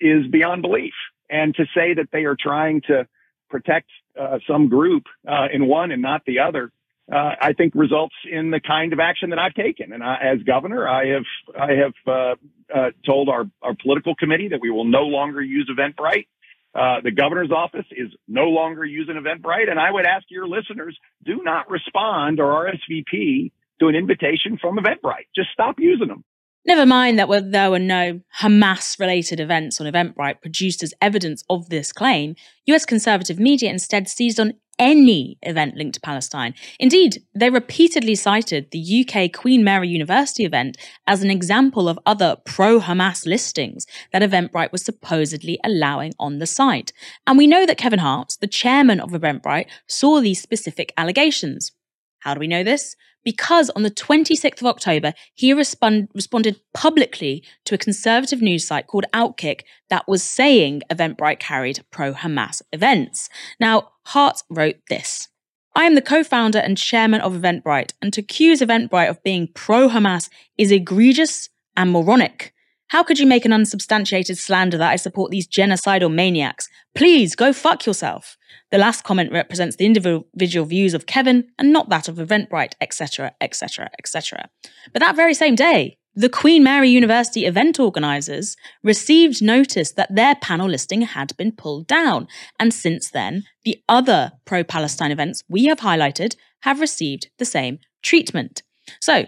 is 0.00 0.26
beyond 0.30 0.62
belief 0.62 0.94
and 1.30 1.54
to 1.54 1.64
say 1.74 1.94
that 1.94 2.08
they 2.12 2.24
are 2.24 2.36
trying 2.38 2.82
to 2.88 3.06
protect 3.48 3.88
uh, 4.20 4.38
some 4.46 4.68
group 4.68 5.04
uh, 5.28 5.46
in 5.52 5.66
one 5.66 5.92
and 5.92 6.02
not 6.02 6.22
the 6.26 6.40
other, 6.40 6.72
uh, 7.10 7.34
I 7.40 7.52
think 7.52 7.74
results 7.74 8.14
in 8.30 8.50
the 8.50 8.60
kind 8.60 8.92
of 8.92 9.00
action 9.00 9.30
that 9.30 9.38
I've 9.38 9.54
taken. 9.54 9.92
And 9.92 10.02
I, 10.02 10.16
as 10.34 10.42
governor, 10.44 10.88
I 10.88 11.06
have 11.08 11.24
I 11.58 11.72
have 11.72 11.94
uh, 12.06 12.34
uh, 12.74 12.90
told 13.04 13.28
our 13.28 13.44
our 13.60 13.74
political 13.74 14.14
committee 14.14 14.48
that 14.48 14.60
we 14.60 14.70
will 14.70 14.84
no 14.84 15.02
longer 15.02 15.42
use 15.42 15.70
Eventbrite. 15.70 16.26
Uh, 16.74 17.02
the 17.04 17.10
governor's 17.10 17.50
office 17.50 17.84
is 17.90 18.08
no 18.26 18.44
longer 18.44 18.84
using 18.84 19.16
Eventbrite, 19.16 19.70
and 19.70 19.78
I 19.78 19.90
would 19.90 20.06
ask 20.06 20.24
your 20.30 20.48
listeners 20.48 20.96
do 21.24 21.40
not 21.42 21.70
respond 21.70 22.40
or 22.40 22.66
RSVP 22.66 23.52
to 23.80 23.88
an 23.88 23.94
invitation 23.94 24.58
from 24.58 24.78
Eventbrite. 24.78 25.28
Just 25.36 25.50
stop 25.52 25.76
using 25.78 26.08
them. 26.08 26.24
Never 26.64 26.86
mind 26.86 27.18
that 27.18 27.28
there 27.50 27.70
were 27.70 27.78
no 27.80 28.20
Hamas 28.40 29.00
related 29.00 29.40
events 29.40 29.80
on 29.80 29.86
Eventbrite 29.86 30.40
produced 30.40 30.82
as 30.82 30.94
evidence 31.00 31.42
of 31.50 31.68
this 31.68 31.92
claim, 31.92 32.36
US 32.66 32.86
conservative 32.86 33.40
media 33.40 33.68
instead 33.68 34.08
seized 34.08 34.38
on 34.38 34.54
any 34.78 35.38
event 35.42 35.76
linked 35.76 35.94
to 35.94 36.00
Palestine. 36.00 36.54
Indeed, 36.78 37.22
they 37.34 37.50
repeatedly 37.50 38.14
cited 38.14 38.70
the 38.70 39.04
UK 39.06 39.32
Queen 39.32 39.62
Mary 39.64 39.88
University 39.88 40.44
event 40.44 40.76
as 41.06 41.22
an 41.22 41.30
example 41.30 41.88
of 41.88 41.98
other 42.06 42.36
pro 42.44 42.80
Hamas 42.80 43.26
listings 43.26 43.86
that 44.12 44.22
Eventbrite 44.22 44.72
was 44.72 44.84
supposedly 44.84 45.58
allowing 45.64 46.12
on 46.18 46.38
the 46.38 46.46
site. 46.46 46.92
And 47.26 47.38
we 47.38 47.46
know 47.46 47.66
that 47.66 47.78
Kevin 47.78 47.98
Hart, 47.98 48.36
the 48.40 48.46
chairman 48.46 49.00
of 49.00 49.10
Eventbrite, 49.10 49.68
saw 49.86 50.20
these 50.20 50.40
specific 50.40 50.92
allegations. 50.96 51.72
How 52.20 52.34
do 52.34 52.40
we 52.40 52.48
know 52.48 52.64
this? 52.64 52.96
Because 53.24 53.70
on 53.70 53.82
the 53.82 53.90
26th 53.90 54.60
of 54.60 54.66
October, 54.66 55.12
he 55.34 55.52
respond, 55.52 56.08
responded 56.14 56.60
publicly 56.74 57.42
to 57.64 57.74
a 57.74 57.78
conservative 57.78 58.42
news 58.42 58.66
site 58.66 58.86
called 58.86 59.06
Outkick 59.12 59.62
that 59.90 60.08
was 60.08 60.22
saying 60.22 60.82
Eventbrite 60.90 61.38
carried 61.38 61.84
pro 61.90 62.12
Hamas 62.12 62.62
events. 62.72 63.28
Now, 63.60 63.90
Hart 64.06 64.42
wrote 64.50 64.76
this. 64.88 65.28
I 65.74 65.84
am 65.84 65.94
the 65.94 66.02
co 66.02 66.22
founder 66.22 66.58
and 66.58 66.76
chairman 66.76 67.22
of 67.22 67.32
Eventbrite, 67.32 67.92
and 68.02 68.12
to 68.12 68.20
accuse 68.20 68.60
Eventbrite 68.60 69.08
of 69.08 69.22
being 69.22 69.48
pro 69.54 69.88
Hamas 69.88 70.28
is 70.58 70.70
egregious 70.70 71.48
and 71.76 71.90
moronic. 71.90 72.51
How 72.92 73.02
could 73.02 73.18
you 73.18 73.26
make 73.26 73.46
an 73.46 73.54
unsubstantiated 73.54 74.36
slander 74.36 74.76
that 74.76 74.90
I 74.90 74.96
support 74.96 75.30
these 75.30 75.48
genocidal 75.48 76.12
maniacs? 76.12 76.68
Please 76.94 77.34
go 77.34 77.54
fuck 77.54 77.86
yourself. 77.86 78.36
The 78.70 78.76
last 78.76 79.02
comment 79.02 79.32
represents 79.32 79.76
the 79.76 79.86
individual 79.86 80.66
views 80.66 80.92
of 80.92 81.06
Kevin 81.06 81.48
and 81.58 81.72
not 81.72 81.88
that 81.88 82.06
of 82.06 82.16
Eventbrite, 82.16 82.74
etc., 82.82 83.32
etc., 83.40 83.88
etc. 83.98 84.50
But 84.92 85.00
that 85.00 85.16
very 85.16 85.32
same 85.32 85.54
day, 85.54 85.96
the 86.14 86.28
Queen 86.28 86.62
Mary 86.62 86.90
University 86.90 87.46
event 87.46 87.80
organisers 87.80 88.58
received 88.82 89.40
notice 89.40 89.92
that 89.92 90.14
their 90.14 90.34
panel 90.34 90.68
listing 90.68 91.00
had 91.00 91.34
been 91.38 91.52
pulled 91.52 91.86
down. 91.86 92.28
And 92.60 92.74
since 92.74 93.08
then, 93.08 93.44
the 93.64 93.82
other 93.88 94.32
pro 94.44 94.64
Palestine 94.64 95.12
events 95.12 95.42
we 95.48 95.64
have 95.64 95.80
highlighted 95.80 96.36
have 96.60 96.78
received 96.78 97.30
the 97.38 97.46
same 97.46 97.78
treatment. 98.02 98.62
So, 99.00 99.24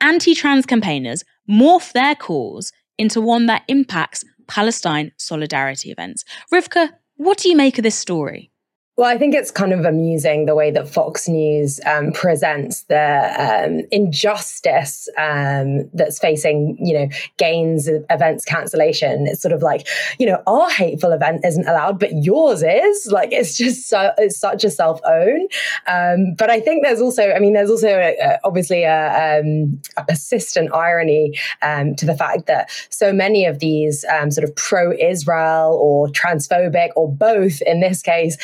anti 0.00 0.34
trans 0.34 0.64
campaigners 0.64 1.24
morph 1.46 1.92
their 1.92 2.14
cause 2.14 2.72
into 2.98 3.20
one 3.20 3.46
that 3.46 3.64
impacts 3.68 4.24
Palestine 4.46 5.12
solidarity 5.16 5.90
events. 5.90 6.24
Rivkah, 6.52 6.90
what 7.16 7.38
do 7.38 7.48
you 7.48 7.56
make 7.56 7.78
of 7.78 7.82
this 7.82 7.94
story? 7.94 8.51
Well, 8.98 9.08
I 9.08 9.16
think 9.16 9.34
it's 9.34 9.50
kind 9.50 9.72
of 9.72 9.86
amusing 9.86 10.44
the 10.44 10.54
way 10.54 10.70
that 10.70 10.86
Fox 10.86 11.26
News 11.26 11.80
um, 11.86 12.12
presents 12.12 12.82
the 12.84 13.64
um, 13.64 13.86
injustice 13.90 15.08
um, 15.16 15.88
that's 15.94 16.18
facing, 16.18 16.76
you 16.78 16.92
know, 16.92 17.08
Gaines 17.38 17.88
events 17.88 18.44
cancellation. 18.44 19.26
It's 19.26 19.40
sort 19.40 19.52
of 19.52 19.62
like, 19.62 19.88
you 20.18 20.26
know, 20.26 20.42
our 20.46 20.68
hateful 20.68 21.12
event 21.12 21.40
isn't 21.42 21.66
allowed, 21.66 21.98
but 21.98 22.10
yours 22.12 22.62
is. 22.62 23.06
Like, 23.10 23.32
it's 23.32 23.56
just 23.56 23.88
so 23.88 24.12
it's 24.18 24.38
such 24.38 24.62
a 24.62 24.68
self 24.68 25.00
own. 25.06 25.48
Um, 25.86 26.34
but 26.36 26.50
I 26.50 26.60
think 26.60 26.84
there's 26.84 27.00
also, 27.00 27.32
I 27.32 27.38
mean, 27.38 27.54
there's 27.54 27.70
also 27.70 27.88
a, 27.88 28.14
a, 28.18 28.40
obviously 28.44 28.82
a, 28.82 29.40
um, 29.40 29.80
a, 29.96 30.04
persistent 30.04 30.70
irony 30.74 31.38
um, 31.62 31.94
to 31.94 32.04
the 32.04 32.14
fact 32.14 32.44
that 32.44 32.70
so 32.90 33.10
many 33.10 33.46
of 33.46 33.58
these 33.58 34.04
sort 34.28 34.44
of 34.44 34.54
pro-Israel 34.54 35.78
or 35.80 36.08
transphobic 36.08 36.90
or 36.94 37.10
both 37.10 37.62
in 37.62 37.80
this 37.80 38.02
case 38.02 38.36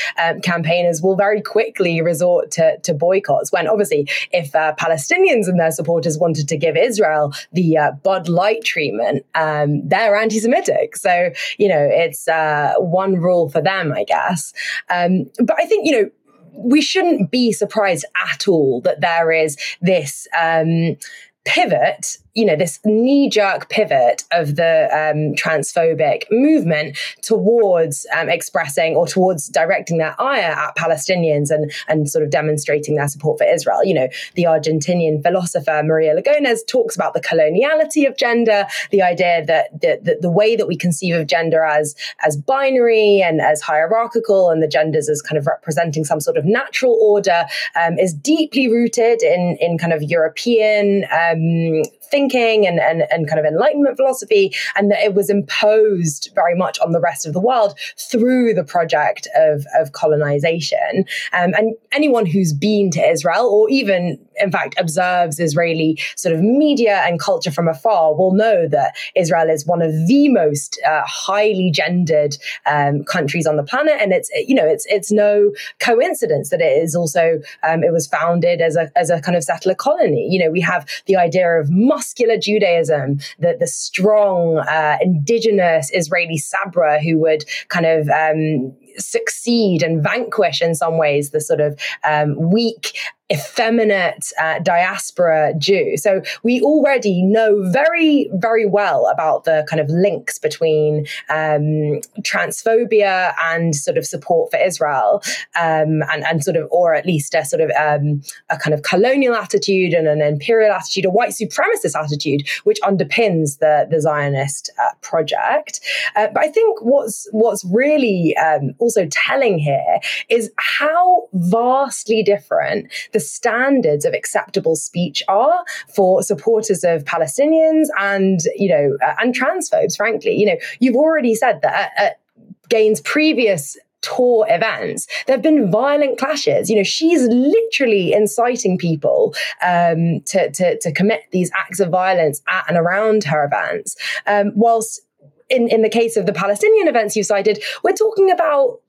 campaigners 0.42 1.02
will 1.02 1.16
very 1.16 1.40
quickly 1.40 2.00
resort 2.00 2.50
to, 2.52 2.78
to 2.78 2.94
boycotts. 2.94 3.52
When 3.52 3.68
obviously, 3.68 4.08
if 4.32 4.54
uh, 4.54 4.74
Palestinians 4.78 5.48
and 5.48 5.58
their 5.58 5.70
supporters 5.70 6.18
wanted 6.18 6.48
to 6.48 6.56
give 6.56 6.76
Israel 6.76 7.32
the 7.52 7.76
uh, 7.76 7.92
Bud 8.02 8.28
Light 8.28 8.64
treatment, 8.64 9.24
um, 9.34 9.86
they're 9.86 10.16
anti 10.16 10.40
Semitic. 10.40 10.96
So, 10.96 11.30
you 11.58 11.68
know, 11.68 11.88
it's 11.90 12.28
uh, 12.28 12.74
one 12.78 13.16
rule 13.16 13.48
for 13.48 13.60
them, 13.60 13.92
I 13.92 14.04
guess. 14.04 14.52
Um, 14.90 15.30
but 15.38 15.56
I 15.58 15.66
think, 15.66 15.86
you 15.86 15.92
know, 15.92 16.10
we 16.52 16.80
shouldn't 16.80 17.30
be 17.30 17.52
surprised 17.52 18.04
at 18.30 18.48
all 18.48 18.80
that 18.82 19.00
there 19.00 19.30
is 19.30 19.56
this 19.80 20.26
um, 20.38 20.96
pivot 21.44 22.18
you 22.34 22.44
know, 22.44 22.56
this 22.56 22.78
knee 22.84 23.28
jerk 23.28 23.68
pivot 23.68 24.24
of 24.32 24.56
the 24.56 24.88
um, 24.92 25.34
transphobic 25.34 26.22
movement 26.30 26.96
towards 27.22 28.06
um, 28.16 28.28
expressing 28.28 28.94
or 28.94 29.06
towards 29.06 29.48
directing 29.48 29.98
their 29.98 30.14
ire 30.20 30.52
at 30.52 30.76
Palestinians 30.76 31.50
and, 31.50 31.72
and 31.88 32.08
sort 32.08 32.24
of 32.24 32.30
demonstrating 32.30 32.94
their 32.96 33.08
support 33.08 33.38
for 33.38 33.44
Israel. 33.44 33.84
You 33.84 33.94
know, 33.94 34.08
the 34.34 34.44
Argentinian 34.44 35.22
philosopher 35.22 35.82
Maria 35.84 36.14
Lugones 36.14 36.66
talks 36.66 36.94
about 36.94 37.14
the 37.14 37.20
coloniality 37.20 38.06
of 38.06 38.16
gender, 38.16 38.66
the 38.90 39.02
idea 39.02 39.44
that 39.46 39.80
the, 39.80 39.98
the, 40.02 40.18
the 40.20 40.30
way 40.30 40.56
that 40.56 40.66
we 40.66 40.76
conceive 40.76 41.14
of 41.14 41.26
gender 41.26 41.64
as, 41.64 41.94
as 42.24 42.36
binary 42.36 43.20
and 43.20 43.40
as 43.40 43.60
hierarchical 43.60 44.50
and 44.50 44.62
the 44.62 44.68
genders 44.68 45.08
as 45.08 45.22
kind 45.22 45.38
of 45.38 45.46
representing 45.46 46.04
some 46.04 46.20
sort 46.20 46.36
of 46.36 46.44
natural 46.44 46.98
order 47.00 47.44
um, 47.80 47.98
is 47.98 48.12
deeply 48.14 48.68
rooted 48.68 49.22
in, 49.22 49.56
in 49.60 49.78
kind 49.78 49.92
of 49.92 50.02
European 50.02 51.04
um, 51.12 51.82
thinking 52.10 52.66
and, 52.66 52.78
and, 52.80 53.04
and 53.10 53.28
kind 53.28 53.38
of 53.38 53.46
Enlightenment 53.46 53.96
philosophy, 53.96 54.54
and 54.76 54.90
that 54.90 55.00
it 55.00 55.14
was 55.14 55.30
imposed 55.30 56.30
very 56.34 56.54
much 56.54 56.78
on 56.80 56.92
the 56.92 57.00
rest 57.00 57.26
of 57.26 57.32
the 57.32 57.40
world 57.40 57.78
through 57.96 58.54
the 58.54 58.64
project 58.64 59.28
of, 59.36 59.66
of 59.78 59.92
colonization. 59.92 61.04
Um, 61.32 61.54
and 61.54 61.74
anyone 61.92 62.26
who's 62.26 62.52
been 62.52 62.90
to 62.92 63.00
Israel, 63.00 63.46
or 63.46 63.68
even 63.70 64.18
in 64.40 64.52
fact 64.52 64.74
observes 64.78 65.40
Israeli 65.40 65.98
sort 66.16 66.34
of 66.34 66.40
media 66.40 67.02
and 67.04 67.20
culture 67.20 67.50
from 67.50 67.68
afar, 67.68 68.14
will 68.14 68.32
know 68.32 68.68
that 68.68 68.96
Israel 69.14 69.50
is 69.50 69.66
one 69.66 69.82
of 69.82 69.92
the 70.06 70.28
most 70.28 70.80
uh, 70.86 71.02
highly 71.04 71.70
gendered 71.70 72.36
um, 72.66 73.04
countries 73.04 73.46
on 73.46 73.56
the 73.56 73.62
planet, 73.62 73.96
and 74.00 74.12
it's 74.12 74.30
you 74.46 74.54
know 74.54 74.66
it's 74.66 74.86
it's 74.88 75.10
no 75.10 75.52
coincidence 75.80 76.50
that 76.50 76.60
it 76.60 76.82
is 76.82 76.94
also 76.94 77.40
um, 77.62 77.82
it 77.82 77.92
was 77.92 78.06
founded 78.06 78.60
as 78.60 78.76
a 78.76 78.90
as 78.96 79.10
a 79.10 79.20
kind 79.20 79.36
of 79.36 79.44
settler 79.44 79.74
colony. 79.74 80.28
You 80.30 80.44
know, 80.44 80.50
we 80.50 80.60
have 80.60 80.86
the 81.06 81.16
idea 81.16 81.48
of 81.48 81.70
muscular 81.98 82.38
Judaism, 82.38 83.18
the, 83.40 83.56
the 83.58 83.66
strong 83.66 84.58
uh, 84.58 84.98
indigenous 85.02 85.90
Israeli 85.92 86.38
Sabra 86.38 87.02
who 87.02 87.18
would 87.18 87.44
kind 87.66 87.86
of 87.86 88.08
um, 88.08 88.72
succeed 88.98 89.82
and 89.82 90.00
vanquish 90.00 90.62
in 90.62 90.76
some 90.76 90.96
ways 90.96 91.30
the 91.30 91.40
sort 91.40 91.60
of 91.60 91.76
um, 92.08 92.36
weak 92.52 92.96
effeminate 93.30 94.32
uh, 94.40 94.58
diaspora 94.60 95.52
Jew. 95.58 95.96
So 95.96 96.22
we 96.42 96.60
already 96.62 97.22
know 97.22 97.70
very, 97.70 98.30
very 98.34 98.66
well 98.66 99.06
about 99.06 99.44
the 99.44 99.66
kind 99.68 99.80
of 99.80 99.88
links 99.90 100.38
between 100.38 101.06
um, 101.28 102.00
transphobia 102.22 103.34
and 103.44 103.76
sort 103.76 103.98
of 103.98 104.06
support 104.06 104.50
for 104.50 104.58
Israel, 104.58 105.22
um, 105.60 106.02
and, 106.10 106.24
and 106.24 106.42
sort 106.42 106.56
of, 106.56 106.68
or 106.70 106.94
at 106.94 107.04
least 107.04 107.34
a 107.34 107.44
sort 107.44 107.60
of 107.60 107.70
um, 107.72 108.22
a 108.48 108.56
kind 108.56 108.72
of 108.72 108.82
colonial 108.82 109.34
attitude 109.34 109.92
and 109.92 110.08
an 110.08 110.22
imperial 110.22 110.72
attitude, 110.72 111.04
a 111.04 111.10
white 111.10 111.30
supremacist 111.30 111.94
attitude, 111.94 112.48
which 112.64 112.80
underpins 112.80 113.58
the 113.58 113.86
the 113.90 114.00
Zionist 114.00 114.70
uh, 114.78 114.90
project. 115.02 115.80
Uh, 116.16 116.28
but 116.32 116.42
I 116.42 116.48
think 116.48 116.80
what's 116.80 117.28
what's 117.32 117.64
really 117.64 118.36
um, 118.38 118.74
also 118.78 119.06
telling 119.10 119.58
here 119.58 120.00
is 120.28 120.50
how 120.56 121.28
vastly 121.34 122.22
different 122.22 122.90
the 123.12 123.17
standards 123.20 124.04
of 124.04 124.14
acceptable 124.14 124.76
speech 124.76 125.22
are 125.28 125.64
for 125.94 126.22
supporters 126.22 126.84
of 126.84 127.04
Palestinians 127.04 127.86
and, 127.98 128.40
you 128.56 128.68
know, 128.68 128.96
uh, 129.04 129.14
and 129.20 129.34
transphobes, 129.34 129.96
frankly. 129.96 130.36
You 130.36 130.46
know, 130.46 130.56
you've 130.80 130.96
already 130.96 131.34
said 131.34 131.60
that 131.62 131.92
at, 131.96 132.02
at 132.02 132.20
Gaines' 132.68 133.00
previous 133.00 133.76
tour 134.00 134.46
events, 134.48 135.06
there 135.26 135.34
have 135.34 135.42
been 135.42 135.70
violent 135.70 136.18
clashes. 136.18 136.70
You 136.70 136.76
know, 136.76 136.82
she's 136.82 137.22
literally 137.22 138.12
inciting 138.12 138.78
people 138.78 139.34
um, 139.62 140.20
to, 140.26 140.50
to, 140.50 140.78
to 140.78 140.92
commit 140.92 141.22
these 141.32 141.50
acts 141.56 141.80
of 141.80 141.90
violence 141.90 142.40
at 142.48 142.64
and 142.68 142.76
around 142.76 143.24
her 143.24 143.44
events. 143.44 143.96
Um, 144.26 144.52
whilst 144.54 145.00
in, 145.48 145.68
in 145.68 145.82
the 145.82 145.88
case 145.88 146.16
of 146.16 146.26
the 146.26 146.32
Palestinian 146.32 146.88
events 146.88 147.16
you 147.16 147.22
cited, 147.22 147.62
we're 147.82 147.92
talking 147.92 148.30
about 148.30 148.80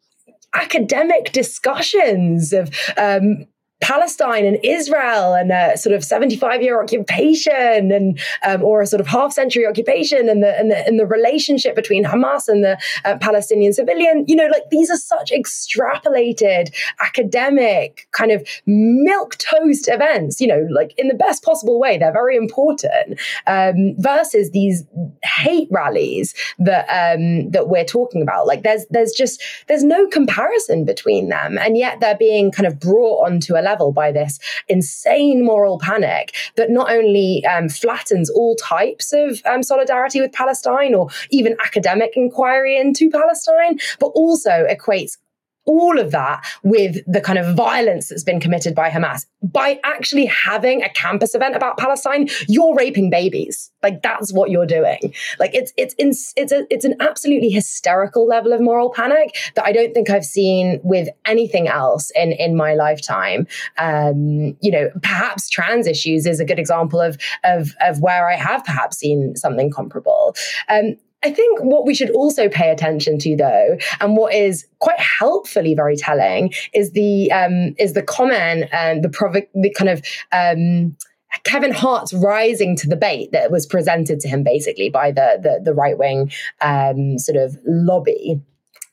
academic 0.53 1.31
discussions 1.31 2.53
of 2.53 2.69
um, 2.97 3.45
Palestine 3.81 4.45
and 4.45 4.57
Israel 4.63 5.33
and 5.33 5.51
a 5.51 5.77
sort 5.77 5.95
of 5.95 6.03
75 6.03 6.61
year 6.61 6.81
occupation 6.81 7.91
and 7.91 8.19
um, 8.43 8.63
or 8.63 8.81
a 8.81 8.87
sort 8.87 8.99
of 8.99 9.07
half 9.07 9.33
century 9.33 9.65
occupation 9.65 10.29
and 10.29 10.43
the, 10.43 10.57
and 10.57 10.71
the 10.71 10.85
and 10.85 10.99
the 10.99 11.05
relationship 11.05 11.75
between 11.75 12.03
Hamas 12.03 12.47
and 12.47 12.63
the 12.63 12.77
uh, 13.05 13.17
Palestinian 13.19 13.73
civilian. 13.73 14.25
You 14.27 14.35
know 14.35 14.47
like 14.47 14.69
these 14.69 14.89
are 14.89 14.97
such 14.97 15.31
extrapolated 15.31 16.73
academic 16.99 18.07
kind 18.11 18.31
of 18.31 18.45
milk 18.65 19.37
toast 19.37 19.87
events 19.87 20.41
you 20.41 20.47
know 20.47 20.67
like 20.71 20.93
in 20.97 21.07
the 21.07 21.15
best 21.15 21.43
possible 21.43 21.79
way. 21.79 21.97
They're 21.97 22.13
very 22.13 22.35
important 22.35 23.19
um, 23.47 23.95
versus 23.97 24.51
these 24.51 24.83
hate 25.23 25.67
rallies 25.71 26.33
that 26.59 26.85
um, 26.89 27.49
that 27.51 27.69
we're 27.69 27.85
talking 27.85 28.21
about. 28.21 28.47
Like 28.47 28.63
there's 28.63 28.85
there's 28.89 29.11
just 29.11 29.41
there's 29.67 29.83
no 29.83 30.07
comparison 30.07 30.85
between 30.85 31.29
them. 31.29 31.57
And 31.57 31.77
yet 31.77 31.99
they're 31.99 32.17
being 32.17 32.51
kind 32.51 32.67
of 32.67 32.79
brought 32.79 33.25
onto 33.25 33.55
a 33.55 33.61
level 33.69 33.91
by 33.91 34.11
this 34.11 34.39
insane 34.67 35.45
moral 35.45 35.79
panic 35.79 36.35
that 36.55 36.69
not 36.69 36.91
only 36.91 37.43
um, 37.45 37.69
flattens 37.69 38.29
all 38.29 38.55
types 38.55 39.13
of 39.13 39.41
um, 39.45 39.61
solidarity 39.63 40.19
with 40.21 40.31
Palestine 40.31 40.93
or 40.93 41.09
even 41.29 41.55
academic 41.65 42.11
inquiry 42.15 42.77
into 42.77 43.09
Palestine, 43.09 43.77
but 43.99 44.07
also 44.07 44.65
equates 44.69 45.17
all 45.69 45.99
of 45.99 46.09
that 46.11 46.43
with 46.63 46.97
the 47.05 47.21
kind 47.21 47.37
of 47.37 47.55
violence 47.55 48.09
that's 48.09 48.23
been 48.23 48.39
committed 48.39 48.73
by 48.73 48.89
Hamas. 48.89 49.27
By 49.43 49.79
actually 49.83 50.25
having 50.25 50.81
a 50.81 50.89
campus 50.89 51.35
event 51.35 51.55
about 51.55 51.77
Palestine, 51.77 52.27
you're 52.47 52.75
raping 52.75 53.11
babies. 53.11 53.71
Like 53.83 54.01
that's 54.01 54.33
what 54.33 54.49
you're 54.49 54.65
doing. 54.65 55.13
Like 55.39 55.53
it's 55.53 55.71
it's 55.77 55.93
it's 56.35 56.51
a, 56.51 56.65
it's 56.69 56.85
an 56.85 56.95
absolutely 56.99 57.49
hysterical 57.49 58.25
level 58.25 58.51
of 58.51 58.61
moral 58.61 58.89
panic 58.89 59.37
that 59.55 59.65
I 59.65 59.71
don't 59.71 59.93
think 59.93 60.09
I've 60.09 60.25
seen 60.25 60.79
with 60.83 61.07
anything 61.25 61.67
else 61.67 62.11
in 62.15 62.31
in 62.31 62.57
my 62.57 62.73
lifetime. 62.73 63.47
Um, 63.77 64.57
you 64.61 64.71
know, 64.71 64.89
perhaps 65.03 65.49
trans 65.49 65.85
issues 65.85 66.25
is 66.25 66.39
a 66.39 66.45
good 66.45 66.59
example 66.59 66.99
of 66.99 67.17
of 67.43 67.75
of 67.79 68.01
where 68.01 68.27
I 68.27 68.35
have 68.35 68.65
perhaps 68.65 68.97
seen 68.97 69.35
something 69.35 69.69
comparable. 69.69 70.35
Um, 70.67 70.95
I 71.23 71.31
think 71.31 71.59
what 71.61 71.85
we 71.85 71.93
should 71.93 72.11
also 72.11 72.47
pay 72.47 72.69
attention 72.69 73.17
to, 73.19 73.35
though, 73.35 73.77
and 73.99 74.15
what 74.15 74.33
is 74.33 74.65
quite 74.79 74.99
helpfully 74.99 75.75
very 75.75 75.97
telling, 75.97 76.53
is 76.73 76.91
the 76.91 77.31
um, 77.31 77.75
is 77.77 77.93
the 77.93 78.03
comment 78.03 78.69
and 78.71 79.03
the 79.03 79.09
provo- 79.09 79.47
the 79.53 79.73
kind 79.73 79.89
of 79.89 80.01
um, 80.31 80.95
Kevin 81.43 81.71
Hart's 81.71 82.13
rising 82.13 82.75
to 82.77 82.87
the 82.87 82.95
bait 82.95 83.31
that 83.33 83.51
was 83.51 83.65
presented 83.65 84.19
to 84.21 84.27
him 84.27 84.43
basically 84.43 84.89
by 84.89 85.11
the 85.11 85.39
the, 85.41 85.61
the 85.63 85.73
right 85.73 85.97
wing 85.97 86.31
um, 86.61 87.17
sort 87.17 87.37
of 87.37 87.57
lobby. 87.65 88.41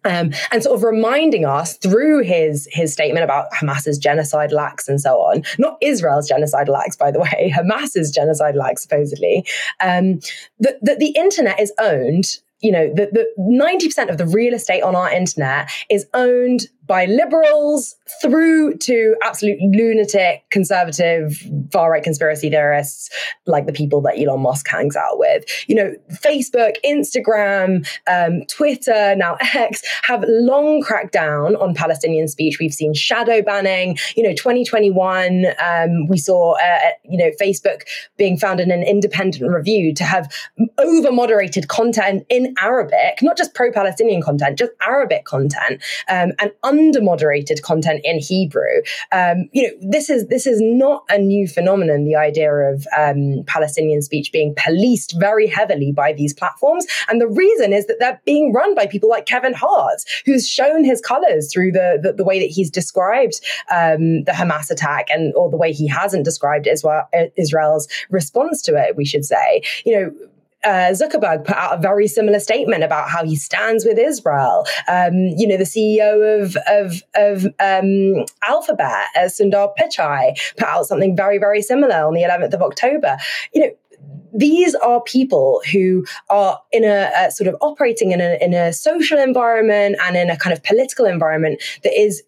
Um, 0.06 0.32
and 0.52 0.62
sort 0.62 0.76
of 0.76 0.84
reminding 0.84 1.44
us 1.44 1.76
through 1.78 2.22
his 2.22 2.68
his 2.70 2.92
statement 2.92 3.24
about 3.24 3.46
Hamas's 3.52 3.98
genocidal 3.98 4.60
acts 4.60 4.88
and 4.88 5.00
so 5.00 5.16
on, 5.16 5.42
not 5.58 5.78
Israel's 5.80 6.30
genocidal 6.30 6.78
acts, 6.78 6.96
by 6.96 7.10
the 7.10 7.18
way, 7.18 7.52
Hamas's 7.54 8.16
genocidal 8.16 8.64
acts 8.64 8.82
supposedly, 8.82 9.44
um, 9.80 10.20
that, 10.60 10.78
that 10.82 11.00
the 11.00 11.10
internet 11.16 11.58
is 11.60 11.72
owned 11.78 12.38
you 12.60 12.72
know, 12.72 12.88
the, 12.88 13.10
the 13.12 13.26
90% 13.38 14.08
of 14.08 14.16
the 14.18 14.26
real 14.26 14.54
estate 14.54 14.82
on 14.82 14.96
our 14.96 15.12
internet 15.12 15.70
is 15.90 16.06
owned 16.14 16.68
by 16.86 17.06
liberals 17.06 17.96
through 18.22 18.76
to 18.78 19.16
absolute 19.22 19.58
lunatic 19.60 20.44
conservative 20.50 21.42
far 21.72 21.90
right 21.90 22.02
conspiracy 22.02 22.50
theorists 22.50 23.10
like 23.46 23.66
the 23.66 23.72
people 23.72 24.00
that 24.02 24.18
Elon 24.18 24.40
Musk 24.40 24.68
hangs 24.68 24.96
out 24.96 25.18
with. 25.18 25.44
You 25.68 25.74
know, 25.74 25.94
Facebook, 26.12 26.76
Instagram, 26.84 27.86
um, 28.06 28.44
Twitter, 28.46 29.14
now 29.16 29.36
X 29.54 29.82
have 30.04 30.24
long 30.28 30.80
cracked 30.82 31.12
down 31.12 31.56
on 31.56 31.74
Palestinian 31.74 32.28
speech. 32.28 32.58
We've 32.60 32.74
seen 32.74 32.94
shadow 32.94 33.42
banning. 33.42 33.98
You 34.16 34.22
know, 34.22 34.34
2021, 34.34 35.46
um, 35.64 36.06
we 36.08 36.18
saw, 36.18 36.54
uh, 36.54 36.90
you 37.04 37.18
know, 37.18 37.30
Facebook 37.40 37.82
being 38.16 38.36
found 38.36 38.60
in 38.60 38.70
an 38.70 38.82
independent 38.82 39.50
review 39.52 39.94
to 39.94 40.04
have 40.04 40.32
over 40.78 41.10
moderated 41.10 41.68
content 41.68 42.24
in 42.28 42.54
Arabic, 42.60 43.18
not 43.22 43.36
just 43.36 43.54
pro 43.54 43.72
Palestinian 43.72 44.22
content, 44.22 44.58
just 44.58 44.72
Arabic 44.86 45.24
content, 45.24 45.82
um, 46.08 46.32
and 46.38 46.52
moderated 47.02 47.62
content 47.62 48.00
in 48.04 48.18
Hebrew. 48.18 48.82
Um, 49.12 49.48
you 49.52 49.62
know, 49.62 49.90
this 49.90 50.10
is 50.10 50.26
this 50.28 50.46
is 50.46 50.60
not 50.60 51.04
a 51.08 51.18
new 51.18 51.46
phenomenon. 51.46 52.04
The 52.04 52.16
idea 52.16 52.52
of 52.52 52.86
um, 52.96 53.42
Palestinian 53.46 54.02
speech 54.02 54.32
being 54.32 54.54
policed 54.56 55.18
very 55.18 55.46
heavily 55.46 55.92
by 55.92 56.12
these 56.12 56.34
platforms, 56.34 56.86
and 57.08 57.20
the 57.20 57.28
reason 57.28 57.72
is 57.72 57.86
that 57.86 57.96
they're 57.98 58.20
being 58.24 58.52
run 58.52 58.74
by 58.74 58.86
people 58.86 59.08
like 59.08 59.26
Kevin 59.26 59.54
Hart, 59.54 60.00
who's 60.24 60.48
shown 60.48 60.84
his 60.84 61.00
colors 61.00 61.52
through 61.52 61.72
the 61.72 61.98
the, 62.02 62.12
the 62.12 62.24
way 62.24 62.38
that 62.38 62.50
he's 62.50 62.70
described 62.70 63.40
um, 63.70 64.24
the 64.24 64.32
Hamas 64.32 64.70
attack 64.70 65.08
and 65.10 65.34
or 65.34 65.50
the 65.50 65.56
way 65.56 65.72
he 65.72 65.86
hasn't 65.86 66.24
described 66.24 66.66
Israel, 66.66 67.08
Israel's 67.36 67.88
response 68.10 68.62
to 68.62 68.76
it. 68.76 68.96
We 68.96 69.04
should 69.04 69.24
say, 69.24 69.62
you 69.84 70.00
know 70.00 70.12
uh, 70.66 70.90
Zuckerberg 70.92 71.44
put 71.44 71.56
out 71.56 71.78
a 71.78 71.80
very 71.80 72.08
similar 72.08 72.40
statement 72.40 72.82
about 72.82 73.08
how 73.08 73.24
he 73.24 73.36
stands 73.36 73.84
with 73.84 73.98
Israel. 73.98 74.66
Um, 74.88 75.14
you 75.36 75.46
know, 75.46 75.56
the 75.56 75.64
CEO 75.64 76.42
of 76.42 76.56
of, 76.66 77.02
of 77.14 77.46
um, 77.60 78.26
Alphabet, 78.46 79.06
uh, 79.16 79.20
Sundar 79.26 79.72
Pichai, 79.78 80.36
put 80.56 80.66
out 80.66 80.86
something 80.86 81.16
very 81.16 81.38
very 81.38 81.62
similar 81.62 82.04
on 82.04 82.14
the 82.14 82.22
11th 82.22 82.52
of 82.52 82.62
October. 82.62 83.16
You 83.54 83.62
know, 83.62 83.70
these 84.34 84.74
are 84.74 85.00
people 85.02 85.62
who 85.72 86.04
are 86.28 86.60
in 86.72 86.84
a, 86.84 87.10
a, 87.16 87.30
sort 87.30 87.48
of 87.48 87.56
operating 87.60 88.10
in 88.12 88.20
a, 88.20 88.36
in 88.42 88.52
a 88.52 88.72
social 88.72 89.18
environment 89.18 89.96
and 90.04 90.16
in 90.16 90.30
a 90.30 90.36
kind 90.36 90.52
of 90.52 90.62
political 90.62 91.06
environment 91.06 91.62
that 91.84 91.98
is 91.98 92.22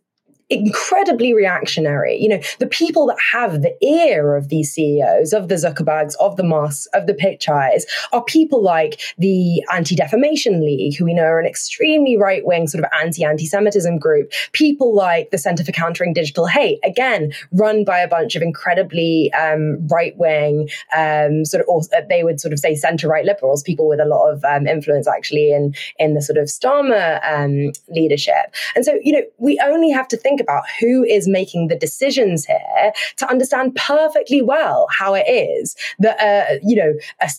incredibly 0.50 1.34
reactionary. 1.34 2.16
You 2.16 2.28
know, 2.30 2.40
the 2.58 2.66
people 2.66 3.06
that 3.06 3.18
have 3.32 3.62
the 3.62 3.76
ear 3.84 4.36
of 4.36 4.48
these 4.48 4.72
CEOs, 4.72 5.32
of 5.32 5.48
the 5.48 5.56
Zuckerbergs, 5.56 6.14
of 6.20 6.36
the 6.36 6.42
Musks, 6.42 6.86
of 6.94 7.06
the 7.06 7.14
Pichais, 7.14 7.82
are 8.12 8.24
people 8.24 8.62
like 8.62 9.00
the 9.18 9.62
Anti 9.72 9.94
Defamation 9.94 10.64
League, 10.64 10.96
who 10.96 11.04
we 11.04 11.14
know 11.14 11.24
are 11.24 11.40
an 11.40 11.46
extremely 11.46 12.16
right 12.16 12.44
wing 12.44 12.66
sort 12.66 12.84
of 12.84 12.90
anti 13.00 13.24
anti 13.24 13.46
Semitism 13.46 13.98
group. 13.98 14.32
People 14.52 14.94
like 14.94 15.30
the 15.30 15.38
Center 15.38 15.64
for 15.64 15.72
Countering 15.72 16.12
Digital 16.12 16.46
Hate, 16.46 16.78
again, 16.84 17.32
run 17.52 17.84
by 17.84 17.98
a 17.98 18.08
bunch 18.08 18.34
of 18.34 18.42
incredibly 18.42 19.32
um, 19.32 19.86
right 19.88 20.16
wing, 20.16 20.68
um, 20.96 21.44
sort 21.44 21.60
of, 21.60 21.68
also, 21.68 21.90
they 22.08 22.24
would 22.24 22.40
sort 22.40 22.52
of 22.52 22.58
say 22.58 22.74
center 22.74 23.08
right 23.08 23.24
liberals, 23.24 23.62
people 23.62 23.88
with 23.88 24.00
a 24.00 24.04
lot 24.04 24.30
of 24.30 24.44
um, 24.44 24.66
influence 24.66 25.06
actually 25.06 25.52
in, 25.52 25.74
in 25.98 26.14
the 26.14 26.22
sort 26.22 26.38
of 26.38 26.46
Starmer 26.46 27.20
um, 27.30 27.72
leadership. 27.88 28.54
And 28.74 28.84
so, 28.84 28.98
you 29.02 29.12
know, 29.12 29.22
we 29.38 29.60
only 29.64 29.90
have 29.90 30.08
to 30.08 30.16
think 30.16 30.37
think 30.38 30.48
about 30.48 30.64
who 30.80 31.04
is 31.04 31.28
making 31.28 31.68
the 31.68 31.76
decisions 31.76 32.44
here 32.44 32.92
to 33.16 33.28
understand 33.28 33.74
perfectly 33.74 34.42
well 34.42 34.86
how 34.90 35.14
it 35.14 35.28
is 35.28 35.76
that, 35.98 36.20
uh, 36.20 36.58
you 36.62 36.76
know, 36.76 36.94
a, 37.20 37.30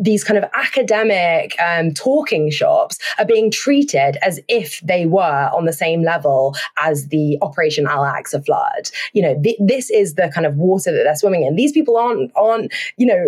these 0.00 0.22
kind 0.22 0.38
of 0.38 0.48
academic 0.54 1.60
um, 1.60 1.92
talking 1.92 2.50
shops 2.50 2.98
are 3.18 3.24
being 3.24 3.50
treated 3.50 4.16
as 4.22 4.40
if 4.48 4.80
they 4.82 5.06
were 5.06 5.50
on 5.52 5.64
the 5.64 5.72
same 5.72 6.02
level 6.02 6.54
as 6.78 7.08
the 7.08 7.36
Operation 7.42 7.86
Al 7.86 8.02
Aqsa 8.02 8.44
flood. 8.44 8.90
You 9.12 9.22
know, 9.22 9.42
th- 9.42 9.58
this 9.58 9.90
is 9.90 10.14
the 10.14 10.30
kind 10.32 10.46
of 10.46 10.56
water 10.56 10.92
that 10.92 11.02
they're 11.02 11.16
swimming 11.16 11.42
in. 11.42 11.56
These 11.56 11.72
people 11.72 11.96
aren't 11.96 12.30
aren't 12.36 12.72
you 12.96 13.06
know. 13.06 13.24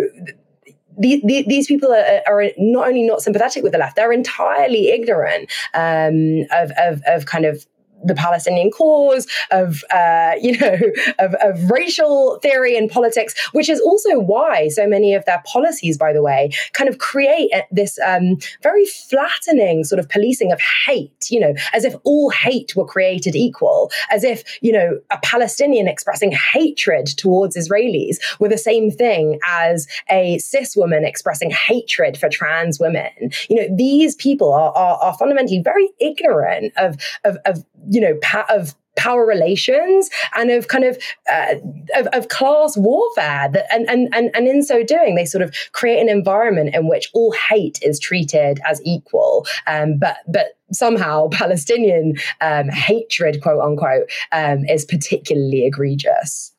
The, 0.99 1.23
the, 1.25 1.45
these 1.49 1.67
people 1.67 1.91
are, 1.93 2.21
are, 2.27 2.51
not 2.59 2.89
only 2.89 3.05
not 3.05 3.23
sympathetic 3.23 3.63
with 3.63 3.73
the 3.73 3.79
left, 3.79 3.97
they're 3.97 4.13
entirely 4.13 4.91
ignorant 4.91 5.51
um, 5.73 6.45
of, 6.51 6.73
of, 6.77 7.01
of 7.07 7.25
kind 7.25 7.47
of 7.47 7.65
the 8.05 8.15
Palestinian 8.15 8.71
cause, 8.71 9.27
of 9.51 9.85
uh, 9.91 10.33
you 10.41 10.59
know, 10.59 10.79
of, 11.19 11.35
of, 11.35 11.71
racial 11.71 12.39
theory 12.41 12.77
and 12.77 12.91
politics, 12.91 13.35
which 13.53 13.69
is 13.69 13.81
also 13.81 14.19
why 14.19 14.69
so 14.69 14.87
many 14.87 15.15
of 15.15 15.25
their 15.25 15.43
policies, 15.47 15.99
by 15.99 16.13
the 16.13 16.23
way, 16.23 16.51
kind 16.73 16.89
of 16.89 16.99
create 16.99 17.51
this 17.71 17.99
um, 18.07 18.39
very 18.63 18.87
flattening 18.87 19.85
sort 19.85 19.99
of 19.99 20.09
policing 20.09 20.53
of 20.53 20.61
hate. 20.87 21.31
You 21.31 21.41
know, 21.41 21.55
as 21.73 21.85
if 21.85 21.95
all 22.05 22.31
hate 22.31 22.75
were 22.77 22.87
created 22.87 23.37
equal, 23.37 23.91
as 24.11 24.25
if 24.25 24.43
you 24.63 24.73
know 24.73 24.99
a 25.11 25.19
Palestinian 25.23 25.89
expressing 25.89 26.33
hatred 26.33 27.07
towards 27.07 27.57
Israelis 27.57 28.17
were 28.39 28.49
the 28.49 28.59
same 28.59 28.91
thing 28.91 29.39
as 29.47 29.87
a 30.09 30.39
cis 30.39 30.77
woman 30.77 31.05
expressing 31.05 31.51
hatred 31.51 32.17
for 32.17 32.29
trans 32.29 32.81
women. 32.81 33.11
You 33.49 33.57
know, 33.57 33.77
these 33.77 34.15
people 34.15 34.53
are 34.53 34.73
are, 34.73 34.97
are 34.99 35.17
fundamentally 35.17 35.61
very 35.63 35.89
ignorant 36.01 36.73
of 36.77 36.97
of, 37.25 37.37
of 37.45 37.65
you 37.91 38.01
know, 38.01 38.19
of 38.49 38.75
power 38.97 39.25
relations 39.25 40.11
and 40.37 40.51
of 40.51 40.69
kind 40.69 40.85
of 40.85 40.99
uh, 41.31 41.55
of, 41.95 42.07
of, 42.09 42.29
class 42.29 42.77
warfare 42.77 43.49
that, 43.53 43.67
and, 43.73 43.89
and 43.89 44.13
and 44.15 44.31
and 44.35 44.49
in 44.49 44.63
so 44.63 44.83
doing 44.83 45.15
they 45.15 45.25
sort 45.25 45.43
of 45.43 45.55
create 45.73 46.01
an 46.01 46.09
environment 46.09 46.75
in 46.75 46.89
which 46.89 47.09
all 47.15 47.33
hate 47.49 47.79
is 47.83 47.99
treated 47.99 48.61
as 48.69 48.81
equal. 48.85 49.47
Um, 49.67 49.99
but 49.99 50.19
but 50.29 50.59
somehow 50.73 51.29
palestinian 51.33 52.15
um, 52.41 52.69
hatred 52.69 53.43
quote 53.43 53.63
unquote 53.63 54.11
um, 54.33 54.65
is 54.67 54.85
particularly 54.85 55.67
egregious. 55.67 56.53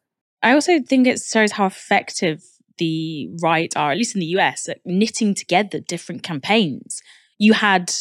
I 0.44 0.54
also 0.54 0.80
think 0.80 1.08
it 1.08 1.22
shows 1.22 1.52
how 1.52 1.68
effective 1.68 2.44
the 2.78 3.30
right 3.44 3.72
are 3.78 3.92
at 3.92 3.98
least 3.98 4.16
in 4.16 4.22
the 4.22 4.28
us 4.28 4.68
at 4.68 4.80
knitting 4.86 5.36
together 5.36 5.80
different 5.80 6.24
campaigns. 6.24 7.02
You 7.38 7.54
had 7.54 7.94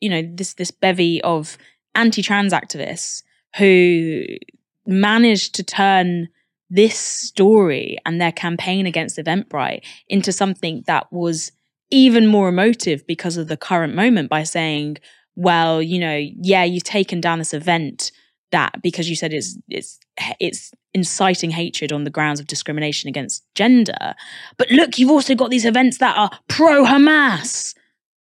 you 0.00 0.08
know 0.08 0.22
this 0.34 0.54
this 0.54 0.70
bevy 0.70 1.20
of 1.22 1.58
anti-trans 1.96 2.52
activists 2.52 3.22
who 3.56 4.24
managed 4.86 5.54
to 5.54 5.62
turn 5.62 6.28
this 6.68 6.98
story 6.98 7.96
and 8.04 8.20
their 8.20 8.32
campaign 8.32 8.86
against 8.86 9.18
Eventbrite 9.18 9.84
into 10.08 10.32
something 10.32 10.82
that 10.86 11.12
was 11.12 11.52
even 11.90 12.26
more 12.26 12.48
emotive 12.48 13.06
because 13.06 13.36
of 13.36 13.48
the 13.48 13.56
current 13.56 13.94
moment 13.94 14.28
by 14.28 14.42
saying, 14.42 14.96
well, 15.36 15.80
you 15.80 15.98
know, 15.98 16.16
yeah, 16.40 16.64
you've 16.64 16.82
taken 16.82 17.20
down 17.20 17.38
this 17.38 17.54
event 17.54 18.10
that 18.52 18.80
because 18.82 19.08
you 19.08 19.16
said 19.16 19.32
it's 19.32 19.58
it's 19.68 19.98
it's 20.40 20.72
inciting 20.94 21.50
hatred 21.50 21.92
on 21.92 22.04
the 22.04 22.10
grounds 22.10 22.40
of 22.40 22.46
discrimination 22.46 23.08
against 23.08 23.44
gender. 23.54 24.14
But 24.56 24.70
look, 24.70 24.98
you've 24.98 25.10
also 25.10 25.34
got 25.34 25.50
these 25.50 25.64
events 25.64 25.98
that 25.98 26.16
are 26.16 26.30
pro 26.48 26.84
Hamas 26.84 27.74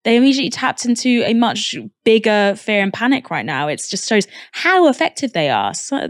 they 0.04 0.18
immediately 0.18 0.49
tapped 0.49 0.86
into 0.86 1.24
a 1.26 1.34
much 1.34 1.76
bigger 2.04 2.56
fear 2.58 2.82
and 2.82 2.93
panic 2.93 3.30
right 3.30 3.45
now. 3.45 3.68
It 3.68 3.82
just 3.89 4.08
shows 4.08 4.28
how 4.51 4.88
effective 4.88 5.34
they 5.34 5.49
are. 5.49 5.74
So, 5.74 6.08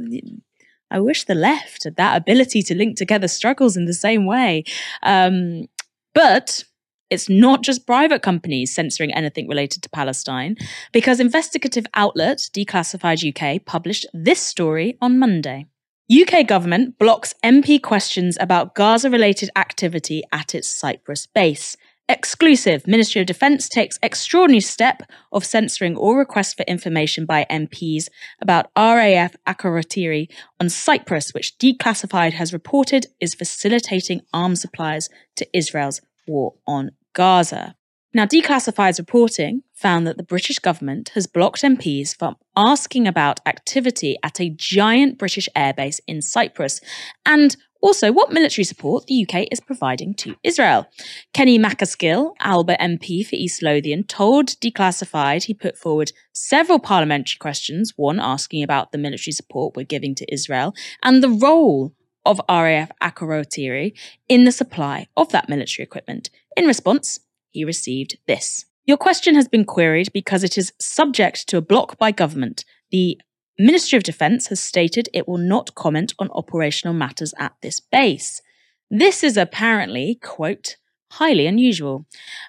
I 0.92 1.00
wish 1.00 1.24
the 1.24 1.36
left 1.36 1.86
had 1.86 1.96
that 1.96 2.18
ability 2.18 2.62
to 2.64 2.76
link 2.76 2.98
together 2.98 3.28
struggles 3.28 3.76
in 3.76 3.86
the 3.86 3.94
same 3.94 4.28
way. 4.28 4.64
Um, 5.02 5.66
but 6.14 6.64
it's 7.10 7.30
not 7.30 7.64
just 7.64 7.86
private 7.86 8.22
companies 8.22 8.74
censoring 8.74 9.14
anything 9.14 9.48
related 9.48 9.84
to 9.84 9.90
Palestine, 9.90 10.56
because 10.92 11.20
investigative 11.20 11.86
outlet 11.94 12.50
Declassified 12.56 13.22
UK 13.28 13.64
published 13.66 14.06
this 14.14 14.40
story 14.40 14.98
on 15.02 15.20
Monday. 15.20 15.66
UK 16.12 16.46
government 16.46 17.00
blocks 17.00 17.34
MP 17.44 17.82
questions 17.82 18.38
about 18.40 18.76
Gaza 18.76 19.10
related 19.10 19.50
activity 19.56 20.22
at 20.32 20.54
its 20.54 20.68
Cyprus 20.68 21.28
base. 21.28 21.78
Exclusive 22.10 22.86
Ministry 22.86 23.22
of 23.22 23.28
Defence 23.28 23.70
takes 23.70 23.98
extraordinary 24.04 24.60
step 24.60 25.04
of 25.32 25.46
censoring 25.46 25.96
all 25.96 26.16
requests 26.16 26.54
for 26.54 26.64
information 26.64 27.26
by 27.26 27.46
MPs 27.50 28.10
about 28.42 28.70
RAF 28.76 29.38
Akrotiri 29.48 30.28
on 30.60 30.68
Cyprus, 30.68 31.34
which 31.34 31.58
Declassified 31.58 32.34
has 32.34 32.52
reported 32.52 33.08
is 33.22 33.34
facilitating 33.34 34.20
arms 34.34 34.60
supplies 34.60 35.08
to 35.38 35.48
Israel's 35.58 36.02
war 36.28 36.56
on 36.68 36.92
Gaza. 37.14 37.76
Now, 38.14 38.26
Declassified's 38.26 39.00
reporting 39.00 39.64
found 39.74 40.06
that 40.06 40.18
the 40.18 40.24
British 40.24 40.60
government 40.60 41.10
has 41.16 41.26
blocked 41.26 41.64
MPs 41.64 42.16
from 42.16 42.36
asking 42.56 43.08
about 43.08 43.40
activity 43.46 44.18
at 44.22 44.42
a 44.42 44.50
giant 44.50 45.18
British 45.18 45.48
airbase 45.56 46.00
in 46.06 46.22
Cyprus 46.22 46.82
and 47.26 47.56
also, 47.84 48.14
what 48.14 48.32
military 48.32 48.64
support 48.64 49.08
the 49.08 49.28
UK 49.28 49.46
is 49.52 49.60
providing 49.60 50.14
to 50.14 50.38
Israel. 50.42 50.88
Kenny 51.34 51.60
MacAskill, 51.60 52.32
Alba 52.40 52.78
MP 52.78 53.28
for 53.28 53.36
East 53.36 53.62
Lothian, 53.62 54.06
told 54.06 54.58
Declassified 54.62 55.44
he 55.44 55.54
put 55.54 55.78
forward 55.78 56.14
several 56.32 56.80
parliamentary 56.80 57.38
questions, 57.40 57.92
one 57.98 58.22
asking 58.22 58.64
about 58.64 58.94
the 58.94 58.98
military 58.98 59.34
support 59.34 59.76
we're 59.76 59.84
giving 59.84 60.16
to 60.16 60.34
Israel 60.34 60.74
and 61.04 61.22
the 61.22 61.30
role 61.30 61.94
of 62.26 62.40
RAF 62.48 62.90
Akrotiri 63.02 63.92
in 64.30 64.46
the 64.46 64.54
supply 64.54 65.08
of 65.18 65.34
that 65.34 65.50
military 65.50 65.84
equipment. 65.84 66.30
In 66.56 66.66
response, 66.66 67.20
he 67.50 67.66
received 67.66 68.18
this. 68.28 68.66
Your 68.86 68.96
question 68.96 69.36
has 69.36 69.50
been 69.50 69.66
queried 69.66 70.14
because 70.14 70.46
it 70.46 70.58
is 70.58 70.72
subject 70.80 71.50
to 71.50 71.58
a 71.58 71.62
block 71.62 71.98
by 71.98 72.12
government. 72.12 72.64
The 72.92 73.20
Ministry 73.60 73.98
of 73.98 74.04
Defence 74.04 74.48
has 74.48 74.60
stated 74.60 75.10
it 75.14 75.28
will 75.28 75.38
not 75.38 75.76
comment 75.76 76.14
on 76.18 76.30
operational 76.32 76.94
matters 76.94 77.36
at 77.38 77.54
this 77.62 77.80
base. 77.80 78.42
This 78.90 79.24
is 79.24 79.38
apparently, 79.38 80.16
quote, 80.16 80.78
highly 81.12 81.46
unusual. 81.46 82.08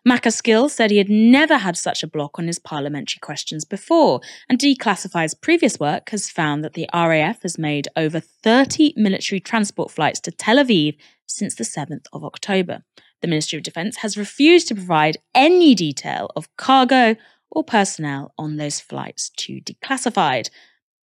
MacAskill 0.09 0.71
said 0.71 0.91
he 0.91 0.97
had 0.97 1.11
never 1.11 1.59
had 1.59 1.77
such 1.77 2.03
a 2.03 2.07
block 2.07 2.39
on 2.39 2.47
his 2.47 2.59
parliamentary 2.59 3.19
questions 3.21 3.67
before, 3.67 4.23
and 4.49 4.59
Declassified's 4.59 5.35
previous 5.35 5.79
work 5.79 6.09
has 6.09 6.31
found 6.31 6.65
that 6.65 6.73
the 6.73 6.89
RAF 6.95 7.43
has 7.43 7.59
made 7.59 7.89
over 7.97 8.19
30 8.21 8.95
military 8.97 9.41
transport 9.41 9.91
flights 9.91 10.21
to 10.21 10.31
Tel 10.31 10.57
Aviv 10.57 10.97
since 11.27 11.55
the 11.55 11.65
7th 11.65 12.07
of 12.15 12.25
October. 12.25 12.83
The 13.21 13.29
Ministry 13.29 13.59
of 13.59 13.63
Defence 13.63 13.99
has 13.99 14.17
refused 14.17 14.69
to 14.69 14.75
provide 14.75 15.19
any 15.35 15.75
detail 15.75 16.31
of 16.35 16.55
cargo 16.57 17.17
or 17.51 17.63
personnel 17.63 18.33
on 18.39 18.57
those 18.57 18.81
flights 18.81 19.29
to 19.37 19.61
Declassified. 19.61 20.49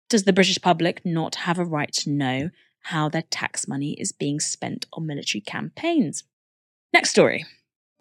Does 0.09 0.25
the 0.25 0.33
British 0.33 0.61
public 0.61 1.05
not 1.05 1.35
have 1.37 1.59
a 1.59 1.65
right 1.65 1.93
to 1.95 2.11
know 2.11 2.51
how 2.83 3.09
their 3.09 3.23
tax 3.23 3.67
money 3.67 3.95
is 3.95 4.13
being 4.13 4.39
spent 4.39 4.87
on 4.93 5.07
military 5.07 5.41
campaigns? 5.41 6.23
Next 6.93 7.11
story. 7.11 7.45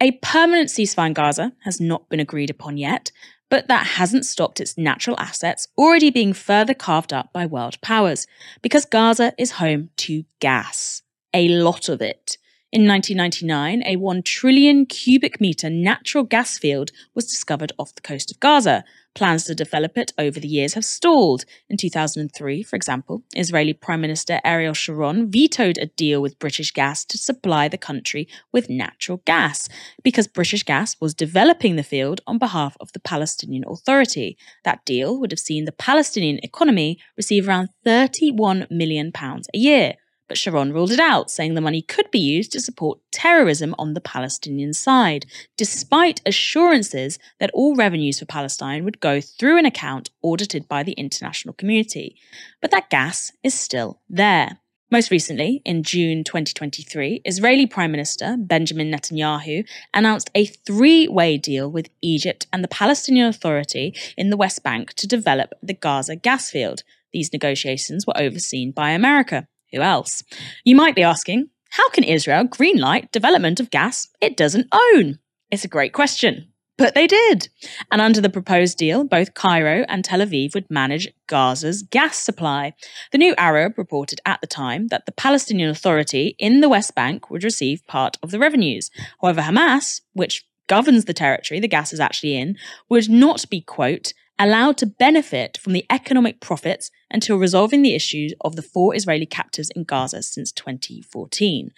A 0.00 0.12
permanent 0.22 0.68
ceasefire 0.68 1.08
in 1.08 1.12
Gaza 1.14 1.52
has 1.64 1.80
not 1.80 2.08
been 2.08 2.20
agreed 2.20 2.50
upon 2.50 2.76
yet, 2.76 3.10
but 3.48 3.66
that 3.68 3.86
hasn't 3.86 4.26
stopped 4.26 4.60
its 4.60 4.78
natural 4.78 5.18
assets 5.18 5.68
already 5.76 6.10
being 6.10 6.32
further 6.32 6.74
carved 6.74 7.12
up 7.12 7.32
by 7.32 7.46
world 7.46 7.80
powers, 7.80 8.26
because 8.62 8.84
Gaza 8.84 9.32
is 9.38 9.52
home 9.52 9.90
to 9.96 10.24
gas. 10.40 11.02
A 11.34 11.48
lot 11.48 11.88
of 11.88 12.00
it. 12.00 12.38
In 12.72 12.86
1999, 12.86 13.82
a 13.86 13.96
1 13.96 14.22
trillion 14.22 14.86
cubic 14.86 15.40
meter 15.40 15.70
natural 15.70 16.24
gas 16.24 16.58
field 16.58 16.90
was 17.14 17.26
discovered 17.26 17.72
off 17.78 17.94
the 17.94 18.02
coast 18.02 18.30
of 18.30 18.38
Gaza. 18.38 18.84
Plans 19.16 19.44
to 19.44 19.54
develop 19.54 19.96
it 19.96 20.12
over 20.18 20.38
the 20.38 20.46
years 20.46 20.74
have 20.74 20.84
stalled. 20.84 21.46
In 21.70 21.78
2003, 21.78 22.62
for 22.62 22.76
example, 22.76 23.22
Israeli 23.34 23.72
Prime 23.72 24.02
Minister 24.02 24.40
Ariel 24.44 24.74
Sharon 24.74 25.30
vetoed 25.30 25.78
a 25.78 25.86
deal 25.86 26.20
with 26.20 26.38
British 26.38 26.70
Gas 26.70 27.02
to 27.06 27.16
supply 27.16 27.66
the 27.66 27.78
country 27.78 28.28
with 28.52 28.68
natural 28.68 29.22
gas 29.24 29.70
because 30.04 30.28
British 30.28 30.64
Gas 30.64 30.96
was 31.00 31.14
developing 31.14 31.76
the 31.76 31.82
field 31.82 32.20
on 32.26 32.36
behalf 32.36 32.76
of 32.78 32.92
the 32.92 33.00
Palestinian 33.00 33.64
Authority. 33.66 34.36
That 34.64 34.84
deal 34.84 35.18
would 35.18 35.30
have 35.30 35.40
seen 35.40 35.64
the 35.64 35.72
Palestinian 35.72 36.38
economy 36.42 36.98
receive 37.16 37.48
around 37.48 37.70
31 37.84 38.66
million 38.70 39.12
pounds 39.12 39.48
a 39.54 39.58
year. 39.58 39.94
But 40.28 40.38
Sharon 40.38 40.72
ruled 40.72 40.90
it 40.90 40.98
out, 40.98 41.30
saying 41.30 41.54
the 41.54 41.60
money 41.60 41.82
could 41.82 42.10
be 42.10 42.18
used 42.18 42.52
to 42.52 42.60
support 42.60 42.98
terrorism 43.12 43.74
on 43.78 43.94
the 43.94 44.00
Palestinian 44.00 44.72
side, 44.72 45.26
despite 45.56 46.20
assurances 46.26 47.18
that 47.38 47.50
all 47.54 47.76
revenues 47.76 48.18
for 48.18 48.26
Palestine 48.26 48.84
would 48.84 49.00
go 49.00 49.20
through 49.20 49.58
an 49.58 49.66
account 49.66 50.10
audited 50.22 50.68
by 50.68 50.82
the 50.82 50.92
international 50.92 51.54
community. 51.54 52.16
But 52.60 52.70
that 52.72 52.90
gas 52.90 53.32
is 53.42 53.54
still 53.54 54.00
there. 54.08 54.58
Most 54.88 55.10
recently, 55.10 55.62
in 55.64 55.82
June 55.82 56.22
2023, 56.22 57.22
Israeli 57.24 57.66
Prime 57.66 57.90
Minister 57.90 58.36
Benjamin 58.38 58.88
Netanyahu 58.88 59.66
announced 59.92 60.30
a 60.32 60.46
three 60.46 61.08
way 61.08 61.36
deal 61.36 61.68
with 61.68 61.90
Egypt 62.02 62.46
and 62.52 62.62
the 62.62 62.68
Palestinian 62.68 63.26
Authority 63.26 63.94
in 64.16 64.30
the 64.30 64.36
West 64.36 64.62
Bank 64.62 64.92
to 64.94 65.08
develop 65.08 65.54
the 65.60 65.74
Gaza 65.74 66.14
gas 66.14 66.50
field. 66.50 66.84
These 67.12 67.32
negotiations 67.32 68.06
were 68.06 68.16
overseen 68.16 68.70
by 68.70 68.90
America. 68.90 69.48
Who 69.72 69.80
else? 69.80 70.22
You 70.64 70.76
might 70.76 70.94
be 70.94 71.02
asking, 71.02 71.50
how 71.70 71.88
can 71.90 72.04
Israel 72.04 72.44
greenlight 72.44 73.10
development 73.12 73.60
of 73.60 73.70
gas 73.70 74.08
it 74.20 74.36
doesn't 74.36 74.68
own? 74.72 75.18
It's 75.50 75.64
a 75.64 75.68
great 75.68 75.92
question. 75.92 76.52
But 76.78 76.94
they 76.94 77.06
did. 77.06 77.48
And 77.90 78.02
under 78.02 78.20
the 78.20 78.28
proposed 78.28 78.76
deal, 78.76 79.04
both 79.04 79.34
Cairo 79.34 79.84
and 79.88 80.04
Tel 80.04 80.20
Aviv 80.20 80.54
would 80.54 80.70
manage 80.70 81.08
Gaza's 81.26 81.82
gas 81.82 82.18
supply. 82.18 82.74
The 83.12 83.18
New 83.18 83.34
Arab 83.38 83.78
reported 83.78 84.20
at 84.26 84.42
the 84.42 84.46
time 84.46 84.88
that 84.88 85.06
the 85.06 85.12
Palestinian 85.12 85.70
Authority 85.70 86.36
in 86.38 86.60
the 86.60 86.68
West 86.68 86.94
Bank 86.94 87.30
would 87.30 87.44
receive 87.44 87.86
part 87.86 88.18
of 88.22 88.30
the 88.30 88.38
revenues. 88.38 88.90
However, 89.22 89.40
Hamas, 89.40 90.02
which 90.12 90.46
governs 90.66 91.06
the 91.06 91.14
territory 91.14 91.60
the 91.60 91.68
gas 91.68 91.94
is 91.94 92.00
actually 92.00 92.36
in, 92.36 92.56
would 92.90 93.08
not 93.08 93.48
be, 93.48 93.62
quote, 93.62 94.12
allowed 94.38 94.76
to 94.78 94.86
benefit 94.86 95.58
from 95.58 95.72
the 95.72 95.84
economic 95.90 96.40
profits 96.40 96.90
until 97.10 97.36
resolving 97.36 97.82
the 97.82 97.94
issues 97.94 98.34
of 98.40 98.56
the 98.56 98.62
four 98.62 98.94
Israeli 98.94 99.26
captives 99.26 99.70
in 99.74 99.84
Gaza 99.84 100.22
since 100.22 100.52
2014. 100.52 101.70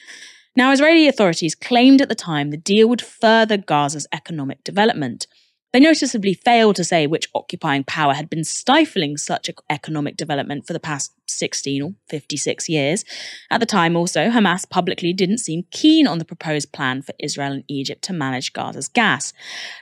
Now, 0.57 0.73
Israeli 0.73 1.07
authorities 1.07 1.55
claimed 1.55 2.01
at 2.01 2.09
the 2.09 2.15
time 2.15 2.51
the 2.51 2.57
deal 2.57 2.89
would 2.89 3.03
further 3.03 3.57
Gaza's 3.57 4.09
economic 4.13 4.65
development. 4.65 5.27
They 5.73 5.81
noticeably 5.81 6.33
failed 6.33 6.77
to 6.77 6.85
say 6.85 7.07
which 7.07 7.29
occupying 7.35 7.85
power 7.85 8.14
had 8.14 8.31
been 8.31 8.45
stifling 8.45 9.19
such 9.19 9.51
economic 9.69 10.16
development 10.16 10.66
for 10.66 10.73
the 10.73 10.81
past 10.81 11.12
16 11.27 11.83
or 11.83 11.91
56 12.09 12.69
years. 12.71 13.05
At 13.51 13.61
the 13.61 13.66
time, 13.66 13.95
also, 13.95 14.31
Hamas 14.31 14.69
publicly 14.69 15.12
didn't 15.12 15.39
seem 15.39 15.64
keen 15.71 16.07
on 16.07 16.19
the 16.19 16.25
proposed 16.25 16.73
plan 16.73 17.03
for 17.03 17.12
Israel 17.21 17.53
and 17.53 17.64
Egypt 17.69 18.03
to 18.05 18.14
manage 18.14 18.55
Gaza's 18.55 18.89
gas. 18.89 19.35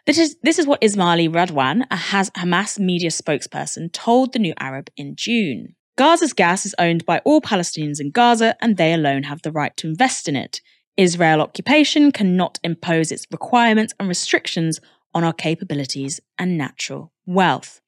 This 0.07 0.19
is, 0.19 0.37
this 0.43 0.59
is 0.59 0.67
what 0.67 0.83
Ismail 0.83 1.31
Radwan, 1.31 1.87
a 1.91 1.97
Hamas 1.97 2.81
media 2.81 3.11
spokesperson, 3.11 3.93
told 3.93 4.33
the 4.33 4.41
New 4.41 4.55
Arab 4.59 4.91
in 4.97 5.15
June. 5.15 5.77
Gaza's 5.97 6.33
gas 6.33 6.67
is 6.67 6.75
owned 6.79 7.07
by 7.07 7.21
all 7.21 7.41
Palestinians 7.41 8.01
in 8.01 8.11
Gaza, 8.11 8.57
and 8.61 8.77
they 8.77 8.93
alone 8.93 9.23
have 9.23 9.43
the 9.43 9.53
right 9.53 9.75
to 9.79 9.87
invest 9.87 10.29
in 10.29 10.35
it. 10.35 10.61
Israel 10.97 11.43
occupation 11.43 12.11
cannot 12.11 12.59
impose 12.65 13.13
its 13.13 13.27
requirements 13.31 13.95
and 14.01 14.09
restrictions 14.09 14.81
on 15.17 15.25
our 15.25 15.33
capabilities 15.33 16.21
and 16.37 16.59
natural 16.59 17.11
wealth. 17.25 17.81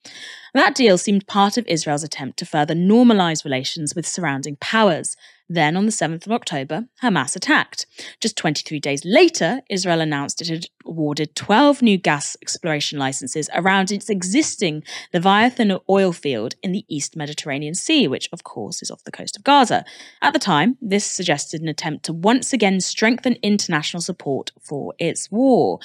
That 0.54 0.74
deal 0.74 0.96
seemed 0.96 1.26
part 1.26 1.58
of 1.58 1.66
Israel's 1.66 2.02
attempt 2.02 2.38
to 2.38 2.46
further 2.46 2.74
normalize 2.74 3.44
relations 3.44 3.94
with 3.94 4.06
surrounding 4.06 4.56
powers. 4.62 5.14
Then, 5.50 5.76
on 5.78 5.86
the 5.86 5.92
7th 5.92 6.26
of 6.26 6.32
October, 6.32 6.88
Hamas 7.02 7.34
attacked. 7.34 7.86
Just 8.20 8.36
23 8.36 8.78
days 8.80 9.02
later, 9.04 9.62
Israel 9.70 10.02
announced 10.02 10.42
it 10.42 10.48
had 10.48 10.66
awarded 10.84 11.34
12 11.34 11.80
new 11.80 11.96
gas 11.96 12.36
exploration 12.42 12.98
licenses 12.98 13.48
around 13.54 13.90
its 13.90 14.10
existing 14.10 14.82
Leviathan 15.14 15.78
oil 15.88 16.12
field 16.12 16.54
in 16.62 16.72
the 16.72 16.84
East 16.88 17.16
Mediterranean 17.16 17.74
Sea, 17.74 18.06
which, 18.06 18.28
of 18.30 18.44
course, 18.44 18.82
is 18.82 18.90
off 18.90 19.04
the 19.04 19.10
coast 19.10 19.38
of 19.38 19.44
Gaza. 19.44 19.86
At 20.20 20.34
the 20.34 20.38
time, 20.38 20.76
this 20.82 21.06
suggested 21.06 21.62
an 21.62 21.68
attempt 21.68 22.04
to 22.06 22.12
once 22.12 22.52
again 22.52 22.80
strengthen 22.80 23.36
international 23.42 24.02
support 24.02 24.50
for 24.60 24.92
its 24.98 25.30
war, 25.30 25.78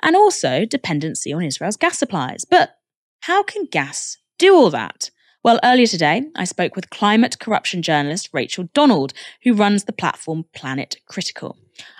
and 0.00 0.14
also 0.14 0.64
dependency 0.64 1.32
on 1.32 1.42
Israel's 1.42 1.76
gas 1.76 1.98
supplies. 1.98 2.44
But 2.44 2.76
how 3.22 3.42
can 3.42 3.66
gas 3.66 4.16
do 4.38 4.54
all 4.54 4.70
that? 4.70 5.10
Well, 5.44 5.60
earlier 5.62 5.86
today, 5.86 6.24
I 6.34 6.44
spoke 6.44 6.74
with 6.74 6.90
climate 6.90 7.38
corruption 7.38 7.80
journalist 7.80 8.30
Rachel 8.32 8.68
Donald, 8.74 9.12
who 9.44 9.54
runs 9.54 9.84
the 9.84 9.92
platform 9.92 10.44
Planet 10.52 10.96
Critical. 11.06 11.56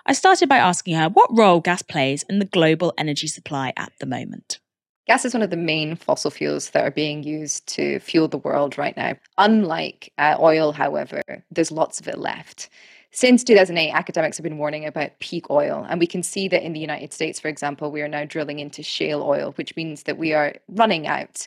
I 0.07 0.13
started 0.13 0.49
by 0.49 0.57
asking 0.57 0.97
her 0.97 1.09
what 1.09 1.31
role 1.33 1.61
gas 1.61 1.81
plays 1.83 2.25
in 2.29 2.41
the 2.41 2.45
global 2.45 2.93
energy 2.99 3.29
supply 3.29 3.73
at 3.77 3.93
the 4.01 4.07
moment. 4.07 4.59
Gas 5.07 5.25
is 5.25 5.35
one 5.35 5.43
of 5.43 5.51
the 5.51 5.57
main 5.57 5.95
fossil 5.95 6.33
fuels 6.33 6.71
that 6.71 6.85
are 6.85 6.91
being 6.91 7.23
used 7.23 7.67
to 7.69 8.01
fuel 8.01 8.27
the 8.27 8.39
world 8.39 8.77
right 8.77 8.97
now. 8.97 9.15
Unlike 9.39 10.13
uh, 10.19 10.37
oil, 10.41 10.73
however, 10.73 11.23
there's 11.51 11.71
lots 11.71 12.01
of 12.01 12.09
it 12.09 12.19
left. 12.19 12.69
Since 13.13 13.45
2008, 13.45 13.93
academics 13.93 14.37
have 14.37 14.45
been 14.45 14.59
warning 14.59 14.85
about 14.85 15.19
peak 15.21 15.49
oil. 15.49 15.87
And 15.89 16.01
we 16.01 16.07
can 16.07 16.25
see 16.25 16.49
that 16.49 16.63
in 16.63 16.73
the 16.73 16.81
United 16.81 17.13
States, 17.13 17.39
for 17.41 17.49
example, 17.49 17.91
we 17.91 18.03
are 18.03 18.09
now 18.09 18.25
drilling 18.25 18.59
into 18.59 18.83
shale 18.83 19.23
oil, 19.23 19.53
which 19.53 19.77
means 19.77 20.03
that 20.03 20.19
we 20.19 20.35
are 20.35 20.57
running 20.69 21.07
out. 21.07 21.47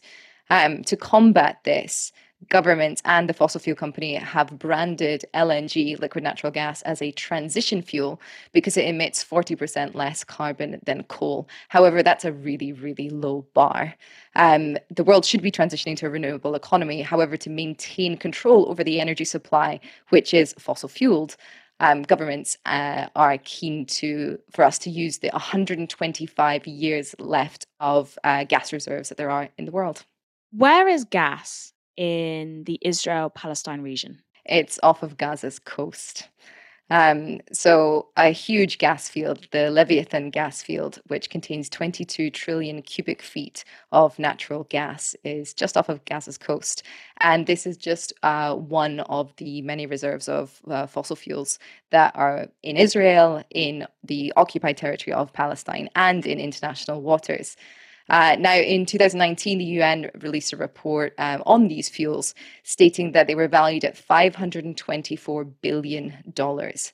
Um, 0.52 0.84
to 0.84 0.98
combat 0.98 1.60
this, 1.64 2.12
governments 2.50 3.02
and 3.06 3.30
the 3.30 3.34
fossil 3.34 3.62
fuel 3.62 3.78
company 3.78 4.16
have 4.16 4.60
branded 4.60 5.24
LNG, 5.34 5.98
liquid 5.98 6.26
natural 6.26 6.52
gas, 6.52 6.82
as 6.82 7.02
a 7.02 7.14
transition 7.14 7.82
fuel 7.82 8.20
because 8.52 8.76
it 8.76 8.86
emits 8.86 9.24
40% 9.24 9.96
less 9.96 10.26
carbon 10.26 10.82
than 10.86 11.04
coal. 11.04 11.48
However, 11.70 12.04
that's 12.04 12.26
a 12.26 12.34
really, 12.34 12.74
really 12.74 13.10
low 13.10 13.46
bar. 13.54 13.96
Um, 14.36 14.78
the 14.90 15.06
world 15.06 15.24
should 15.24 15.42
be 15.42 15.54
transitioning 15.54 15.96
to 15.98 16.08
a 16.08 16.10
renewable 16.10 16.56
economy. 16.56 17.02
However, 17.02 17.38
to 17.38 17.50
maintain 17.50 18.18
control 18.18 18.70
over 18.70 18.84
the 18.84 19.00
energy 19.00 19.24
supply, 19.26 19.80
which 20.10 20.34
is 20.34 20.54
fossil 20.60 20.90
fueled, 20.90 21.38
um, 21.80 22.04
governments 22.04 22.58
uh, 22.66 23.08
are 23.16 23.38
keen 23.46 23.86
to 23.86 24.38
for 24.52 24.66
us 24.66 24.78
to 24.80 24.90
use 24.90 25.20
the 25.20 25.30
125 25.30 26.68
years 26.68 27.16
left 27.20 27.66
of 27.80 28.20
uh, 28.26 28.44
gas 28.44 28.74
reserves 28.74 29.08
that 29.10 29.18
there 29.18 29.32
are 29.32 29.48
in 29.58 29.64
the 29.66 29.72
world. 29.72 30.04
Where 30.52 30.88
is 30.88 31.06
gas 31.06 31.74
in 31.96 32.64
the 32.66 32.78
Israel 32.82 33.30
Palestine 33.30 33.82
region? 33.82 34.22
It's 34.46 34.80
off 34.84 35.02
of 35.04 35.18
Gaza's 35.18 35.60
coast. 35.60 36.28
Um, 36.90 37.40
so, 37.54 38.10
a 38.18 38.32
huge 38.32 38.78
gas 38.78 39.08
field, 39.08 39.48
the 39.52 39.72
Leviathan 39.72 40.30
gas 40.30 40.62
field, 40.62 41.00
which 41.08 41.30
contains 41.30 41.70
22 41.70 42.30
trillion 42.32 42.82
cubic 42.82 43.22
feet 43.22 43.64
of 43.94 44.20
natural 44.20 44.66
gas, 44.66 45.16
is 45.24 45.54
just 45.54 45.78
off 45.78 45.88
of 45.88 46.04
Gaza's 46.04 46.38
coast. 46.38 46.84
And 47.22 47.48
this 47.48 47.66
is 47.66 47.78
just 47.78 48.12
uh, 48.24 48.56
one 48.56 49.00
of 49.02 49.34
the 49.38 49.62
many 49.62 49.86
reserves 49.86 50.28
of 50.28 50.60
uh, 50.70 50.86
fossil 50.86 51.16
fuels 51.16 51.60
that 51.92 52.14
are 52.14 52.48
in 52.62 52.76
Israel, 52.76 53.42
in 53.52 53.88
the 54.04 54.34
occupied 54.36 54.76
territory 54.76 55.14
of 55.14 55.32
Palestine, 55.32 55.90
and 55.96 56.26
in 56.26 56.42
international 56.42 57.02
waters. 57.02 57.56
Uh, 58.12 58.36
now, 58.38 58.56
in 58.56 58.86
2019, 58.86 59.58
the 59.58 59.64
UN 59.64 60.12
released 60.20 60.52
a 60.52 60.58
report 60.58 61.14
um, 61.18 61.42
on 61.46 61.70
these 61.70 61.88
fuels 61.88 62.36
stating 62.64 63.14
that 63.14 63.26
they 63.26 63.36
were 63.36 63.48
valued 63.48 63.86
at 63.86 63.96
$524 63.96 65.52
billion. 65.62 66.34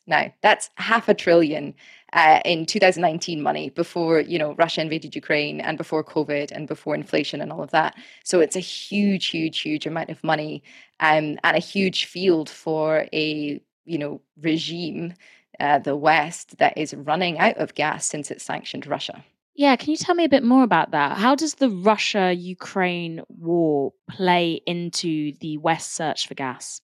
Now, 0.05 0.34
that's 0.41 0.70
half 0.76 1.09
a 1.09 1.15
trillion 1.15 1.74
uh, 2.13 2.39
in 2.45 2.68
2019 2.68 3.41
money 3.41 3.72
before 3.72 4.20
you 4.22 4.38
know 4.38 4.53
Russia 4.59 4.82
invaded 4.82 5.15
Ukraine 5.15 5.59
and 5.59 5.76
before 5.76 6.03
COVID 6.03 6.51
and 6.51 6.68
before 6.68 6.93
inflation 6.93 7.41
and 7.41 7.51
all 7.51 7.63
of 7.63 7.72
that. 7.72 7.95
So 8.24 8.39
it's 8.39 8.55
a 8.55 8.59
huge, 8.59 9.26
huge, 9.28 9.59
huge 9.59 9.88
amount 9.88 10.11
of 10.11 10.24
money 10.24 10.61
um, 10.99 11.39
and 11.43 11.57
a 11.57 11.59
huge 11.59 12.05
field 12.05 12.47
for 12.47 13.07
a 13.11 13.59
you 13.86 13.97
know 13.97 14.22
regime, 14.39 15.15
uh, 15.59 15.80
the 15.80 15.95
West, 15.95 16.59
that 16.59 16.78
is 16.78 16.93
running 16.93 17.39
out 17.39 17.57
of 17.57 17.74
gas 17.74 18.05
since 18.05 18.30
it 18.30 18.39
sanctioned 18.39 18.86
Russia. 18.86 19.24
Yeah, 19.57 19.75
can 19.75 19.89
you 19.89 19.97
tell 19.97 20.13
me 20.13 20.23
a 20.23 20.29
bit 20.29 20.43
more 20.43 20.61
about 20.61 20.91
that? 20.91 21.17
How 21.17 21.33
does 21.33 21.55
the 21.55 21.71
Russia 21.71 22.31
Ukraine 22.31 23.21
war 23.27 23.91
play 24.07 24.61
into 24.67 25.33
the 25.39 25.57
West 25.57 25.95
search 25.95 26.27
for 26.27 26.35
gas? 26.35 26.79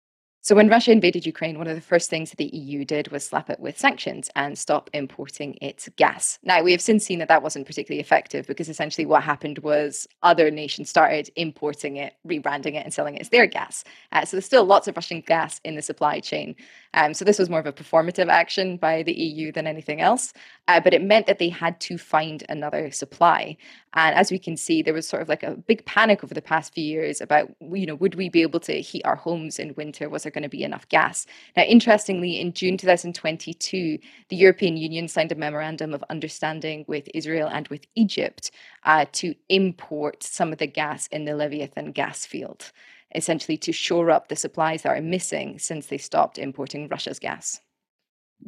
So, 0.41 0.55
when 0.55 0.70
Russia 0.70 0.91
invaded 0.91 1.26
Ukraine, 1.26 1.57
one 1.57 1.67
of 1.67 1.76
the 1.76 1.82
first 1.82 2.09
things 2.11 2.32
the 2.32 2.45
EU 2.55 2.86
did 2.86 3.09
was 3.09 3.26
slap 3.26 3.49
it 3.49 3.59
with 3.59 3.78
sanctions 3.78 4.30
and 4.36 4.57
stop 4.57 4.89
importing 4.93 5.57
its 5.61 5.89
gas. 5.97 6.39
Now, 6.43 6.61
we 6.61 6.72
have 6.72 6.80
since 6.80 7.03
seen 7.03 7.20
that 7.20 7.28
that 7.28 7.43
wasn't 7.43 7.65
particularly 7.65 7.99
effective 7.99 8.45
because 8.47 8.70
essentially 8.70 9.05
what 9.05 9.24
happened 9.24 9.59
was 9.59 10.07
other 10.22 10.49
nations 10.49 10.89
started 10.89 11.30
importing 11.36 11.97
it, 11.97 12.13
rebranding 12.26 12.76
it, 12.76 12.86
and 12.86 12.93
selling 12.93 13.15
it 13.15 13.22
as 13.22 13.30
their 13.30 13.47
gas. 13.47 13.84
Uh, 14.11 14.26
so, 14.26 14.38
there's 14.38 14.45
still 14.45 14.63
lots 14.63 14.88
of 14.88 14.95
Russian 14.95 15.22
gas 15.22 15.59
in 15.65 15.76
the 15.76 15.82
supply 15.82 16.20
chain. 16.20 16.55
Um, 16.94 17.14
so, 17.14 17.26
this 17.26 17.40
was 17.40 17.50
more 17.50 17.60
of 17.60 17.66
a 17.66 17.74
performative 17.74 18.28
action 18.30 18.78
by 18.78 19.04
the 19.04 19.14
EU 19.14 19.52
than 19.52 19.68
anything 19.68 20.02
else. 20.02 20.34
Uh, 20.68 20.80
but 20.80 20.94
it 20.94 21.04
meant 21.04 21.28
that 21.28 21.40
they 21.40 21.50
had 21.50 21.80
to 21.82 21.98
find 21.98 22.44
another 22.50 22.92
supply. 22.92 23.58
And 23.94 24.16
as 24.16 24.32
we 24.32 24.38
can 24.38 24.56
see, 24.56 24.84
there 24.84 24.94
was 24.94 25.08
sort 25.08 25.22
of 25.24 25.30
like 25.30 25.42
a 25.42 25.56
big 25.56 25.84
panic 25.86 26.24
over 26.24 26.34
the 26.34 26.42
past 26.42 26.74
few 26.74 26.84
years 26.84 27.22
about, 27.22 27.52
you 27.72 27.88
know, 27.88 27.96
would 27.96 28.16
we 28.16 28.30
be 28.30 28.44
able 28.44 28.60
to 28.62 28.82
heat 28.82 29.02
our 29.04 29.16
homes 29.16 29.58
in 29.58 29.74
winter? 29.76 30.10
Was 30.10 30.24
there 30.24 30.32
going 30.32 30.44
to 30.44 30.50
be 30.50 30.64
enough 30.64 30.88
gas? 30.90 31.26
Now, 31.58 31.64
interestingly, 31.64 32.40
in 32.40 32.54
June 32.54 32.78
2022, 32.78 33.98
the 34.30 34.36
European 34.36 34.78
Union 34.78 35.08
signed 35.08 35.32
a 35.32 35.36
memorandum 35.36 35.94
of 35.94 36.04
understanding 36.10 36.86
with 36.88 37.10
Israel 37.16 37.50
and 37.52 37.68
with 37.70 37.86
Egypt 37.96 38.52
uh, 38.84 39.06
to 39.14 39.34
import 39.50 40.24
some 40.24 40.52
of 40.52 40.60
the 40.60 40.68
gas 40.68 41.08
in 41.08 41.26
the 41.26 41.36
Leviathan 41.36 41.92
gas 41.92 42.26
field, 42.26 42.72
essentially 43.16 43.57
to 43.57 43.72
shore 43.72 44.12
up 44.12 44.28
the 44.28 44.36
supplies 44.36 44.84
that 44.84 44.97
are 44.97 45.01
missing 45.01 45.60
since 45.60 45.88
they 45.88 45.97
stopped 45.97 46.38
importing 46.38 46.88
Russia's 46.88 47.20
gas. 47.20 47.60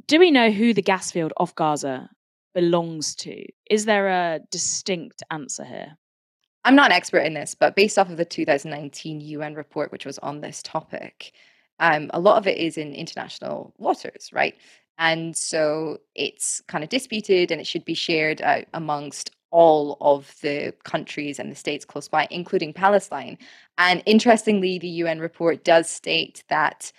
Do 0.07 0.19
we 0.19 0.31
know 0.31 0.51
who 0.51 0.73
the 0.73 0.81
gas 0.81 1.11
field 1.11 1.33
off 1.37 1.55
Gaza 1.55 2.09
belongs 2.53 3.15
to? 3.15 3.45
Is 3.69 3.85
there 3.85 4.07
a 4.07 4.39
distinct 4.51 5.23
answer 5.31 5.63
here? 5.63 5.97
I'm 6.63 6.75
not 6.75 6.91
an 6.91 6.97
expert 6.97 7.19
in 7.19 7.33
this, 7.33 7.55
but 7.55 7.75
based 7.75 7.97
off 7.97 8.09
of 8.09 8.17
the 8.17 8.25
2019 8.25 9.19
UN 9.21 9.55
report, 9.55 9.91
which 9.91 10.05
was 10.05 10.19
on 10.19 10.41
this 10.41 10.61
topic, 10.61 11.33
um, 11.79 12.11
a 12.13 12.19
lot 12.19 12.37
of 12.37 12.47
it 12.47 12.57
is 12.57 12.77
in 12.77 12.93
international 12.93 13.73
waters, 13.77 14.29
right? 14.31 14.55
And 14.99 15.35
so 15.35 15.97
it's 16.13 16.61
kind 16.67 16.83
of 16.83 16.89
disputed 16.91 17.51
and 17.51 17.59
it 17.59 17.65
should 17.65 17.85
be 17.85 17.95
shared 17.95 18.41
uh, 18.41 18.61
amongst 18.73 19.31
all 19.51 19.97
of 20.01 20.33
the 20.41 20.73
countries 20.83 21.39
and 21.39 21.51
the 21.51 21.55
states 21.55 21.85
close 21.85 22.07
by, 22.07 22.27
including 22.31 22.73
Palestine. 22.73 23.37
And 23.77 24.01
interestingly, 24.05 24.79
the 24.79 24.87
UN 24.87 25.19
report 25.19 25.63
does 25.63 25.89
state 25.89 26.43
that 26.49 26.91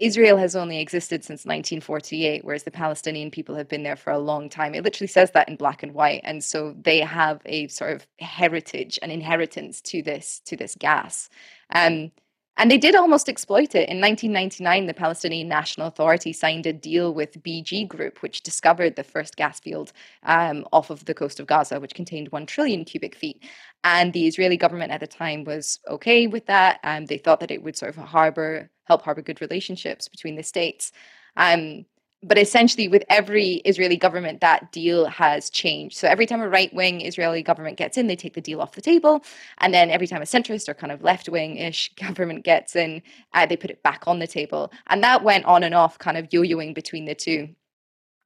Israel 0.00 0.38
has 0.38 0.56
only 0.56 0.80
existed 0.80 1.22
since 1.22 1.44
1948, 1.44 2.42
whereas 2.44 2.62
the 2.64 2.70
Palestinian 2.70 3.30
people 3.30 3.54
have 3.54 3.68
been 3.68 3.82
there 3.82 3.96
for 3.96 4.10
a 4.10 4.18
long 4.18 4.48
time. 4.48 4.74
It 4.74 4.82
literally 4.82 5.08
says 5.08 5.30
that 5.32 5.48
in 5.48 5.56
black 5.56 5.82
and 5.82 5.92
white, 5.92 6.22
and 6.24 6.42
so 6.42 6.74
they 6.80 7.00
have 7.00 7.42
a 7.44 7.68
sort 7.68 7.92
of 7.92 8.06
heritage, 8.18 8.98
an 9.02 9.10
inheritance 9.10 9.80
to 9.82 10.02
this 10.02 10.40
to 10.46 10.56
this 10.56 10.74
gas. 10.74 11.28
Um, 11.74 12.12
and 12.60 12.70
they 12.70 12.76
did 12.76 12.94
almost 12.94 13.30
exploit 13.30 13.74
it. 13.74 13.88
In 13.88 14.02
1999, 14.02 14.84
the 14.84 14.92
Palestinian 14.92 15.48
National 15.48 15.86
Authority 15.86 16.30
signed 16.34 16.66
a 16.66 16.74
deal 16.74 17.14
with 17.14 17.42
BG 17.42 17.88
Group, 17.88 18.20
which 18.20 18.42
discovered 18.42 18.96
the 18.96 19.02
first 19.02 19.36
gas 19.36 19.58
field 19.58 19.94
um, 20.24 20.66
off 20.70 20.90
of 20.90 21.06
the 21.06 21.14
coast 21.14 21.40
of 21.40 21.46
Gaza, 21.46 21.80
which 21.80 21.94
contained 21.94 22.28
1 22.28 22.44
trillion 22.44 22.84
cubic 22.84 23.14
feet. 23.14 23.42
And 23.82 24.12
the 24.12 24.26
Israeli 24.26 24.58
government 24.58 24.92
at 24.92 25.00
the 25.00 25.06
time 25.06 25.44
was 25.44 25.80
okay 25.88 26.26
with 26.26 26.44
that. 26.46 26.80
Um, 26.84 27.06
they 27.06 27.16
thought 27.16 27.40
that 27.40 27.50
it 27.50 27.62
would 27.62 27.78
sort 27.78 27.96
of 27.96 28.04
harbor, 28.04 28.68
help 28.84 29.00
harbor 29.00 29.22
good 29.22 29.40
relationships 29.40 30.08
between 30.08 30.36
the 30.36 30.42
states. 30.42 30.92
Um, 31.38 31.86
but 32.22 32.36
essentially 32.36 32.86
with 32.86 33.02
every 33.08 33.54
israeli 33.64 33.96
government 33.96 34.40
that 34.40 34.72
deal 34.72 35.06
has 35.06 35.48
changed. 35.50 35.96
So 35.96 36.06
every 36.06 36.26
time 36.26 36.40
a 36.40 36.48
right-wing 36.48 37.00
israeli 37.00 37.42
government 37.42 37.78
gets 37.78 37.96
in 37.96 38.06
they 38.06 38.16
take 38.16 38.34
the 38.34 38.40
deal 38.40 38.60
off 38.60 38.72
the 38.72 38.80
table. 38.80 39.24
And 39.58 39.72
then 39.72 39.90
every 39.90 40.06
time 40.06 40.22
a 40.22 40.26
centrist 40.26 40.68
or 40.68 40.74
kind 40.74 40.92
of 40.92 41.02
left-wing-ish 41.02 41.94
government 41.96 42.44
gets 42.44 42.76
in 42.76 43.02
uh, 43.32 43.46
they 43.46 43.56
put 43.56 43.70
it 43.70 43.82
back 43.82 44.04
on 44.06 44.18
the 44.18 44.26
table. 44.26 44.72
And 44.88 45.02
that 45.02 45.24
went 45.24 45.44
on 45.46 45.62
and 45.62 45.74
off 45.74 45.98
kind 45.98 46.16
of 46.16 46.32
yo-yoing 46.32 46.74
between 46.74 47.06
the 47.06 47.14
two 47.14 47.48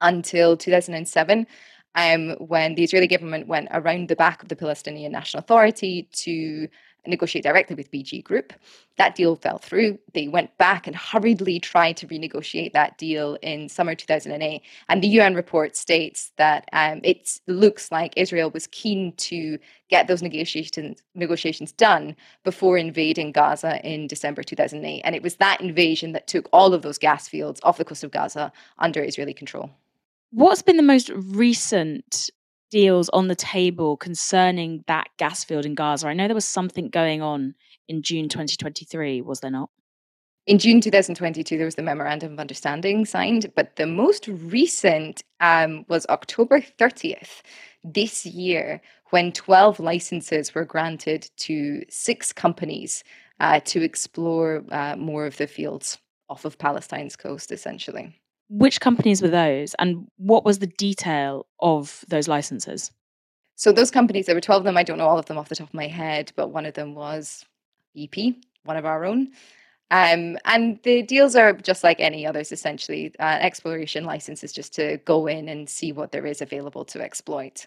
until 0.00 0.56
2007 0.56 1.46
um, 1.94 2.30
when 2.38 2.74
the 2.74 2.82
Israeli 2.82 3.06
government 3.06 3.46
went 3.46 3.68
around 3.70 4.08
the 4.08 4.16
back 4.16 4.42
of 4.42 4.48
the 4.48 4.56
Palestinian 4.56 5.12
National 5.12 5.40
Authority 5.40 6.08
to 6.12 6.68
negotiate 7.06 7.44
directly 7.44 7.76
with 7.76 7.90
BG 7.90 8.22
Group. 8.22 8.52
That 8.96 9.14
deal 9.14 9.36
fell 9.36 9.58
through. 9.58 9.98
They 10.12 10.28
went 10.28 10.56
back 10.58 10.86
and 10.86 10.94
hurriedly 10.94 11.58
tried 11.60 11.96
to 11.98 12.06
renegotiate 12.06 12.72
that 12.72 12.96
deal 12.98 13.36
in 13.42 13.68
summer 13.68 13.94
2008. 13.94 14.62
And 14.88 15.02
the 15.02 15.08
UN 15.08 15.34
report 15.34 15.76
states 15.76 16.32
that 16.36 16.68
um, 16.72 17.00
it 17.02 17.40
looks 17.46 17.90
like 17.90 18.14
Israel 18.16 18.50
was 18.50 18.66
keen 18.68 19.12
to 19.16 19.58
get 19.88 20.06
those 20.06 20.22
negotiations 20.22 21.02
negotiations 21.14 21.72
done 21.72 22.16
before 22.44 22.78
invading 22.78 23.32
Gaza 23.32 23.80
in 23.84 24.06
December 24.06 24.42
2008. 24.42 25.02
And 25.02 25.14
it 25.14 25.22
was 25.22 25.36
that 25.36 25.60
invasion 25.60 26.12
that 26.12 26.26
took 26.26 26.48
all 26.52 26.74
of 26.74 26.82
those 26.82 26.98
gas 26.98 27.28
fields 27.28 27.60
off 27.62 27.78
the 27.78 27.84
coast 27.84 28.04
of 28.04 28.10
Gaza 28.10 28.52
under 28.78 29.02
Israeli 29.02 29.34
control. 29.34 29.70
What's 30.30 30.62
been 30.62 30.76
the 30.76 30.82
most 30.82 31.10
recent 31.14 32.30
deals 32.70 33.08
on 33.10 33.28
the 33.28 33.34
table 33.34 33.96
concerning 33.96 34.84
that 34.86 35.08
gas 35.18 35.44
field 35.44 35.66
in 35.66 35.74
Gaza? 35.74 36.08
I 36.08 36.14
know 36.14 36.26
there 36.26 36.34
was 36.34 36.44
something 36.44 36.88
going 36.88 37.22
on 37.22 37.54
in 37.88 38.02
June 38.02 38.28
2023, 38.28 39.20
was 39.22 39.40
there 39.40 39.50
not? 39.50 39.70
In 40.46 40.58
June 40.58 40.82
2022, 40.82 41.56
there 41.56 41.64
was 41.64 41.76
the 41.76 41.82
Memorandum 41.82 42.34
of 42.34 42.38
Understanding 42.38 43.06
signed, 43.06 43.50
but 43.56 43.76
the 43.76 43.86
most 43.86 44.28
recent 44.28 45.24
um, 45.40 45.86
was 45.88 46.04
October 46.10 46.60
30th 46.60 47.40
this 47.82 48.26
year 48.26 48.82
when 49.10 49.32
12 49.32 49.80
licenses 49.80 50.54
were 50.54 50.64
granted 50.66 51.30
to 51.36 51.82
six 51.88 52.32
companies 52.32 53.04
uh, 53.40 53.60
to 53.60 53.82
explore 53.82 54.64
uh, 54.70 54.96
more 54.96 55.24
of 55.24 55.36
the 55.38 55.46
fields 55.46 55.98
off 56.28 56.44
of 56.44 56.58
Palestine's 56.58 57.16
coast, 57.16 57.50
essentially. 57.50 58.20
Which 58.48 58.80
companies 58.80 59.22
were 59.22 59.28
those, 59.28 59.74
and 59.78 60.06
what 60.16 60.44
was 60.44 60.58
the 60.58 60.66
detail 60.66 61.46
of 61.60 62.04
those 62.08 62.28
licenses? 62.28 62.92
So 63.56 63.72
those 63.72 63.90
companies, 63.90 64.26
there 64.26 64.34
were 64.34 64.40
12 64.40 64.60
of 64.60 64.64
them. 64.64 64.76
I 64.76 64.82
don't 64.82 64.98
know 64.98 65.06
all 65.06 65.18
of 65.18 65.26
them 65.26 65.38
off 65.38 65.48
the 65.48 65.56
top 65.56 65.68
of 65.68 65.74
my 65.74 65.86
head, 65.86 66.32
but 66.36 66.50
one 66.50 66.66
of 66.66 66.74
them 66.74 66.94
was 66.94 67.44
BP, 67.96 68.36
one 68.64 68.76
of 68.76 68.84
our 68.84 69.04
own. 69.04 69.28
Um, 69.90 70.38
and 70.44 70.80
the 70.82 71.02
deals 71.02 71.36
are 71.36 71.52
just 71.52 71.84
like 71.84 72.00
any 72.00 72.26
others, 72.26 72.50
essentially. 72.50 73.14
Uh, 73.20 73.38
exploration 73.40 74.04
license 74.04 74.42
is 74.42 74.52
just 74.52 74.74
to 74.74 74.98
go 75.04 75.26
in 75.26 75.48
and 75.48 75.68
see 75.68 75.92
what 75.92 76.10
there 76.10 76.26
is 76.26 76.42
available 76.42 76.84
to 76.86 77.00
exploit. 77.00 77.66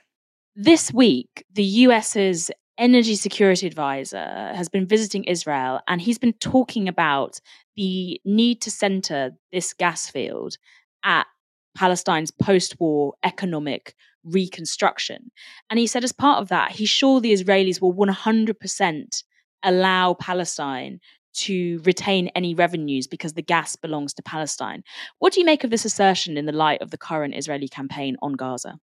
This 0.56 0.92
week, 0.92 1.46
the 1.54 1.64
US's 1.64 2.52
energy 2.78 3.16
security 3.16 3.66
advisor 3.66 4.52
has 4.56 4.70
been 4.70 4.86
visiting 4.86 5.24
Israel 5.24 5.80
and 5.88 6.02
he's 6.02 6.20
been 6.20 6.34
talking 6.34 6.88
about 6.88 7.40
the 7.78 8.20
need 8.26 8.62
to 8.62 8.72
center 8.72 9.32
this 9.54 9.74
gas 9.74 10.10
field 10.10 10.58
at 11.04 11.28
Palestine's 11.76 12.32
post 12.32 12.76
war 12.80 13.14
economic 13.24 13.94
reconstruction. 14.24 15.32
And 15.70 15.80
he 15.80 15.88
said, 15.88 16.04
as 16.04 16.12
part 16.12 16.42
of 16.42 16.50
that, 16.50 16.72
he's 16.72 16.90
sure 16.90 17.22
the 17.22 17.32
Israelis 17.32 17.80
will 17.80 17.94
100% 17.94 19.24
allow 19.64 20.14
Palestine 20.16 21.00
to 21.34 21.80
retain 21.86 22.30
any 22.30 22.56
revenues 22.56 23.06
because 23.06 23.34
the 23.34 23.44
gas 23.44 23.76
belongs 23.76 24.14
to 24.16 24.24
Palestine. 24.24 24.84
What 25.20 25.34
do 25.34 25.40
you 25.40 25.46
make 25.46 25.64
of 25.64 25.70
this 25.70 25.86
assertion 25.86 26.36
in 26.36 26.48
the 26.48 26.52
light 26.52 26.82
of 26.82 26.90
the 26.90 26.98
current 26.98 27.36
Israeli 27.36 27.68
campaign 27.68 28.18
on 28.24 28.34
Gaza? 28.34 28.80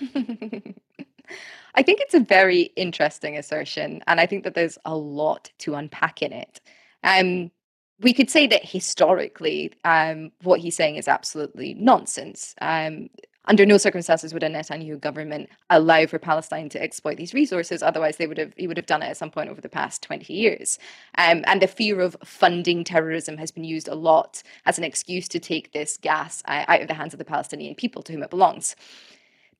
I 1.74 1.82
think 1.82 2.00
it's 2.00 2.14
a 2.14 2.20
very 2.20 2.62
interesting 2.76 3.36
assertion, 3.36 4.02
and 4.06 4.20
I 4.20 4.26
think 4.26 4.44
that 4.44 4.54
there's 4.54 4.78
a 4.84 4.96
lot 4.96 5.50
to 5.58 5.74
unpack 5.74 6.22
in 6.22 6.32
it. 6.32 6.60
Um, 7.02 7.50
we 8.00 8.12
could 8.12 8.30
say 8.30 8.46
that 8.48 8.64
historically, 8.64 9.72
um, 9.84 10.32
what 10.42 10.60
he's 10.60 10.76
saying 10.76 10.96
is 10.96 11.08
absolutely 11.08 11.74
nonsense. 11.74 12.54
Um, 12.60 13.08
under 13.46 13.66
no 13.66 13.76
circumstances 13.76 14.32
would 14.32 14.42
a 14.42 14.48
Netanyahu 14.48 14.98
government 14.98 15.50
allow 15.68 16.06
for 16.06 16.18
Palestine 16.18 16.70
to 16.70 16.82
exploit 16.82 17.18
these 17.18 17.34
resources. 17.34 17.82
Otherwise, 17.82 18.16
they 18.16 18.26
would 18.26 18.38
have 18.38 18.52
he 18.56 18.66
would 18.66 18.78
have 18.78 18.86
done 18.86 19.02
it 19.02 19.10
at 19.10 19.16
some 19.18 19.30
point 19.30 19.50
over 19.50 19.60
the 19.60 19.68
past 19.68 20.02
twenty 20.02 20.32
years. 20.32 20.78
Um, 21.18 21.44
and 21.46 21.60
the 21.60 21.66
fear 21.66 22.00
of 22.00 22.16
funding 22.24 22.84
terrorism 22.84 23.36
has 23.36 23.50
been 23.50 23.64
used 23.64 23.88
a 23.88 23.94
lot 23.94 24.42
as 24.64 24.78
an 24.78 24.84
excuse 24.84 25.28
to 25.28 25.38
take 25.38 25.72
this 25.72 25.98
gas 25.98 26.42
uh, 26.48 26.64
out 26.68 26.80
of 26.80 26.88
the 26.88 26.94
hands 26.94 27.12
of 27.12 27.18
the 27.18 27.24
Palestinian 27.24 27.74
people 27.74 28.02
to 28.02 28.12
whom 28.12 28.22
it 28.22 28.30
belongs. 28.30 28.76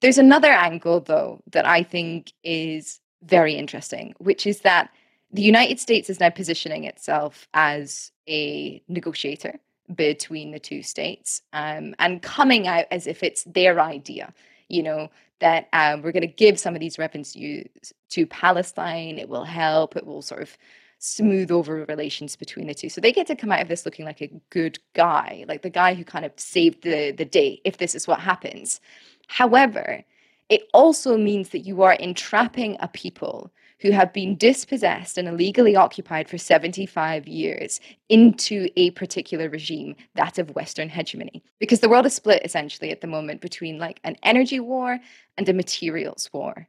There's 0.01 0.19
another 0.19 0.51
angle, 0.51 1.01
though, 1.01 1.43
that 1.53 1.67
I 1.67 1.83
think 1.83 2.33
is 2.43 3.01
very 3.23 3.55
interesting, 3.55 4.15
which 4.19 4.47
is 4.47 4.61
that 4.61 4.91
the 5.35 5.43
United 5.43 5.81
States 5.81 6.09
is 6.09 6.21
now 6.21 6.31
positioning 6.31 6.85
itself 6.85 7.49
as 7.55 8.13
a 8.29 8.81
negotiator 8.87 9.59
between 9.97 10.53
the 10.53 10.61
two 10.61 10.81
states 10.81 11.43
um, 11.53 11.95
and 11.99 12.23
coming 12.23 12.69
out 12.69 12.87
as 12.93 13.09
if 13.09 13.25
it's 13.25 13.43
their 13.43 13.81
idea, 13.81 14.33
you 14.69 14.81
know, 14.83 15.11
that 15.41 15.69
um, 15.73 16.03
we're 16.03 16.13
going 16.13 16.21
to 16.21 16.29
give 16.29 16.59
some 16.59 16.75
of 16.75 16.81
these 16.81 17.01
revenues 17.01 17.93
to 18.11 18.27
Palestine. 18.27 19.19
It 19.19 19.29
will 19.29 19.45
help. 19.45 19.97
It 19.97 20.07
will 20.07 20.23
sort 20.23 20.41
of 20.41 20.57
smooth 21.01 21.51
over 21.51 21.85
relations 21.89 22.37
between 22.37 22.69
the 22.69 22.75
two. 22.75 22.89
So 22.89 23.01
they 23.01 23.13
get 23.13 23.27
to 23.27 23.35
come 23.35 23.51
out 23.51 23.61
of 23.61 23.69
this 23.69 23.85
looking 23.85 24.07
like 24.07 24.23
a 24.23 24.31
good 24.51 24.79
guy, 24.95 25.45
like 25.49 25.63
the 25.63 25.69
guy 25.69 25.95
who 25.95 26.05
kind 26.05 26.25
of 26.25 26.33
saved 26.37 26.85
the, 26.85 27.11
the 27.11 27.25
day 27.25 27.61
if 27.65 27.79
this 27.79 27.97
is 27.97 28.07
what 28.07 28.21
happens. 28.21 28.81
However, 29.27 30.05
it 30.49 30.63
also 30.73 31.19
means 31.19 31.49
that 31.49 31.67
you 31.67 31.83
are 31.83 31.95
entrapping 31.95 32.77
a 32.79 32.87
people 32.87 33.51
who 33.81 33.91
have 33.91 34.13
been 34.13 34.37
dispossessed 34.37 35.19
and 35.19 35.29
illegally 35.29 35.77
occupied 35.77 36.29
for 36.29 36.39
75 36.39 37.27
years 37.27 37.81
into 38.09 38.69
a 38.77 38.91
particular 38.93 39.49
regime, 39.49 39.97
that 40.15 40.39
of 40.39 40.55
Western 40.55 40.89
hegemony. 40.89 41.43
Because 41.61 41.81
the 41.81 41.89
world 41.89 42.07
is 42.07 42.15
split 42.15 42.43
essentially 42.45 42.91
at 42.91 43.01
the 43.01 43.07
moment 43.07 43.41
between 43.41 43.79
like 43.79 44.01
an 44.05 44.17
energy 44.23 44.61
war 44.61 44.99
and 45.37 45.49
a 45.49 45.53
materials 45.53 46.31
war. 46.33 46.69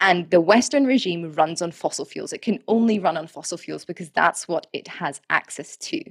And 0.00 0.30
the 0.30 0.40
Western 0.40 0.84
regime 0.86 1.32
runs 1.32 1.62
on 1.62 1.72
fossil 1.72 2.04
fuels. 2.04 2.32
It 2.32 2.42
can 2.42 2.58
only 2.68 2.98
run 2.98 3.16
on 3.16 3.26
fossil 3.26 3.58
fuels 3.58 3.84
because 3.84 4.10
that's 4.10 4.48
what 4.48 4.66
it 4.72 4.88
has 4.88 5.20
access 5.30 5.76
to. 5.78 6.02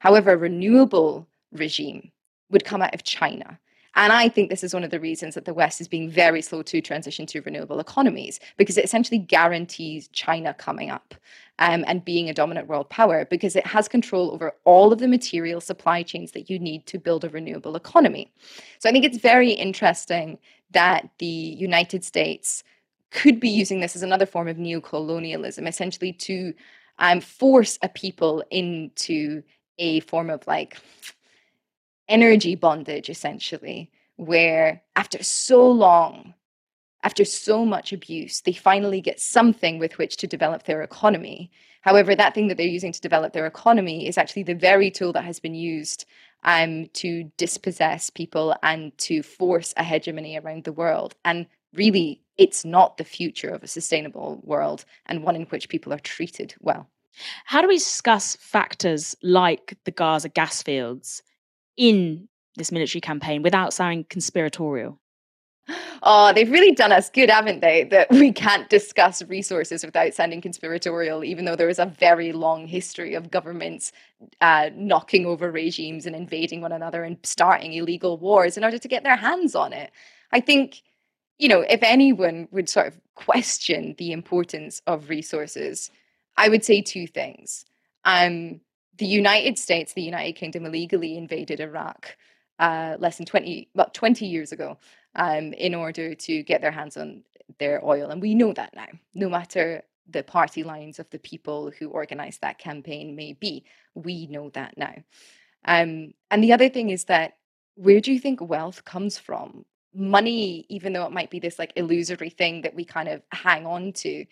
However, 0.00 0.32
a 0.32 0.36
renewable 0.36 1.28
regime 1.52 2.10
would 2.50 2.64
come 2.64 2.82
out 2.82 2.94
of 2.94 3.04
China 3.04 3.58
and 3.96 4.12
I 4.12 4.28
think 4.28 4.50
this 4.50 4.62
is 4.62 4.72
one 4.72 4.84
of 4.84 4.90
the 4.90 5.00
reasons 5.00 5.34
that 5.34 5.44
the 5.44 5.54
West 5.54 5.80
is 5.80 5.88
being 5.88 6.08
very 6.08 6.42
slow 6.42 6.62
to 6.62 6.80
transition 6.80 7.26
to 7.26 7.40
renewable 7.40 7.80
economies, 7.80 8.38
because 8.56 8.78
it 8.78 8.84
essentially 8.84 9.18
guarantees 9.18 10.08
China 10.08 10.54
coming 10.54 10.90
up 10.90 11.14
um, 11.58 11.84
and 11.88 12.04
being 12.04 12.28
a 12.28 12.34
dominant 12.34 12.68
world 12.68 12.88
power, 12.90 13.24
because 13.24 13.56
it 13.56 13.66
has 13.66 13.88
control 13.88 14.30
over 14.30 14.52
all 14.64 14.92
of 14.92 14.98
the 14.98 15.08
material 15.08 15.60
supply 15.60 16.02
chains 16.02 16.32
that 16.32 16.48
you 16.48 16.58
need 16.58 16.86
to 16.86 16.98
build 16.98 17.24
a 17.24 17.30
renewable 17.30 17.74
economy. 17.74 18.30
So 18.78 18.88
I 18.88 18.92
think 18.92 19.04
it's 19.04 19.18
very 19.18 19.50
interesting 19.50 20.38
that 20.70 21.08
the 21.18 21.26
United 21.26 22.04
States 22.04 22.62
could 23.10 23.40
be 23.40 23.48
using 23.48 23.80
this 23.80 23.96
as 23.96 24.02
another 24.02 24.26
form 24.26 24.48
of 24.48 24.58
neocolonialism, 24.58 25.66
essentially 25.66 26.12
to 26.12 26.52
um, 26.98 27.20
force 27.20 27.78
a 27.82 27.88
people 27.88 28.44
into 28.50 29.42
a 29.78 30.00
form 30.00 30.28
of 30.28 30.46
like 30.46 30.76
energy 32.08 32.54
bondage, 32.54 33.08
essentially, 33.10 33.90
where 34.16 34.82
after 34.94 35.22
so 35.22 35.70
long, 35.70 36.34
after 37.02 37.24
so 37.24 37.64
much 37.64 37.92
abuse, 37.92 38.40
they 38.40 38.52
finally 38.52 39.00
get 39.00 39.20
something 39.20 39.78
with 39.78 39.98
which 39.98 40.16
to 40.18 40.26
develop 40.26 40.64
their 40.64 40.82
economy. 40.82 41.50
However, 41.82 42.16
that 42.16 42.34
thing 42.34 42.48
that 42.48 42.56
they're 42.56 42.66
using 42.66 42.92
to 42.92 43.00
develop 43.00 43.32
their 43.32 43.46
economy 43.46 44.08
is 44.08 44.18
actually 44.18 44.42
the 44.42 44.54
very 44.54 44.90
tool 44.90 45.12
that 45.12 45.24
has 45.24 45.38
been 45.38 45.54
used 45.54 46.04
um, 46.42 46.86
to 46.94 47.30
dispossess 47.36 48.10
people 48.10 48.56
and 48.62 48.96
to 48.98 49.22
force 49.22 49.72
a 49.76 49.84
hegemony 49.84 50.36
around 50.38 50.64
the 50.64 50.72
world. 50.72 51.14
And 51.24 51.46
really, 51.74 52.22
it's 52.38 52.64
not 52.64 52.96
the 52.96 53.04
future 53.04 53.50
of 53.50 53.62
a 53.62 53.68
sustainable 53.68 54.40
world 54.42 54.84
and 55.06 55.22
one 55.22 55.36
in 55.36 55.44
which 55.46 55.68
people 55.68 55.92
are 55.92 55.98
treated 55.98 56.54
well. 56.60 56.88
How 57.44 57.62
do 57.62 57.68
we 57.68 57.78
discuss 57.78 58.36
factors 58.36 59.16
like 59.22 59.76
the 59.84 59.90
Gaza 59.90 60.28
gas 60.28 60.62
fields 60.62 61.22
in 61.76 62.28
this 62.56 62.72
military 62.72 63.00
campaign 63.00 63.42
without 63.42 63.72
sounding 63.72 64.04
conspiratorial? 64.04 64.98
Oh, 66.02 66.32
they've 66.32 66.50
really 66.50 66.72
done 66.72 66.92
us 66.92 67.10
good, 67.10 67.30
haven't 67.30 67.60
they? 67.60 67.84
That 67.84 68.08
we 68.10 68.32
can't 68.32 68.68
discuss 68.68 69.22
resources 69.22 69.84
without 69.84 70.14
sounding 70.14 70.40
conspiratorial, 70.40 71.24
even 71.24 71.44
though 71.44 71.56
there 71.56 71.68
is 71.68 71.78
a 71.78 71.86
very 71.86 72.32
long 72.32 72.66
history 72.66 73.14
of 73.14 73.30
governments 73.30 73.92
uh, 74.40 74.70
knocking 74.74 75.26
over 75.26 75.50
regimes 75.50 76.06
and 76.06 76.14
invading 76.14 76.60
one 76.60 76.72
another 76.72 77.02
and 77.02 77.18
starting 77.24 77.72
illegal 77.72 78.18
wars 78.18 78.56
in 78.56 78.64
order 78.64 78.78
to 78.78 78.88
get 78.88 79.02
their 79.02 79.16
hands 79.16 79.54
on 79.54 79.72
it. 79.72 79.90
I 80.32 80.40
think, 80.40 80.82
you 81.38 81.48
know, 81.48 81.60
if 81.62 81.82
anyone 81.82 82.48
would 82.50 82.68
sort 82.68 82.86
of 82.86 83.00
question 83.14 83.94
the 83.98 84.12
importance 84.12 84.82
of 84.86 85.08
resources, 85.08 85.90
I 86.36 86.48
would 86.48 86.64
say 86.64 86.82
two 86.82 87.06
things. 87.06 87.64
Um, 88.04 88.60
the 88.98 89.06
United 89.06 89.58
States, 89.58 89.92
the 89.92 90.02
United 90.02 90.32
Kingdom 90.34 90.66
illegally 90.66 91.16
invaded 91.16 91.60
Iraq 91.60 92.16
uh, 92.58 92.96
less 92.98 93.16
than 93.18 93.26
20, 93.26 93.68
well, 93.74 93.90
20 93.92 94.26
years 94.26 94.52
ago 94.52 94.78
um, 95.14 95.52
in 95.52 95.74
order 95.74 96.14
to 96.14 96.42
get 96.42 96.60
their 96.60 96.70
hands 96.70 96.96
on 96.96 97.22
their 97.58 97.84
oil. 97.84 98.10
And 98.10 98.22
we 98.22 98.34
know 98.34 98.52
that 98.52 98.74
now, 98.74 98.86
no 99.14 99.28
matter 99.28 99.82
the 100.08 100.22
party 100.22 100.62
lines 100.62 100.98
of 100.98 101.08
the 101.10 101.18
people 101.18 101.72
who 101.78 101.90
organized 101.90 102.40
that 102.40 102.58
campaign 102.58 103.16
may 103.16 103.32
be. 103.32 103.64
We 103.94 104.26
know 104.26 104.50
that 104.50 104.76
now. 104.76 104.94
Um, 105.64 106.14
and 106.30 106.42
the 106.42 106.52
other 106.52 106.68
thing 106.68 106.90
is 106.90 107.04
that 107.04 107.36
where 107.74 108.00
do 108.00 108.12
you 108.12 108.20
think 108.20 108.40
wealth 108.40 108.84
comes 108.84 109.18
from? 109.18 109.64
Money, 109.94 110.66
even 110.68 110.92
though 110.92 111.06
it 111.06 111.12
might 111.12 111.30
be 111.30 111.40
this 111.40 111.58
like 111.58 111.72
illusory 111.76 112.30
thing 112.30 112.62
that 112.62 112.74
we 112.74 112.84
kind 112.84 113.08
of 113.08 113.22
hang 113.32 113.66
on 113.66 113.92
to, 113.94 114.24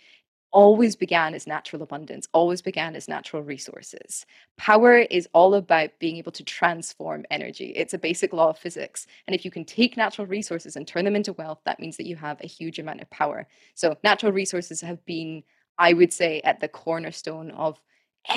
always 0.55 0.95
began 0.95 1.35
as 1.35 1.47
natural 1.47 1.83
abundance, 1.83 2.29
always 2.33 2.63
began 2.63 2.95
as 2.95 3.09
natural 3.09 3.43
resources. 3.43 4.25
Power 4.57 4.99
is 4.99 5.29
all 5.35 5.55
about 5.55 5.91
being 5.99 6.17
able 6.17 6.33
to 6.33 6.45
transform 6.45 7.27
energy. 7.31 7.73
It's 7.77 7.93
a 7.93 7.99
basic 7.99 8.33
law 8.33 8.51
of 8.51 8.59
physics. 8.59 9.07
And 9.27 9.35
if 9.35 9.45
you 9.45 9.51
can 9.51 9.65
take 9.65 9.97
natural 9.97 10.29
resources 10.29 10.77
and 10.77 10.87
turn 10.87 11.05
them 11.05 11.17
into 11.17 11.33
wealth, 11.35 11.59
that 11.67 11.81
means 11.81 11.97
that 11.97 12.07
you 12.07 12.17
have 12.17 12.41
a 12.41 12.47
huge 12.47 12.79
amount 12.79 13.03
of 13.03 13.11
power. 13.11 13.49
So, 13.75 13.99
natural 14.05 14.33
resources 14.33 14.81
have 14.81 15.05
been, 15.05 15.43
I 15.77 15.93
would 15.93 16.13
say, 16.13 16.41
at 16.45 16.61
the 16.61 16.69
cornerstone 16.69 17.51
of 17.51 17.81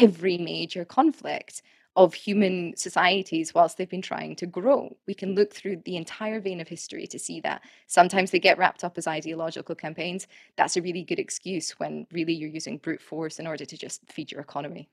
every 0.01 0.37
major 0.39 0.85
conflict 0.85 1.61
of 1.97 2.13
human 2.13 2.77
societies 2.77 3.55
whilst 3.55 3.77
they've 3.77 3.89
been 3.89 4.03
trying 4.03 4.35
to 4.35 4.45
grow. 4.45 4.95
We 5.07 5.15
can 5.15 5.33
look 5.33 5.51
through 5.51 5.81
the 5.83 5.97
entire 5.97 6.39
vein 6.39 6.61
of 6.61 6.67
history 6.67 7.07
to 7.07 7.17
see 7.17 7.41
that. 7.41 7.63
Sometimes 7.87 8.29
they 8.29 8.39
get 8.39 8.59
wrapped 8.59 8.83
up 8.83 8.99
as 8.99 9.07
ideological 9.07 9.73
campaigns. 9.73 10.27
That's 10.57 10.77
a 10.77 10.81
really 10.81 11.03
good 11.03 11.17
excuse 11.17 11.71
when 11.79 12.05
really 12.11 12.33
you're 12.33 12.49
using 12.49 12.77
brute 12.77 13.01
force 13.01 13.39
in 13.39 13.47
order 13.47 13.65
to 13.65 13.77
just 13.77 14.01
feed 14.11 14.31
your 14.31 14.41
economy. 14.41 14.89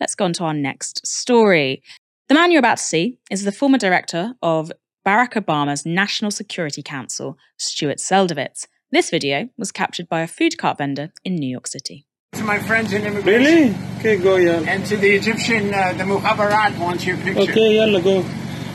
Let's 0.00 0.16
go 0.16 0.24
on 0.24 0.32
to 0.34 0.44
our 0.44 0.54
next 0.54 1.06
story. 1.06 1.84
The 2.28 2.34
man 2.34 2.50
you're 2.50 2.58
about 2.58 2.78
to 2.78 2.84
see 2.84 3.18
is 3.30 3.44
the 3.44 3.52
former 3.52 3.78
director 3.78 4.34
of 4.42 4.72
Barack 5.06 5.34
Obama's 5.34 5.86
National 5.86 6.32
Security 6.32 6.82
Council, 6.82 7.38
Stuart 7.58 7.98
Seldowitz. 7.98 8.66
This 8.90 9.08
video 9.08 9.50
was 9.56 9.70
captured 9.70 10.08
by 10.08 10.22
a 10.22 10.26
food 10.26 10.58
cart 10.58 10.78
vendor 10.78 11.12
in 11.24 11.36
New 11.36 11.48
York 11.48 11.68
City. 11.68 12.06
To 12.33 12.43
my 12.43 12.59
friends 12.59 12.91
in 12.91 13.03
immigration. 13.03 13.43
Really? 13.43 13.75
Okay, 13.99 14.17
go, 14.17 14.35
yeah. 14.35 14.59
And 14.67 14.85
to 14.87 14.97
the 14.97 15.09
Egyptian, 15.15 15.73
uh, 15.73 15.93
the 15.93 16.03
Mukhabarat 16.03 16.77
wants 16.77 17.05
your 17.05 17.15
picture. 17.15 17.39
Okay, 17.43 17.75
yalla, 17.77 18.01
go. 18.01 18.25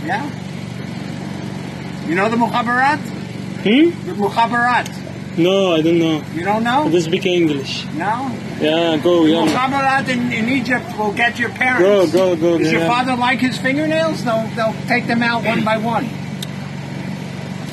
Yeah? 0.05 0.25
You 2.09 2.15
know 2.15 2.31
the 2.31 2.37
Mukhabarat? 2.37 2.99
Hmm? 3.61 3.91
The 4.09 4.15
Mukhabarat. 4.15 5.37
No, 5.37 5.75
I 5.75 5.83
don't 5.83 5.99
know. 5.99 6.25
You 6.33 6.43
don't 6.43 6.65
know? 6.65 6.85
I 6.85 6.91
just 6.91 7.07
speak 7.07 7.27
English. 7.27 7.85
No? 7.97 8.35
Yeah, 8.61 8.97
go, 8.97 9.25
the 9.25 9.31
yeah. 9.31 9.47
Mukhabarat 9.47 10.09
in, 10.09 10.33
in 10.33 10.49
Egypt 10.49 10.99
will 10.99 11.13
get 11.13 11.39
your 11.39 11.51
parents. 11.51 12.13
Go, 12.13 12.35
go, 12.35 12.37
go. 12.37 12.59
Does 12.59 12.73
yeah. 12.73 12.79
your 12.79 12.89
father 12.89 13.15
like 13.15 13.41
his 13.41 13.59
fingernails? 13.59 14.25
They'll, 14.25 14.49
they'll 14.57 14.75
take 14.89 15.07
them 15.07 15.23
out 15.23 15.45
one 15.45 15.65
by 15.65 15.77
one. 15.77 16.09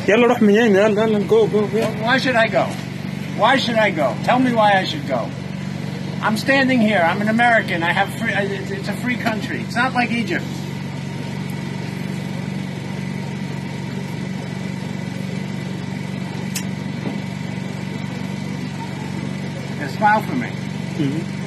يلا 0.08 0.28
روح 0.28 0.42
من 0.42 0.58
هنا 0.58 0.88
يلا 0.88 1.06
يلا 1.06 1.28
go 1.28 1.48
go 1.48 1.68
yeah. 1.74 1.90
Why 2.04 2.18
should 2.18 2.36
I 2.36 2.48
go? 2.48 2.64
Why 3.38 3.58
should 3.58 3.76
I 3.76 3.90
go? 3.92 4.16
Tell 4.24 4.40
me 4.40 4.54
why 4.54 4.74
I 4.74 4.84
should 4.86 5.08
go. 5.08 5.30
I'm 6.23 6.37
standing 6.37 6.81
here. 6.81 7.01
I'm 7.01 7.21
an 7.21 7.29
American. 7.29 7.83
I 7.83 7.91
have 7.91 8.15
free. 8.15 8.33
It's 8.33 8.87
a 8.87 8.93
free 8.93 9.17
country. 9.17 9.61
It's 9.61 9.75
not 9.75 9.93
like 9.93 10.13
Egypt. 10.13 10.45
Smile 19.97 20.23
for 20.23 20.35
me. 20.35 20.49
Mm-hmm. 20.49 21.43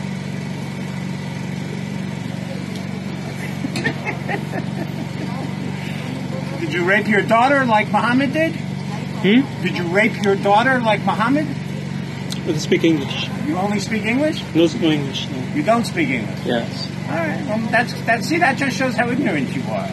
did 6.61 6.73
you 6.73 6.85
rape 6.85 7.07
your 7.07 7.21
daughter 7.21 7.65
like 7.65 7.87
Muhammad 7.91 8.31
did? 8.31 8.55
Hmm? 8.55 9.61
Did 9.61 9.75
you 9.75 9.83
rape 9.87 10.23
your 10.23 10.35
daughter 10.37 10.79
like 10.79 11.01
Muhammad? 11.01 11.47
I 12.47 12.57
speak 12.57 12.83
English. 12.83 13.27
You 13.47 13.57
only 13.57 13.79
speak 13.79 14.05
English? 14.05 14.43
No, 14.53 14.67
no 14.67 14.91
English. 14.91 15.27
No. 15.29 15.55
You 15.55 15.63
don't 15.63 15.83
speak 15.83 16.09
English. 16.09 16.45
Yes. 16.45 16.91
All 17.09 17.15
right. 17.15 17.43
Well, 17.47 17.71
that's 17.71 17.93
that. 18.01 18.23
See, 18.23 18.37
that 18.37 18.57
just 18.57 18.77
shows 18.77 18.95
how 18.95 19.09
ignorant 19.09 19.49
you 19.55 19.63
are. 19.63 19.89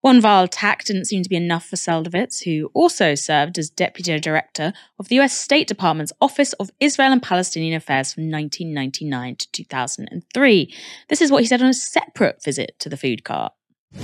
One 0.00 0.20
vile 0.20 0.48
tack 0.48 0.84
didn't 0.84 1.04
seem 1.04 1.22
to 1.22 1.28
be 1.28 1.36
enough 1.36 1.66
for 1.66 1.76
Seldowitz, 1.76 2.42
who 2.42 2.72
also 2.74 3.14
served 3.14 3.56
as 3.56 3.70
deputy 3.70 4.18
director 4.18 4.72
of 4.98 5.06
the 5.06 5.20
US 5.20 5.32
State 5.32 5.68
Department's 5.68 6.12
Office 6.20 6.54
of 6.54 6.72
Israel 6.80 7.12
and 7.12 7.22
Palestinian 7.22 7.76
Affairs 7.76 8.12
from 8.12 8.28
1999 8.28 9.36
to 9.36 9.52
2003. 9.52 10.74
This 11.08 11.22
is 11.22 11.30
what 11.30 11.42
he 11.42 11.46
said 11.46 11.62
on 11.62 11.68
a 11.68 11.74
separate 11.74 12.42
visit 12.42 12.74
to 12.80 12.88
the 12.88 12.96
food 12.96 13.22
cart. 13.22 13.52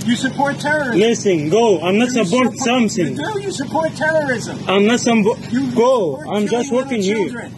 You 0.05 0.15
support 0.15 0.59
terrorism. 0.59 0.99
Listen, 0.99 1.49
go. 1.49 1.81
I'm 1.81 1.97
not 1.97 2.09
You 2.09 2.23
support 2.25 2.53
support- 2.53 2.59
something. 2.59 3.15
You 3.15 3.33
do. 3.33 3.39
You 3.41 3.51
support 3.51 3.95
terrorism. 3.95 4.59
I'm 4.67 4.85
not 4.85 4.99
some. 4.99 5.23
You 5.51 5.71
Go. 5.71 6.21
I'm 6.21 6.47
just 6.47 6.71
working 6.71 7.01
here. 7.01 7.51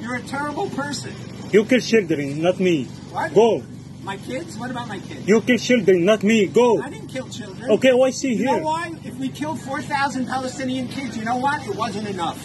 You're 0.00 0.16
a 0.16 0.22
terrible 0.22 0.68
person. 0.70 1.12
You 1.52 1.64
kill 1.64 1.80
children, 1.80 2.42
not 2.42 2.58
me. 2.58 2.84
What? 3.12 3.34
Go. 3.34 3.62
My 4.02 4.16
kids? 4.16 4.58
What 4.58 4.70
about 4.70 4.88
my 4.88 4.98
kids? 4.98 5.28
You 5.28 5.40
kill 5.42 5.58
children, 5.58 6.04
not 6.04 6.22
me. 6.24 6.46
Go. 6.46 6.82
I 6.82 6.90
didn't 6.90 7.08
kill 7.08 7.28
children. 7.28 7.70
Okay, 7.70 7.92
why 7.92 8.10
see 8.10 8.34
You 8.34 8.44
know 8.44 8.58
why? 8.58 8.92
If 9.04 9.16
we 9.16 9.28
killed 9.28 9.60
4,000 9.60 10.26
Palestinian 10.26 10.88
kids, 10.88 11.16
you 11.16 11.24
know 11.24 11.36
what? 11.36 11.64
It 11.66 11.76
wasn't 11.76 12.08
enough. 12.08 12.38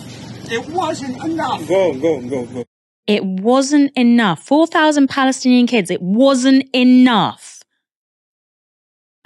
It 0.51 0.69
wasn't 0.69 1.23
enough. 1.25 1.67
Go, 1.67 1.93
go, 1.93 2.21
go, 2.21 2.45
go. 2.45 2.63
It 3.07 3.23
wasn't 3.25 3.91
enough. 3.97 4.43
4,000 4.43 5.07
Palestinian 5.07 5.65
kids, 5.65 5.89
it 5.89 6.01
wasn't 6.01 6.63
enough. 6.75 7.57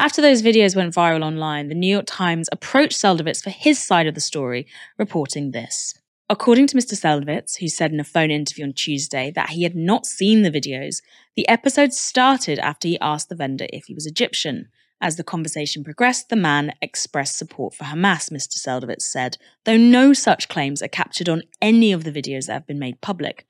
After 0.01 0.19
those 0.19 0.41
videos 0.41 0.75
went 0.75 0.95
viral 0.95 1.23
online, 1.23 1.67
the 1.67 1.75
New 1.75 1.85
York 1.85 2.05
Times 2.07 2.49
approached 2.51 2.99
Seldowitz 2.99 3.43
for 3.43 3.51
his 3.51 3.77
side 3.77 4.07
of 4.07 4.15
the 4.15 4.19
story, 4.19 4.65
reporting 4.97 5.51
this. 5.51 5.93
According 6.27 6.65
to 6.67 6.75
Mr. 6.75 6.95
Seldowitz, 6.95 7.57
who 7.59 7.67
said 7.67 7.91
in 7.91 7.99
a 7.99 8.03
phone 8.03 8.31
interview 8.31 8.65
on 8.65 8.73
Tuesday 8.73 9.31
that 9.35 9.51
he 9.51 9.61
had 9.61 9.75
not 9.75 10.07
seen 10.07 10.41
the 10.41 10.49
videos, 10.49 11.03
the 11.35 11.47
episode 11.47 11.93
started 11.93 12.57
after 12.57 12.87
he 12.87 12.99
asked 12.99 13.29
the 13.29 13.35
vendor 13.35 13.67
if 13.71 13.85
he 13.85 13.93
was 13.93 14.07
Egyptian. 14.07 14.69
As 14.99 15.17
the 15.17 15.23
conversation 15.23 15.83
progressed, 15.83 16.29
the 16.29 16.35
man 16.35 16.73
expressed 16.81 17.37
support 17.37 17.75
for 17.75 17.83
Hamas, 17.83 18.31
Mr. 18.31 18.57
Seldowitz 18.57 19.03
said, 19.03 19.37
though 19.65 19.77
no 19.77 20.13
such 20.13 20.49
claims 20.49 20.81
are 20.81 20.87
captured 20.87 21.29
on 21.29 21.43
any 21.61 21.91
of 21.91 22.05
the 22.05 22.11
videos 22.11 22.47
that 22.47 22.53
have 22.53 22.67
been 22.67 22.79
made 22.79 23.01
public. 23.01 23.45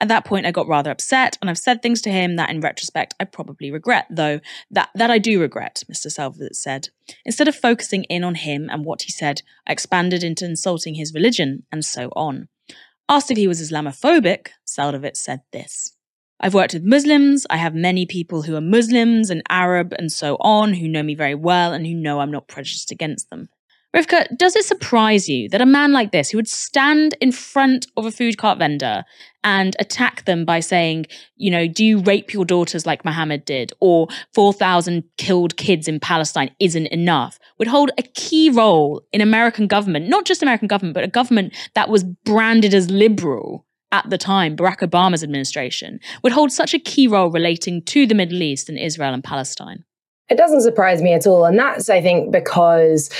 At 0.00 0.08
that 0.08 0.26
point, 0.26 0.44
I 0.44 0.50
got 0.50 0.68
rather 0.68 0.90
upset, 0.90 1.38
and 1.40 1.48
I've 1.48 1.58
said 1.58 1.80
things 1.80 2.02
to 2.02 2.10
him 2.10 2.36
that, 2.36 2.50
in 2.50 2.60
retrospect, 2.60 3.14
I 3.18 3.24
probably 3.24 3.70
regret, 3.70 4.06
though 4.10 4.40
that, 4.70 4.90
that 4.94 5.10
I 5.10 5.18
do 5.18 5.40
regret, 5.40 5.84
Mr. 5.90 6.10
Seldowitz 6.10 6.56
said. 6.56 6.90
Instead 7.24 7.48
of 7.48 7.56
focusing 7.56 8.04
in 8.04 8.22
on 8.22 8.34
him 8.34 8.68
and 8.70 8.84
what 8.84 9.02
he 9.02 9.12
said, 9.12 9.40
I 9.66 9.72
expanded 9.72 10.22
into 10.22 10.44
insulting 10.44 10.96
his 10.96 11.14
religion, 11.14 11.62
and 11.72 11.82
so 11.82 12.10
on. 12.14 12.48
Asked 13.08 13.30
if 13.30 13.38
he 13.38 13.48
was 13.48 13.60
Islamophobic, 13.60 14.48
Seldowitz 14.66 15.16
said 15.16 15.40
this. 15.52 15.96
I've 16.38 16.54
worked 16.54 16.74
with 16.74 16.84
Muslims. 16.84 17.46
I 17.48 17.56
have 17.56 17.74
many 17.74 18.04
people 18.04 18.42
who 18.42 18.56
are 18.56 18.60
Muslims 18.60 19.30
and 19.30 19.42
Arab 19.48 19.94
and 19.98 20.12
so 20.12 20.36
on 20.40 20.74
who 20.74 20.88
know 20.88 21.02
me 21.02 21.14
very 21.14 21.34
well 21.34 21.72
and 21.72 21.86
who 21.86 21.94
know 21.94 22.20
I'm 22.20 22.30
not 22.30 22.48
prejudiced 22.48 22.90
against 22.90 23.30
them. 23.30 23.48
Rivkah, 23.96 24.36
does 24.36 24.54
it 24.56 24.66
surprise 24.66 25.26
you 25.26 25.48
that 25.48 25.62
a 25.62 25.66
man 25.66 25.90
like 25.90 26.12
this, 26.12 26.28
who 26.28 26.36
would 26.36 26.48
stand 26.48 27.16
in 27.18 27.32
front 27.32 27.86
of 27.96 28.04
a 28.04 28.10
food 28.10 28.36
cart 28.36 28.58
vendor 28.58 29.04
and 29.42 29.74
attack 29.78 30.26
them 30.26 30.44
by 30.44 30.60
saying, 30.60 31.06
you 31.36 31.50
know, 31.50 31.66
do 31.66 31.82
you 31.82 32.00
rape 32.00 32.34
your 32.34 32.44
daughters 32.44 32.84
like 32.84 33.06
Mohammed 33.06 33.46
did, 33.46 33.72
or 33.80 34.08
4,000 34.34 35.02
killed 35.16 35.56
kids 35.56 35.88
in 35.88 35.98
Palestine 35.98 36.50
isn't 36.60 36.88
enough, 36.88 37.38
would 37.58 37.68
hold 37.68 37.90
a 37.96 38.02
key 38.02 38.50
role 38.50 39.02
in 39.14 39.22
American 39.22 39.66
government, 39.66 40.08
not 40.08 40.26
just 40.26 40.42
American 40.42 40.68
government, 40.68 40.92
but 40.92 41.04
a 41.04 41.08
government 41.08 41.54
that 41.74 41.88
was 41.88 42.04
branded 42.04 42.74
as 42.74 42.90
liberal 42.90 43.64
at 43.92 44.10
the 44.10 44.18
time, 44.18 44.58
Barack 44.58 44.80
Obama's 44.80 45.22
administration, 45.22 46.00
would 46.22 46.32
hold 46.32 46.52
such 46.52 46.74
a 46.74 46.78
key 46.78 47.08
role 47.08 47.30
relating 47.30 47.80
to 47.84 48.06
the 48.06 48.14
Middle 48.14 48.42
East 48.42 48.68
and 48.68 48.78
Israel 48.78 49.14
and 49.14 49.24
Palestine? 49.24 49.84
It 50.28 50.36
doesn't 50.36 50.62
surprise 50.62 51.02
me 51.02 51.12
at 51.12 51.26
all. 51.26 51.44
And 51.44 51.56
that's, 51.56 51.88
I 51.88 52.00
think, 52.00 52.32
because, 52.32 53.10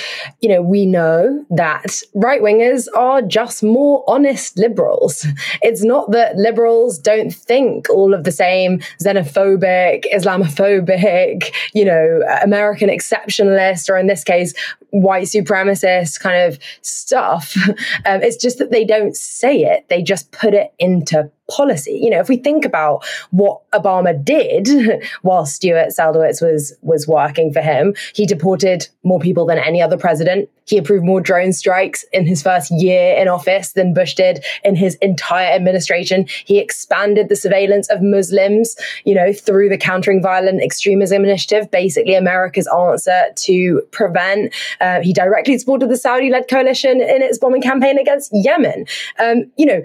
you 0.41 0.49
know, 0.49 0.61
we 0.61 0.85
know 0.85 1.45
that 1.51 2.01
right 2.13 2.41
wingers 2.41 2.87
are 2.95 3.21
just 3.21 3.63
more 3.63 4.03
honest 4.07 4.57
liberals. 4.57 5.25
It's 5.61 5.83
not 5.83 6.11
that 6.11 6.35
liberals 6.35 6.99
don't 6.99 7.33
think 7.33 7.89
all 7.89 8.13
of 8.13 8.25
the 8.25 8.31
same 8.31 8.79
xenophobic, 9.01 10.03
Islamophobic, 10.13 11.53
you 11.73 11.85
know, 11.85 12.21
American 12.43 12.89
exceptionalist, 12.89 13.89
or 13.89 13.97
in 13.97 14.07
this 14.07 14.25
case, 14.25 14.53
white 14.89 15.27
supremacist 15.27 16.19
kind 16.19 16.43
of 16.43 16.59
stuff. 16.81 17.55
Um, 18.05 18.21
it's 18.21 18.37
just 18.37 18.57
that 18.59 18.71
they 18.71 18.85
don't 18.85 19.15
say 19.15 19.61
it, 19.61 19.87
they 19.89 20.01
just 20.01 20.31
put 20.31 20.53
it 20.53 20.73
into 20.79 21.29
policy. 21.49 21.99
You 22.01 22.09
know, 22.09 22.19
if 22.19 22.29
we 22.29 22.37
think 22.37 22.65
about 22.65 23.05
what 23.31 23.61
Obama 23.71 24.23
did 24.23 24.69
while 25.21 25.45
Stuart 25.45 25.89
Seldowitz 25.89 26.41
was 26.41 26.73
was 26.81 27.07
working 27.07 27.51
for 27.53 27.61
him, 27.61 27.95
he 28.13 28.25
deported 28.25 28.87
more 29.03 29.19
people 29.19 29.45
than 29.45 29.57
any 29.57 29.81
other 29.81 29.97
president. 29.97 30.49
He 30.65 30.77
approved 30.77 31.05
more 31.05 31.21
drone 31.21 31.53
strikes 31.53 32.03
in 32.11 32.25
his 32.25 32.43
first 32.43 32.71
year 32.71 33.15
in 33.15 33.29
office 33.29 33.71
than 33.71 33.93
Bush 33.93 34.15
did 34.15 34.43
in 34.65 34.75
his 34.75 34.95
entire 34.95 35.47
administration. 35.53 36.25
He 36.45 36.59
expanded 36.59 37.29
the 37.29 37.37
surveillance 37.37 37.89
of 37.89 38.01
Muslims, 38.01 38.75
you 39.05 39.15
know, 39.15 39.31
through 39.31 39.69
the 39.69 39.77
Countering 39.77 40.21
Violent 40.21 40.61
Extremism 40.61 41.23
Initiative, 41.23 41.71
basically 41.71 42.15
America's 42.15 42.67
answer 42.67 43.27
to 43.35 43.81
prevent. 43.91 44.53
Uh, 44.81 44.99
he 45.01 45.13
directly 45.13 45.57
supported 45.57 45.89
the 45.89 45.97
Saudi-led 45.97 46.49
coalition 46.49 46.99
in 46.99 47.21
its 47.21 47.37
bombing 47.37 47.61
campaign 47.61 47.97
against 47.97 48.31
Yemen. 48.33 48.85
Um, 49.19 49.49
you 49.55 49.65
know, 49.65 49.81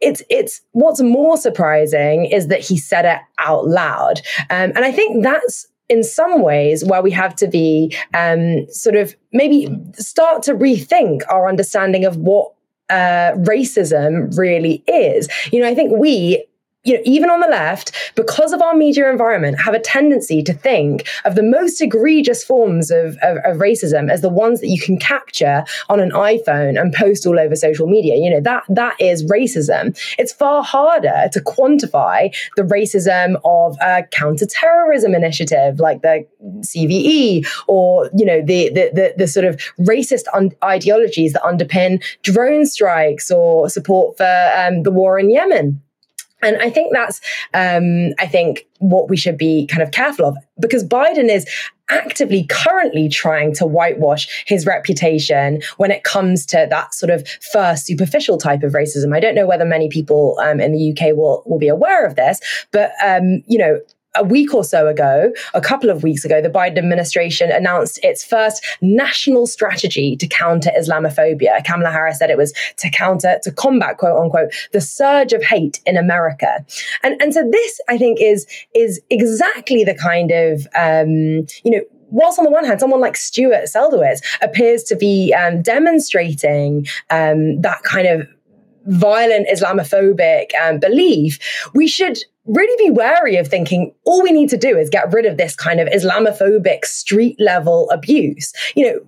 it's 0.00 0.22
it's 0.30 0.60
what's 0.72 1.00
more 1.00 1.36
surprising 1.36 2.26
is 2.26 2.48
that 2.48 2.60
he 2.60 2.76
said 2.78 3.04
it 3.04 3.20
out 3.38 3.66
loud, 3.66 4.20
um, 4.50 4.72
and 4.74 4.84
I 4.84 4.92
think 4.92 5.22
that's 5.22 5.66
in 5.88 6.04
some 6.04 6.42
ways 6.42 6.84
where 6.84 7.02
we 7.02 7.10
have 7.10 7.34
to 7.36 7.48
be 7.48 7.96
um, 8.14 8.66
sort 8.70 8.94
of 8.96 9.14
maybe 9.32 9.74
start 9.94 10.42
to 10.42 10.54
rethink 10.54 11.22
our 11.30 11.48
understanding 11.48 12.04
of 12.04 12.16
what 12.16 12.52
uh, 12.90 13.32
racism 13.36 14.36
really 14.36 14.82
is. 14.86 15.28
You 15.52 15.60
know, 15.60 15.68
I 15.68 15.74
think 15.74 15.92
we 15.96 16.44
you 16.88 16.94
know, 16.94 17.02
even 17.04 17.28
on 17.28 17.40
the 17.40 17.46
left, 17.48 17.92
because 18.14 18.52
of 18.52 18.62
our 18.62 18.74
media 18.74 19.10
environment, 19.10 19.60
have 19.60 19.74
a 19.74 19.78
tendency 19.78 20.42
to 20.42 20.54
think 20.54 21.06
of 21.26 21.34
the 21.34 21.42
most 21.42 21.82
egregious 21.82 22.42
forms 22.42 22.90
of, 22.90 23.18
of, 23.22 23.36
of, 23.44 23.58
racism 23.58 24.10
as 24.10 24.22
the 24.22 24.28
ones 24.28 24.60
that 24.60 24.68
you 24.68 24.80
can 24.80 24.96
capture 24.98 25.64
on 25.90 26.00
an 26.00 26.10
iPhone 26.12 26.80
and 26.80 26.94
post 26.94 27.26
all 27.26 27.38
over 27.38 27.54
social 27.54 27.86
media. 27.86 28.14
You 28.16 28.30
know, 28.30 28.40
that 28.40 28.62
that 28.70 28.96
is 28.98 29.24
racism. 29.24 29.98
It's 30.18 30.32
far 30.32 30.62
harder 30.62 31.28
to 31.32 31.40
quantify 31.40 32.34
the 32.56 32.62
racism 32.62 33.38
of 33.44 33.76
a 33.82 34.04
counterterrorism 34.10 35.14
initiative 35.14 35.80
like 35.80 36.00
the 36.00 36.26
CVE 36.60 37.46
or, 37.66 38.08
you 38.16 38.24
know, 38.24 38.40
the 38.40 38.70
the 38.70 38.90
the, 38.94 39.14
the 39.18 39.26
sort 39.26 39.44
of 39.44 39.60
racist 39.78 40.24
un- 40.32 40.52
ideologies 40.64 41.34
that 41.34 41.42
underpin 41.42 42.02
drone 42.22 42.64
strikes 42.64 43.30
or 43.30 43.68
support 43.68 44.16
for 44.16 44.52
um, 44.56 44.84
the 44.84 44.90
war 44.90 45.18
in 45.18 45.28
Yemen. 45.28 45.82
And 46.42 46.56
I 46.58 46.70
think 46.70 46.92
that's, 46.92 47.20
um, 47.54 48.12
I 48.18 48.26
think, 48.26 48.66
what 48.78 49.08
we 49.08 49.16
should 49.16 49.36
be 49.36 49.66
kind 49.66 49.82
of 49.82 49.90
careful 49.90 50.24
of 50.24 50.36
because 50.60 50.84
Biden 50.84 51.28
is 51.28 51.48
actively 51.90 52.46
currently 52.48 53.08
trying 53.08 53.54
to 53.54 53.66
whitewash 53.66 54.44
his 54.46 54.66
reputation 54.66 55.60
when 55.78 55.90
it 55.90 56.04
comes 56.04 56.44
to 56.46 56.66
that 56.70 56.94
sort 56.94 57.10
of 57.10 57.26
first 57.52 57.86
superficial 57.86 58.36
type 58.36 58.62
of 58.62 58.72
racism. 58.72 59.14
I 59.14 59.20
don't 59.20 59.34
know 59.34 59.46
whether 59.46 59.64
many 59.64 59.88
people 59.88 60.38
um, 60.40 60.60
in 60.60 60.72
the 60.72 60.92
UK 60.92 61.16
will 61.16 61.42
will 61.46 61.58
be 61.58 61.68
aware 61.68 62.06
of 62.06 62.14
this, 62.14 62.40
but 62.72 62.92
um, 63.04 63.42
you 63.46 63.58
know, 63.58 63.80
a 64.18 64.24
week 64.24 64.52
or 64.54 64.64
so 64.64 64.86
ago, 64.86 65.32
a 65.54 65.60
couple 65.60 65.90
of 65.90 66.02
weeks 66.02 66.24
ago, 66.24 66.42
the 66.42 66.50
Biden 66.50 66.78
administration 66.78 67.50
announced 67.50 67.98
its 68.02 68.24
first 68.24 68.64
national 68.80 69.46
strategy 69.46 70.16
to 70.16 70.26
counter 70.26 70.70
Islamophobia. 70.78 71.64
Kamala 71.64 71.90
Harris 71.90 72.18
said 72.18 72.30
it 72.30 72.36
was 72.36 72.52
to 72.78 72.90
counter, 72.90 73.38
to 73.42 73.52
combat, 73.52 73.98
quote 73.98 74.20
unquote, 74.20 74.52
the 74.72 74.80
surge 74.80 75.32
of 75.32 75.42
hate 75.42 75.80
in 75.86 75.96
America. 75.96 76.64
And, 77.02 77.20
and 77.22 77.32
so 77.32 77.48
this, 77.50 77.80
I 77.88 77.96
think, 77.96 78.18
is, 78.20 78.46
is 78.74 79.00
exactly 79.10 79.84
the 79.84 79.94
kind 79.94 80.30
of, 80.30 80.66
um, 80.74 81.46
you 81.64 81.70
know, 81.70 81.80
whilst 82.10 82.38
on 82.38 82.44
the 82.44 82.50
one 82.50 82.64
hand, 82.64 82.80
someone 82.80 83.00
like 83.00 83.16
Stuart 83.16 83.64
Seldowitz 83.64 84.20
appears 84.42 84.82
to 84.84 84.96
be 84.96 85.32
um, 85.34 85.62
demonstrating 85.62 86.86
um, 87.10 87.60
that 87.60 87.82
kind 87.82 88.08
of 88.08 88.26
violent 88.86 89.46
Islamophobic 89.48 90.54
um, 90.62 90.78
belief, 90.78 91.38
we 91.74 91.86
should 91.86 92.18
really 92.48 92.88
be 92.88 92.90
wary 92.90 93.36
of 93.36 93.46
thinking 93.46 93.94
all 94.04 94.22
we 94.22 94.32
need 94.32 94.48
to 94.50 94.56
do 94.56 94.76
is 94.76 94.88
get 94.88 95.12
rid 95.12 95.26
of 95.26 95.36
this 95.36 95.54
kind 95.54 95.80
of 95.80 95.88
Islamophobic 95.88 96.84
street 96.84 97.36
level 97.38 97.88
abuse. 97.90 98.52
You 98.74 98.86
know, 98.86 99.00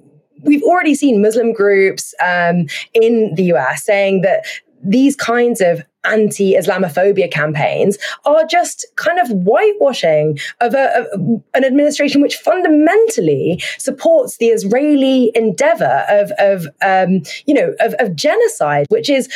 we've 0.43 0.63
already 0.63 0.95
seen 0.95 1.23
Muslim 1.23 1.53
groups 1.53 2.15
um, 2.23 2.67
in 2.95 3.35
the 3.35 3.45
US 3.55 3.85
saying 3.85 4.23
that 4.23 4.45
these 4.83 5.17
kinds 5.17 5.61
of 5.61 5.83
anti 6.05 6.55
Islamophobia 6.55 7.31
campaigns 7.31 7.99
are 8.25 8.45
just 8.47 8.87
kind 8.97 9.19
of 9.19 9.29
whitewashing 9.29 10.39
of, 10.61 10.75
a, 10.75 10.99
of, 10.99 11.43
an 11.55 11.65
administration 11.65 12.23
which 12.23 12.37
fundamentally 12.37 13.63
supports 13.79 14.39
the 14.39 14.47
Israeli 14.47 15.31
endeavor 15.35 16.05
of, 16.09 16.33
of 16.39 16.67
um, 16.83 17.23
you 17.47 17.55
know, 17.55 17.75
of, 17.81 17.95
of 17.99 18.17
genocide, 18.17 18.87
which 18.89 19.11
is 19.11 19.29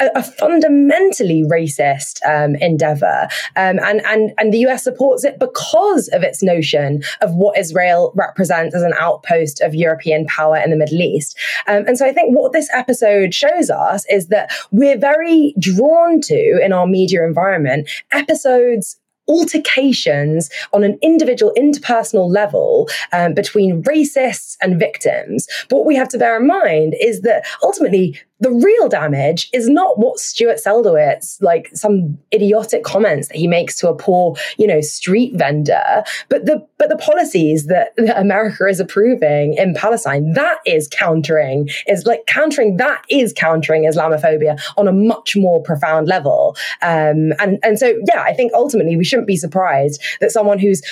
a, 0.00 0.10
a 0.16 0.22
fundamentally 0.22 1.44
racist 1.50 2.18
um, 2.26 2.56
endeavor, 2.56 3.28
um, 3.56 3.78
and 3.80 4.00
and 4.06 4.32
and 4.38 4.52
the 4.52 4.58
US 4.66 4.84
supports 4.84 5.24
it 5.24 5.38
because 5.38 6.08
of 6.08 6.22
its 6.22 6.42
notion 6.42 7.02
of 7.20 7.34
what 7.34 7.58
Israel 7.58 8.12
represents 8.14 8.74
as 8.74 8.82
an 8.82 8.94
outpost 8.98 9.60
of 9.60 9.74
European 9.74 10.26
power 10.26 10.56
in 10.56 10.70
the 10.70 10.76
Middle 10.76 11.00
East. 11.00 11.38
Um, 11.66 11.84
and 11.86 11.96
so 11.96 12.06
I 12.06 12.12
think 12.12 12.36
what 12.36 12.52
this 12.52 12.68
episode 12.72 13.34
shows 13.34 13.70
us 13.70 14.04
is 14.10 14.28
that 14.28 14.52
we're 14.70 14.98
very 14.98 15.54
drawn 15.58 16.20
to 16.22 16.60
in 16.62 16.72
our 16.72 16.86
media 16.86 17.24
environment 17.24 17.88
episodes 18.12 18.98
altercations 19.28 20.50
on 20.72 20.84
an 20.84 20.98
individual 21.02 21.52
interpersonal 21.56 22.28
level 22.28 22.88
um, 23.12 23.34
between 23.34 23.82
racists 23.82 24.56
and 24.60 24.78
victims. 24.78 25.48
But 25.68 25.76
what 25.76 25.86
we 25.86 25.96
have 25.96 26.08
to 26.10 26.18
bear 26.18 26.38
in 26.38 26.46
mind 26.46 26.94
is 27.00 27.22
that 27.22 27.46
ultimately 27.62 28.20
the 28.44 28.52
real 28.52 28.90
damage 28.90 29.48
is 29.54 29.70
not 29.70 29.98
what 29.98 30.18
Stuart 30.18 30.58
Seldowitz, 30.62 31.40
like 31.40 31.70
some 31.72 32.18
idiotic 32.30 32.84
comments 32.84 33.28
that 33.28 33.38
he 33.38 33.46
makes 33.46 33.74
to 33.78 33.88
a 33.88 33.96
poor, 33.96 34.36
you 34.58 34.66
know, 34.66 34.82
street 34.82 35.32
vendor, 35.34 36.04
but 36.28 36.44
the 36.44 36.62
but 36.76 36.90
the 36.90 36.98
policies 36.98 37.68
that, 37.68 37.96
that 37.96 38.18
America 38.18 38.66
is 38.66 38.80
approving 38.80 39.54
in 39.54 39.72
Palestine, 39.72 40.34
that 40.34 40.58
is 40.66 40.88
countering, 40.88 41.70
is 41.86 42.04
like 42.04 42.26
countering 42.26 42.76
that 42.76 43.02
is 43.08 43.32
countering 43.32 43.84
Islamophobia 43.84 44.60
on 44.76 44.88
a 44.88 44.92
much 44.92 45.36
more 45.36 45.62
profound 45.62 46.06
level. 46.06 46.54
Um, 46.82 47.32
and 47.38 47.58
and 47.62 47.78
so 47.78 47.98
yeah, 48.12 48.20
I 48.20 48.34
think 48.34 48.52
ultimately 48.52 48.94
we 48.94 49.04
shouldn't 49.04 49.26
be 49.26 49.38
surprised 49.38 50.02
that 50.20 50.32
someone 50.32 50.58
who's 50.58 50.82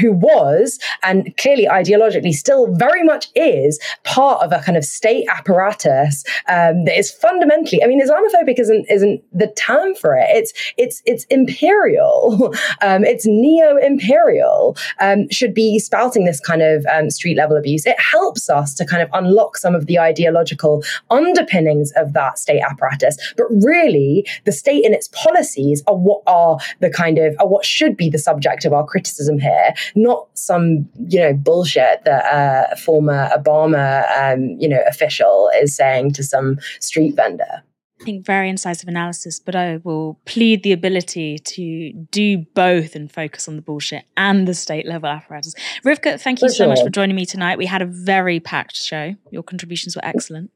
who 0.00 0.12
was 0.12 0.78
and 1.02 1.34
clearly 1.38 1.66
ideologically 1.66 2.32
still 2.32 2.72
very 2.74 3.02
much 3.02 3.28
is 3.34 3.80
part 4.04 4.42
of 4.42 4.52
a 4.52 4.60
kind 4.60 4.76
of 4.76 4.84
state 4.84 5.26
apparatus 5.28 6.24
um, 6.48 6.84
that 6.84 6.98
is 6.98 7.10
fundamentally. 7.10 7.82
I 7.82 7.86
mean, 7.86 8.00
Islamophobic 8.00 8.58
isn't 8.58 8.86
isn't 8.90 9.22
the 9.32 9.48
term 9.48 9.94
for 9.94 10.14
it. 10.14 10.26
It's 10.30 10.52
it's 10.76 11.02
it's 11.06 11.24
imperial. 11.24 12.54
Um, 12.80 13.04
it's 13.04 13.26
neo 13.26 13.76
imperial. 13.76 14.76
Um, 15.00 15.28
should 15.30 15.54
be 15.54 15.78
spouting 15.78 16.24
this 16.24 16.38
kind 16.38 16.62
of 16.62 16.84
um, 16.86 17.10
street 17.10 17.36
level 17.36 17.56
abuse. 17.56 17.86
It 17.86 17.98
helps 18.00 18.48
us 18.48 18.74
to 18.74 18.86
kind 18.86 19.02
of 19.02 19.08
unlock 19.12 19.56
some 19.56 19.74
of 19.74 19.86
the 19.86 19.98
ideological 19.98 20.82
underpinnings 21.10 21.92
of 21.96 22.12
that 22.12 22.38
state 22.38 22.60
apparatus. 22.60 23.16
But 23.36 23.46
really, 23.62 24.26
the 24.44 24.52
state 24.52 24.84
and 24.84 24.94
its 24.94 25.08
policies 25.08 25.82
are 25.86 25.96
what 25.96 26.22
are 26.26 26.58
the 26.80 26.90
kind 26.90 27.18
of 27.18 27.34
are 27.40 27.48
what 27.48 27.64
should 27.64 27.96
be 27.96 28.10
the 28.10 28.18
subject 28.18 28.64
of 28.64 28.72
our 28.72 28.84
criticism 28.84 29.38
here 29.38 29.74
not 29.94 30.28
some 30.34 30.88
you 31.08 31.20
know 31.20 31.34
bullshit 31.34 32.04
that 32.04 32.24
a 32.72 32.76
former 32.76 33.28
Obama 33.36 34.04
um, 34.18 34.56
you 34.58 34.68
know 34.68 34.82
official 34.86 35.50
is 35.56 35.74
saying 35.74 36.12
to 36.12 36.22
some 36.22 36.58
street 36.80 37.14
vendor. 37.16 37.62
I 38.00 38.04
think 38.04 38.24
very 38.24 38.48
incisive 38.48 38.88
analysis, 38.88 39.40
but 39.40 39.56
I 39.56 39.78
will 39.82 40.20
plead 40.24 40.62
the 40.62 40.70
ability 40.72 41.38
to 41.38 41.92
do 42.12 42.38
both 42.54 42.94
and 42.94 43.10
focus 43.10 43.48
on 43.48 43.56
the 43.56 43.62
bullshit 43.62 44.04
and 44.16 44.46
the 44.46 44.54
state 44.54 44.86
level 44.86 45.08
apparatus. 45.08 45.54
Rivkah, 45.84 46.20
thank 46.20 46.40
you 46.40 46.48
for 46.48 46.52
so 46.52 46.64
sure. 46.64 46.68
much 46.68 46.80
for 46.80 46.90
joining 46.90 47.16
me 47.16 47.26
tonight. 47.26 47.58
We 47.58 47.66
had 47.66 47.82
a 47.82 47.86
very 47.86 48.38
packed 48.38 48.76
show. 48.76 49.16
Your 49.32 49.42
contributions 49.42 49.96
were 49.96 50.04
excellent. 50.04 50.52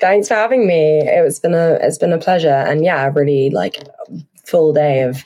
Thanks 0.00 0.28
for 0.28 0.34
having 0.34 0.66
me. 0.66 1.00
It's 1.04 1.38
been 1.38 1.54
a 1.54 1.78
it's 1.80 1.98
been 1.98 2.12
a 2.12 2.18
pleasure, 2.18 2.48
and 2.48 2.84
yeah, 2.84 3.10
really 3.14 3.50
like 3.50 3.76
full 4.46 4.72
day 4.72 5.02
of 5.02 5.22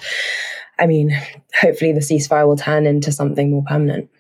I 0.79 0.87
mean, 0.87 1.11
hopefully 1.59 1.93
the 1.93 2.01
ceasefire 2.01 2.47
will 2.47 2.57
turn 2.57 2.87
into 2.87 3.11
something 3.13 3.51
more 3.51 3.65
permanent. 3.67 4.11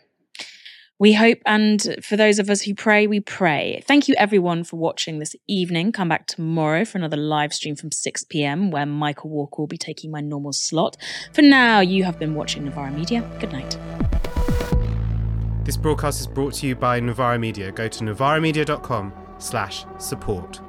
We 0.98 1.12
hope, 1.12 1.38
and 1.44 1.98
for 2.02 2.16
those 2.16 2.38
of 2.38 2.48
us 2.48 2.62
who 2.62 2.74
pray, 2.74 3.06
we 3.06 3.20
pray. 3.20 3.82
Thank 3.86 4.08
you 4.08 4.14
everyone 4.16 4.64
for 4.64 4.76
watching 4.76 5.18
this 5.18 5.36
evening. 5.46 5.92
Come 5.92 6.08
back 6.08 6.26
tomorrow 6.26 6.86
for 6.86 6.96
another 6.96 7.18
live 7.18 7.52
stream 7.52 7.76
from 7.76 7.92
6 7.92 8.24
pm 8.24 8.70
where 8.70 8.86
Michael 8.86 9.28
Walker 9.28 9.60
will 9.60 9.66
be 9.66 9.76
taking 9.76 10.10
my 10.10 10.22
normal 10.22 10.54
slot. 10.54 10.96
For 11.34 11.42
now, 11.42 11.80
you 11.80 12.04
have 12.04 12.18
been 12.18 12.34
watching 12.34 12.64
Novara 12.64 12.90
Media. 12.90 13.30
Good 13.40 13.52
night. 13.52 13.76
This 15.66 15.76
broadcast 15.76 16.20
is 16.20 16.26
brought 16.26 16.54
to 16.54 16.66
you 16.66 16.74
by 16.74 16.98
Novara 17.00 17.38
Media. 17.38 17.72
Go 17.72 17.88
to 17.88 18.04
novaramedia.com 18.04 19.12
slash 19.38 19.84
support. 19.98 20.60